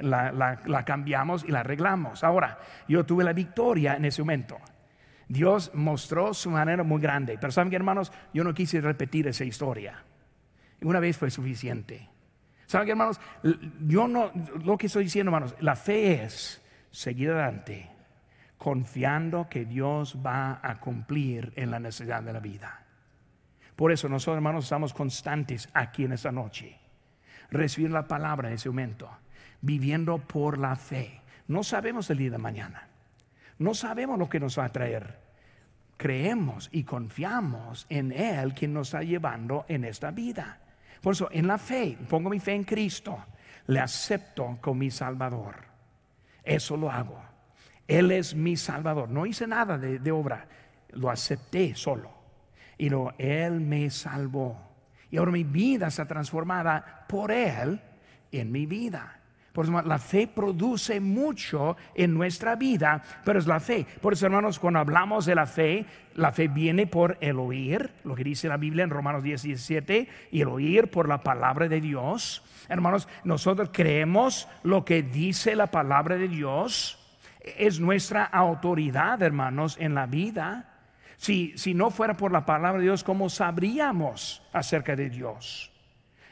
la, 0.66 0.84
cambiamos 0.84 1.44
y 1.44 1.52
la 1.52 1.60
arreglamos. 1.60 2.24
Ahora, 2.24 2.58
yo 2.88 3.06
tuve 3.06 3.24
la 3.24 3.34
victoria 3.34 3.98
en 3.98 4.06
ese 4.06 4.24
momento. 4.24 4.58
Dios 5.28 5.72
mostró 5.74 6.34
su 6.34 6.50
manera 6.50 6.84
muy 6.84 7.02
grande, 7.02 7.38
pero 7.40 7.52
saben 7.52 7.70
que 7.70 7.76
hermanos, 7.76 8.12
yo 8.34 8.44
no 8.44 8.54
quise 8.54 8.82
repetir 8.82 9.28
esa 9.28 9.44
historia. 9.44 10.04
Una 10.82 11.00
vez 11.00 11.18
fue 11.18 11.32
suficiente. 11.32 12.10
¿Saben 12.66 12.86
qué, 12.86 12.92
hermanos? 12.92 13.20
Yo 13.88 14.08
no, 14.08 14.32
lo 14.64 14.78
que 14.78 14.88
estoy 14.88 15.06
diciendo, 15.06 15.30
hermanos, 15.30 15.56
la 15.60 15.76
fe 15.76 16.24
es 16.24 16.62
seguir 16.92 17.32
adelante, 17.32 17.90
confiando 18.58 19.48
que 19.50 19.66
Dios 19.66 20.18
va 20.26 20.60
a 20.62 20.80
cumplir 20.80 21.54
en 21.56 21.72
la 21.72 21.80
necesidad 21.80 22.24
de 22.24 22.34
la 22.34 22.40
vida. 22.40 22.86
Por 23.76 23.92
eso 23.92 24.08
nosotros, 24.08 24.38
hermanos, 24.38 24.66
estamos 24.66 24.94
constantes 24.94 25.70
aquí 25.74 26.06
en 26.06 26.14
esta 26.14 26.32
noche 26.32 26.80
recibir 27.52 27.92
la 27.92 28.08
palabra 28.08 28.48
en 28.48 28.56
ese 28.56 28.70
momento, 28.70 29.10
viviendo 29.62 30.18
por 30.18 30.58
la 30.58 30.76
fe. 30.76 31.22
No 31.48 31.64
sabemos 31.64 32.10
el 32.10 32.18
día 32.18 32.32
de 32.32 32.38
mañana, 32.38 32.88
no 33.60 33.74
sabemos 33.74 34.20
lo 34.20 34.30
que 34.30 34.40
nos 34.40 34.60
va 34.60 34.66
a 34.66 34.72
traer. 34.72 35.20
Creemos 35.98 36.70
y 36.72 36.84
confiamos 36.84 37.86
en 37.90 38.12
Él 38.12 38.54
quien 38.54 38.74
nos 38.74 38.90
está 38.90 39.04
llevando 39.04 39.66
en 39.68 39.86
esta 39.86 40.12
vida. 40.12 40.60
Por 41.02 41.14
eso, 41.14 41.30
en 41.32 41.48
la 41.48 41.58
fe, 41.58 41.98
pongo 42.10 42.30
mi 42.30 42.40
fe 42.40 42.54
en 42.54 42.64
Cristo, 42.64 43.18
le 43.68 43.80
acepto 43.80 44.58
como 44.62 44.80
mi 44.80 44.92
Salvador. 44.92 45.56
Eso 46.44 46.76
lo 46.76 46.92
hago. 46.92 47.22
Él 47.88 48.12
es 48.12 48.36
mi 48.36 48.58
Salvador. 48.58 49.10
No 49.10 49.26
hice 49.26 49.48
nada 49.48 49.78
de, 49.78 50.00
de 50.00 50.12
obra, 50.12 50.48
lo 50.90 51.10
acepté 51.10 51.76
solo. 51.76 52.12
Y 52.78 52.90
lo, 52.90 53.14
Él 53.18 53.62
me 53.62 53.90
salvó. 53.90 54.60
Y 55.10 55.18
ahora 55.18 55.32
mi 55.32 55.44
vida 55.44 55.88
está 55.88 56.06
transformada 56.06 57.06
por 57.08 57.32
Él 57.32 57.80
en 58.32 58.52
mi 58.52 58.66
vida. 58.66 59.22
Por 59.56 59.64
eso 59.64 59.82
la 59.84 60.00
fe 60.00 60.28
produce 60.28 61.00
mucho 61.00 61.78
en 61.96 62.14
nuestra 62.14 62.58
vida, 62.58 63.02
pero 63.24 63.40
es 63.40 63.48
la 63.48 63.62
fe. 63.62 63.88
Por 64.02 64.12
eso, 64.12 64.26
hermanos, 64.26 64.60
cuando 64.60 64.82
hablamos 64.82 65.26
de 65.26 65.34
la 65.34 65.46
fe, 65.46 65.86
la 66.16 66.34
fe 66.34 66.50
viene 66.50 66.88
por 66.88 67.18
el 67.22 67.40
oír, 67.40 67.90
lo 68.04 68.16
que 68.16 68.26
dice 68.26 68.50
la 68.50 68.58
Biblia 68.58 68.84
en 68.84 68.90
Romanos 68.90 69.24
10, 69.24 69.44
17, 69.44 70.10
y 70.32 70.42
el 70.42 70.50
oír 70.50 70.92
por 70.92 71.08
la 71.08 71.22
palabra 71.22 71.70
de 71.70 71.80
Dios. 71.80 72.44
Hermanos, 72.68 73.08
nosotros 73.24 73.70
creemos 73.72 74.50
lo 74.64 74.84
que 74.84 75.04
dice 75.04 75.56
la 75.56 75.68
palabra 75.68 76.18
de 76.18 76.28
Dios. 76.28 77.00
Es 77.40 77.80
nuestra 77.80 78.26
autoridad, 78.26 79.24
hermanos, 79.24 79.78
en 79.80 79.96
la 79.96 80.06
vida. 80.06 80.70
Si, 81.16 81.56
no 81.74 81.92
fuera 81.92 82.18
por 82.18 82.34
la 82.34 82.46
palabra 82.46 82.80
de 82.80 82.88
Dios, 82.88 83.06
¿cómo 83.06 83.30
sabríamos 83.30 84.44
acerca 84.52 84.98
de 84.98 85.10
Dios? 85.10 85.72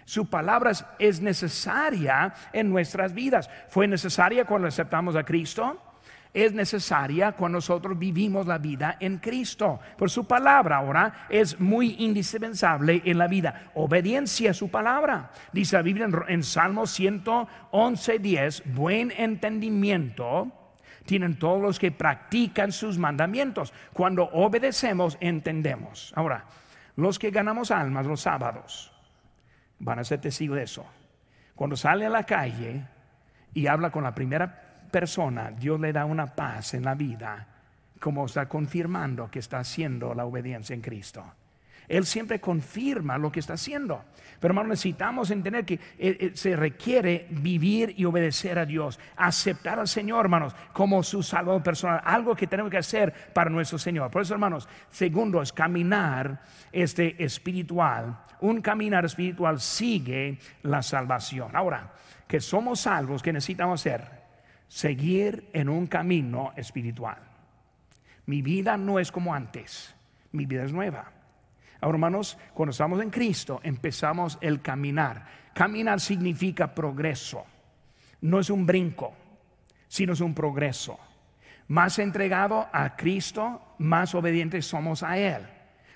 Su 0.06 0.30
palabra 0.30 0.72
es 1.00 1.22
necesaria 1.22 2.34
en 2.52 2.70
nuestras 2.70 3.14
vidas. 3.14 3.50
Fue 3.70 3.88
necesaria 3.88 4.46
cuando 4.46 4.68
aceptamos 4.68 5.16
a 5.16 5.24
Cristo. 5.24 5.80
Es 6.34 6.52
necesaria 6.52 7.34
cuando 7.34 7.58
nosotros 7.58 7.98
vivimos 7.98 8.48
la 8.48 8.58
vida 8.58 8.98
en 9.00 9.20
Cristo. 9.20 9.80
Por 9.98 10.10
su 10.10 10.26
palabra 10.26 10.78
ahora 10.78 11.28
es 11.30 11.60
muy 11.60 11.96
indispensable 12.00 13.04
en 13.06 13.20
la 13.20 13.28
vida. 13.28 13.72
Obediencia 13.76 14.52
a 14.52 14.56
su 14.56 14.70
palabra. 14.70 15.30
Dice 15.52 15.76
la 15.76 15.84
Biblia 15.84 16.08
en, 16.28 16.44
Salmo 16.44 16.88
111, 16.88 18.20
10, 18.20 18.64
buen 18.74 19.12
entendimiento 19.12 20.52
tienen 21.06 21.38
todos 21.38 21.62
los 21.62 21.80
que 21.80 21.92
practican 21.92 22.72
sus 22.72 22.98
mandamientos. 22.98 23.74
Cuando 23.92 24.24
obedecemos, 24.24 25.18
entendemos. 25.20 26.14
Ahora, 26.16 26.46
los 26.96 27.20
que 27.20 27.30
ganamos 27.30 27.72
almas 27.72 28.06
los 28.06 28.22
sábados 28.22 28.93
van 29.80 30.00
a 30.00 30.04
ser 30.04 30.22
testigos 30.22 30.58
de 30.58 30.64
eso. 30.64 30.86
Cuando 31.56 31.76
sale 31.76 32.06
a 32.06 32.10
la 32.10 32.24
calle 32.24 32.86
y 33.54 33.68
habla 33.68 33.92
con 33.92 34.04
la 34.04 34.16
primera 34.16 34.88
persona, 34.92 35.52
Dios 35.52 35.80
le 35.80 35.94
da 35.94 36.06
una 36.06 36.36
paz 36.36 36.74
en 36.74 36.84
la 36.84 36.96
vida, 36.96 37.48
como 38.00 38.26
está 38.26 38.48
confirmando 38.48 39.30
que 39.30 39.40
está 39.40 39.60
haciendo 39.60 40.14
la 40.14 40.26
obediencia 40.26 40.74
en 40.74 40.82
Cristo. 40.82 41.24
Él 41.88 42.06
siempre 42.06 42.40
confirma 42.40 43.18
lo 43.18 43.32
que 43.32 43.40
está 43.40 43.54
haciendo. 43.54 44.04
Pero 44.44 44.52
hermanos, 44.52 44.72
necesitamos 44.72 45.32
entender 45.32 45.64
que 45.64 45.76
eh, 45.76 45.80
eh, 45.98 46.32
se 46.34 46.58
requiere 46.58 47.28
vivir 47.30 47.94
y 47.96 48.04
obedecer 48.04 48.60
a 48.60 48.66
Dios, 48.66 49.00
aceptar 49.16 49.80
al 49.80 49.88
Señor, 49.88 50.26
hermanos, 50.26 50.54
como 50.74 51.02
su 51.02 51.24
salvador 51.24 51.64
personal, 51.64 52.02
algo 52.04 52.36
que 52.36 52.48
tenemos 52.48 52.70
que 52.70 52.78
hacer 52.78 53.14
para 53.32 53.50
nuestro 53.50 53.78
Señor. 53.78 54.12
Por 54.12 54.22
eso, 54.22 54.34
hermanos, 54.34 54.68
segundo 54.90 55.42
es 55.42 55.54
caminar 55.54 56.42
este 56.74 57.24
espiritual. 57.24 58.20
Un 58.42 58.62
caminar 58.62 59.06
espiritual 59.06 59.62
sigue 59.62 60.40
la 60.64 60.82
salvación. 60.82 61.56
Ahora, 61.56 61.94
que 62.28 62.42
somos 62.42 62.82
salvos, 62.82 63.24
¿qué 63.24 63.32
necesitamos 63.32 63.80
hacer? 63.80 64.24
Seguir 64.68 65.50
en 65.54 65.70
un 65.70 65.88
camino 65.88 66.52
espiritual. 66.58 67.20
Mi 68.26 68.42
vida 68.42 68.76
no 68.76 69.00
es 69.00 69.10
como 69.10 69.34
antes, 69.34 69.96
mi 70.34 70.46
vida 70.46 70.66
es 70.66 70.74
nueva. 70.74 71.13
Hermanos, 71.90 72.38
cuando 72.54 72.72
estamos 72.72 73.02
en 73.02 73.10
Cristo, 73.10 73.60
empezamos 73.64 74.38
el 74.42 74.62
caminar. 74.62 75.26
Caminar 75.54 76.00
significa 76.00 76.74
progreso. 76.74 77.46
No 78.22 78.40
es 78.40 78.50
un 78.50 78.66
brinco, 78.66 79.14
sino 79.88 80.14
es 80.14 80.22
un 80.22 80.34
progreso. 80.34 81.00
Más 81.68 82.00
entregado 82.00 82.68
a 82.72 82.96
Cristo, 82.96 83.62
más 83.80 84.16
obedientes 84.16 84.66
somos 84.66 85.04
a 85.04 85.18
Él. 85.18 85.42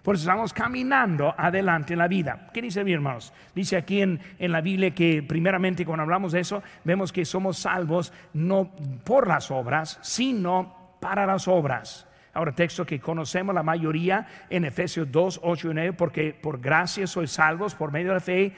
Por 0.04 0.16
eso 0.16 0.24
estamos 0.24 0.54
caminando 0.54 1.36
adelante 1.38 1.94
en 1.94 2.00
la 2.00 2.08
vida. 2.08 2.50
¿Qué 2.54 2.62
dice 2.62 2.84
mi 2.84 2.94
hermanos? 2.94 3.34
Dice 3.54 3.76
aquí 3.76 4.02
en, 4.02 4.22
en, 4.40 4.52
la 4.54 4.62
Biblia 4.62 4.92
que 4.96 5.22
primeramente 5.22 5.86
cuando 5.86 6.04
hablamos 6.04 6.32
de 6.32 6.40
eso, 6.40 6.64
vemos 6.86 7.12
que 7.12 7.26
somos 7.26 7.58
salvos 7.58 8.14
no 8.34 8.72
por 9.04 9.28
las 9.28 9.52
obras, 9.52 10.00
sino 10.02 10.96
para 11.02 11.26
las 11.26 11.50
obras. 11.50 12.07
Ahora, 12.38 12.52
texto 12.52 12.86
que 12.86 13.00
conocemos 13.00 13.56
la 13.56 13.64
mayoría 13.64 14.28
en 14.48 14.64
Efesios 14.64 15.12
2, 15.12 15.40
8 15.42 15.72
y 15.72 15.74
9, 15.74 15.94
porque 15.94 16.38
por 16.40 16.60
gracia 16.62 17.08
sois 17.08 17.32
salvos 17.32 17.74
por 17.74 17.92
medio 17.92 18.10
de 18.10 18.14
la 18.14 18.20
fe, 18.20 18.54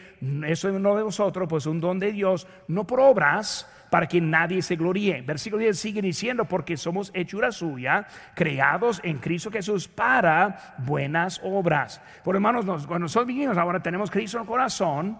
eso 0.45 0.69
no 0.71 0.97
de 0.97 1.03
vosotros, 1.03 1.47
pues 1.47 1.65
un 1.65 1.79
don 1.79 1.97
de 1.97 2.11
Dios, 2.11 2.45
no 2.67 2.85
por 2.85 2.99
obras, 2.99 3.71
para 3.89 4.05
que 4.05 4.19
nadie 4.19 4.61
se 4.61 4.75
gloríe. 4.75 5.21
Versículo 5.21 5.61
10 5.61 5.79
sigue 5.79 6.01
diciendo, 6.01 6.43
porque 6.43 6.75
somos 6.75 7.09
hechura 7.13 7.53
suya, 7.53 8.05
creados 8.35 8.99
en 9.01 9.17
Cristo 9.19 9.49
Jesús 9.49 9.87
para 9.87 10.75
buenas 10.79 11.39
obras. 11.41 12.01
Por 12.25 12.35
hermanos, 12.35 12.65
cuando 12.65 13.05
nosotros 13.05 13.27
vivimos 13.27 13.57
ahora 13.57 13.79
tenemos 13.79 14.11
Cristo 14.11 14.39
en 14.39 14.41
el 14.41 14.49
corazón, 14.49 15.17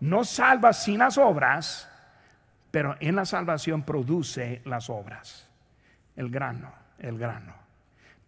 no 0.00 0.24
salva 0.24 0.72
sin 0.72 0.98
las 0.98 1.16
obras, 1.16 1.88
pero 2.72 2.96
en 2.98 3.14
la 3.14 3.24
salvación 3.24 3.84
produce 3.84 4.62
las 4.64 4.90
obras. 4.90 5.48
El 6.16 6.28
grano, 6.28 6.72
el 6.98 7.16
grano 7.16 7.59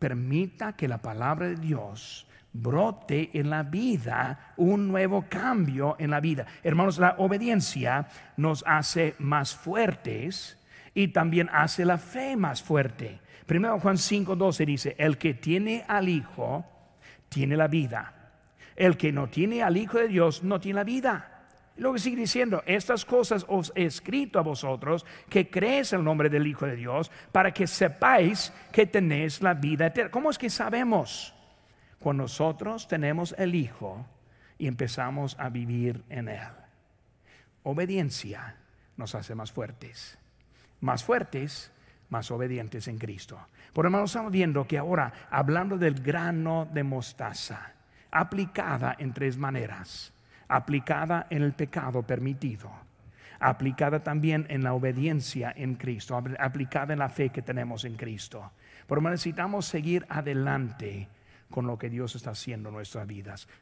permita 0.02 0.72
que 0.72 0.88
la 0.88 0.98
palabra 0.98 1.46
de 1.46 1.54
Dios 1.54 2.26
brote 2.52 3.30
en 3.34 3.50
la 3.50 3.62
vida 3.62 4.52
un 4.56 4.88
nuevo 4.88 5.26
cambio 5.28 5.94
en 5.96 6.10
la 6.10 6.18
vida. 6.18 6.44
Hermanos, 6.64 6.98
la 6.98 7.14
obediencia 7.18 8.08
nos 8.36 8.64
hace 8.66 9.14
más 9.20 9.54
fuertes 9.54 10.58
y 10.92 11.08
también 11.08 11.48
hace 11.52 11.84
la 11.84 11.98
fe 11.98 12.36
más 12.36 12.64
fuerte. 12.64 13.20
Primero 13.46 13.78
Juan 13.78 13.96
5:12 13.96 14.66
dice, 14.66 14.96
el 14.98 15.18
que 15.18 15.34
tiene 15.34 15.84
al 15.86 16.08
Hijo 16.08 16.64
tiene 17.28 17.56
la 17.56 17.68
vida. 17.68 18.12
El 18.74 18.96
que 18.96 19.12
no 19.12 19.28
tiene 19.28 19.62
al 19.62 19.76
Hijo 19.76 19.98
de 19.98 20.08
Dios 20.08 20.42
no 20.42 20.58
tiene 20.58 20.80
la 20.80 20.84
vida. 20.84 21.31
Luego 21.82 21.98
sigue 21.98 22.16
diciendo, 22.16 22.62
estas 22.64 23.04
cosas 23.04 23.44
os 23.48 23.72
he 23.74 23.84
escrito 23.84 24.38
a 24.38 24.42
vosotros 24.42 25.04
que 25.28 25.50
en 25.52 25.98
el 25.98 26.04
nombre 26.04 26.30
del 26.30 26.46
Hijo 26.46 26.64
de 26.64 26.76
Dios, 26.76 27.10
para 27.32 27.52
que 27.52 27.66
sepáis 27.66 28.52
que 28.70 28.86
tenéis 28.86 29.42
la 29.42 29.54
vida 29.54 29.86
eterna. 29.86 30.12
¿Cómo 30.12 30.30
es 30.30 30.38
que 30.38 30.48
sabemos? 30.48 31.34
Cuando 31.98 32.22
nosotros 32.22 32.86
tenemos 32.86 33.34
el 33.36 33.56
Hijo 33.56 34.06
y 34.58 34.68
empezamos 34.68 35.36
a 35.40 35.48
vivir 35.48 36.04
en 36.08 36.28
Él. 36.28 36.48
Obediencia 37.64 38.58
nos 38.96 39.16
hace 39.16 39.34
más 39.34 39.50
fuertes. 39.50 40.16
Más 40.80 41.02
fuertes, 41.02 41.72
más 42.10 42.30
obedientes 42.30 42.86
en 42.86 42.98
Cristo. 42.98 43.40
Por 43.72 43.86
hermano, 43.86 44.04
estamos 44.04 44.30
viendo 44.30 44.68
que 44.68 44.78
ahora, 44.78 45.12
hablando 45.30 45.76
del 45.78 45.94
grano 45.94 46.68
de 46.72 46.84
mostaza, 46.84 47.72
aplicada 48.12 48.94
en 49.00 49.12
tres 49.12 49.36
maneras 49.36 50.12
aplicada 50.52 51.26
en 51.30 51.42
el 51.42 51.54
pecado 51.54 52.02
permitido, 52.02 52.70
aplicada 53.40 54.02
también 54.02 54.44
en 54.50 54.62
la 54.62 54.74
obediencia 54.74 55.50
en 55.56 55.76
Cristo, 55.76 56.22
aplicada 56.38 56.92
en 56.92 56.98
la 56.98 57.08
fe 57.08 57.30
que 57.30 57.40
tenemos 57.40 57.86
en 57.86 57.96
Cristo. 57.96 58.52
Pero 58.86 59.00
necesitamos 59.00 59.64
seguir 59.64 60.04
adelante 60.10 61.08
con 61.50 61.66
lo 61.66 61.78
que 61.78 61.88
Dios 61.88 62.14
está 62.16 62.32
haciendo 62.32 62.68
en 62.68 62.74
nuestras 62.74 63.06
vidas. 63.06 63.48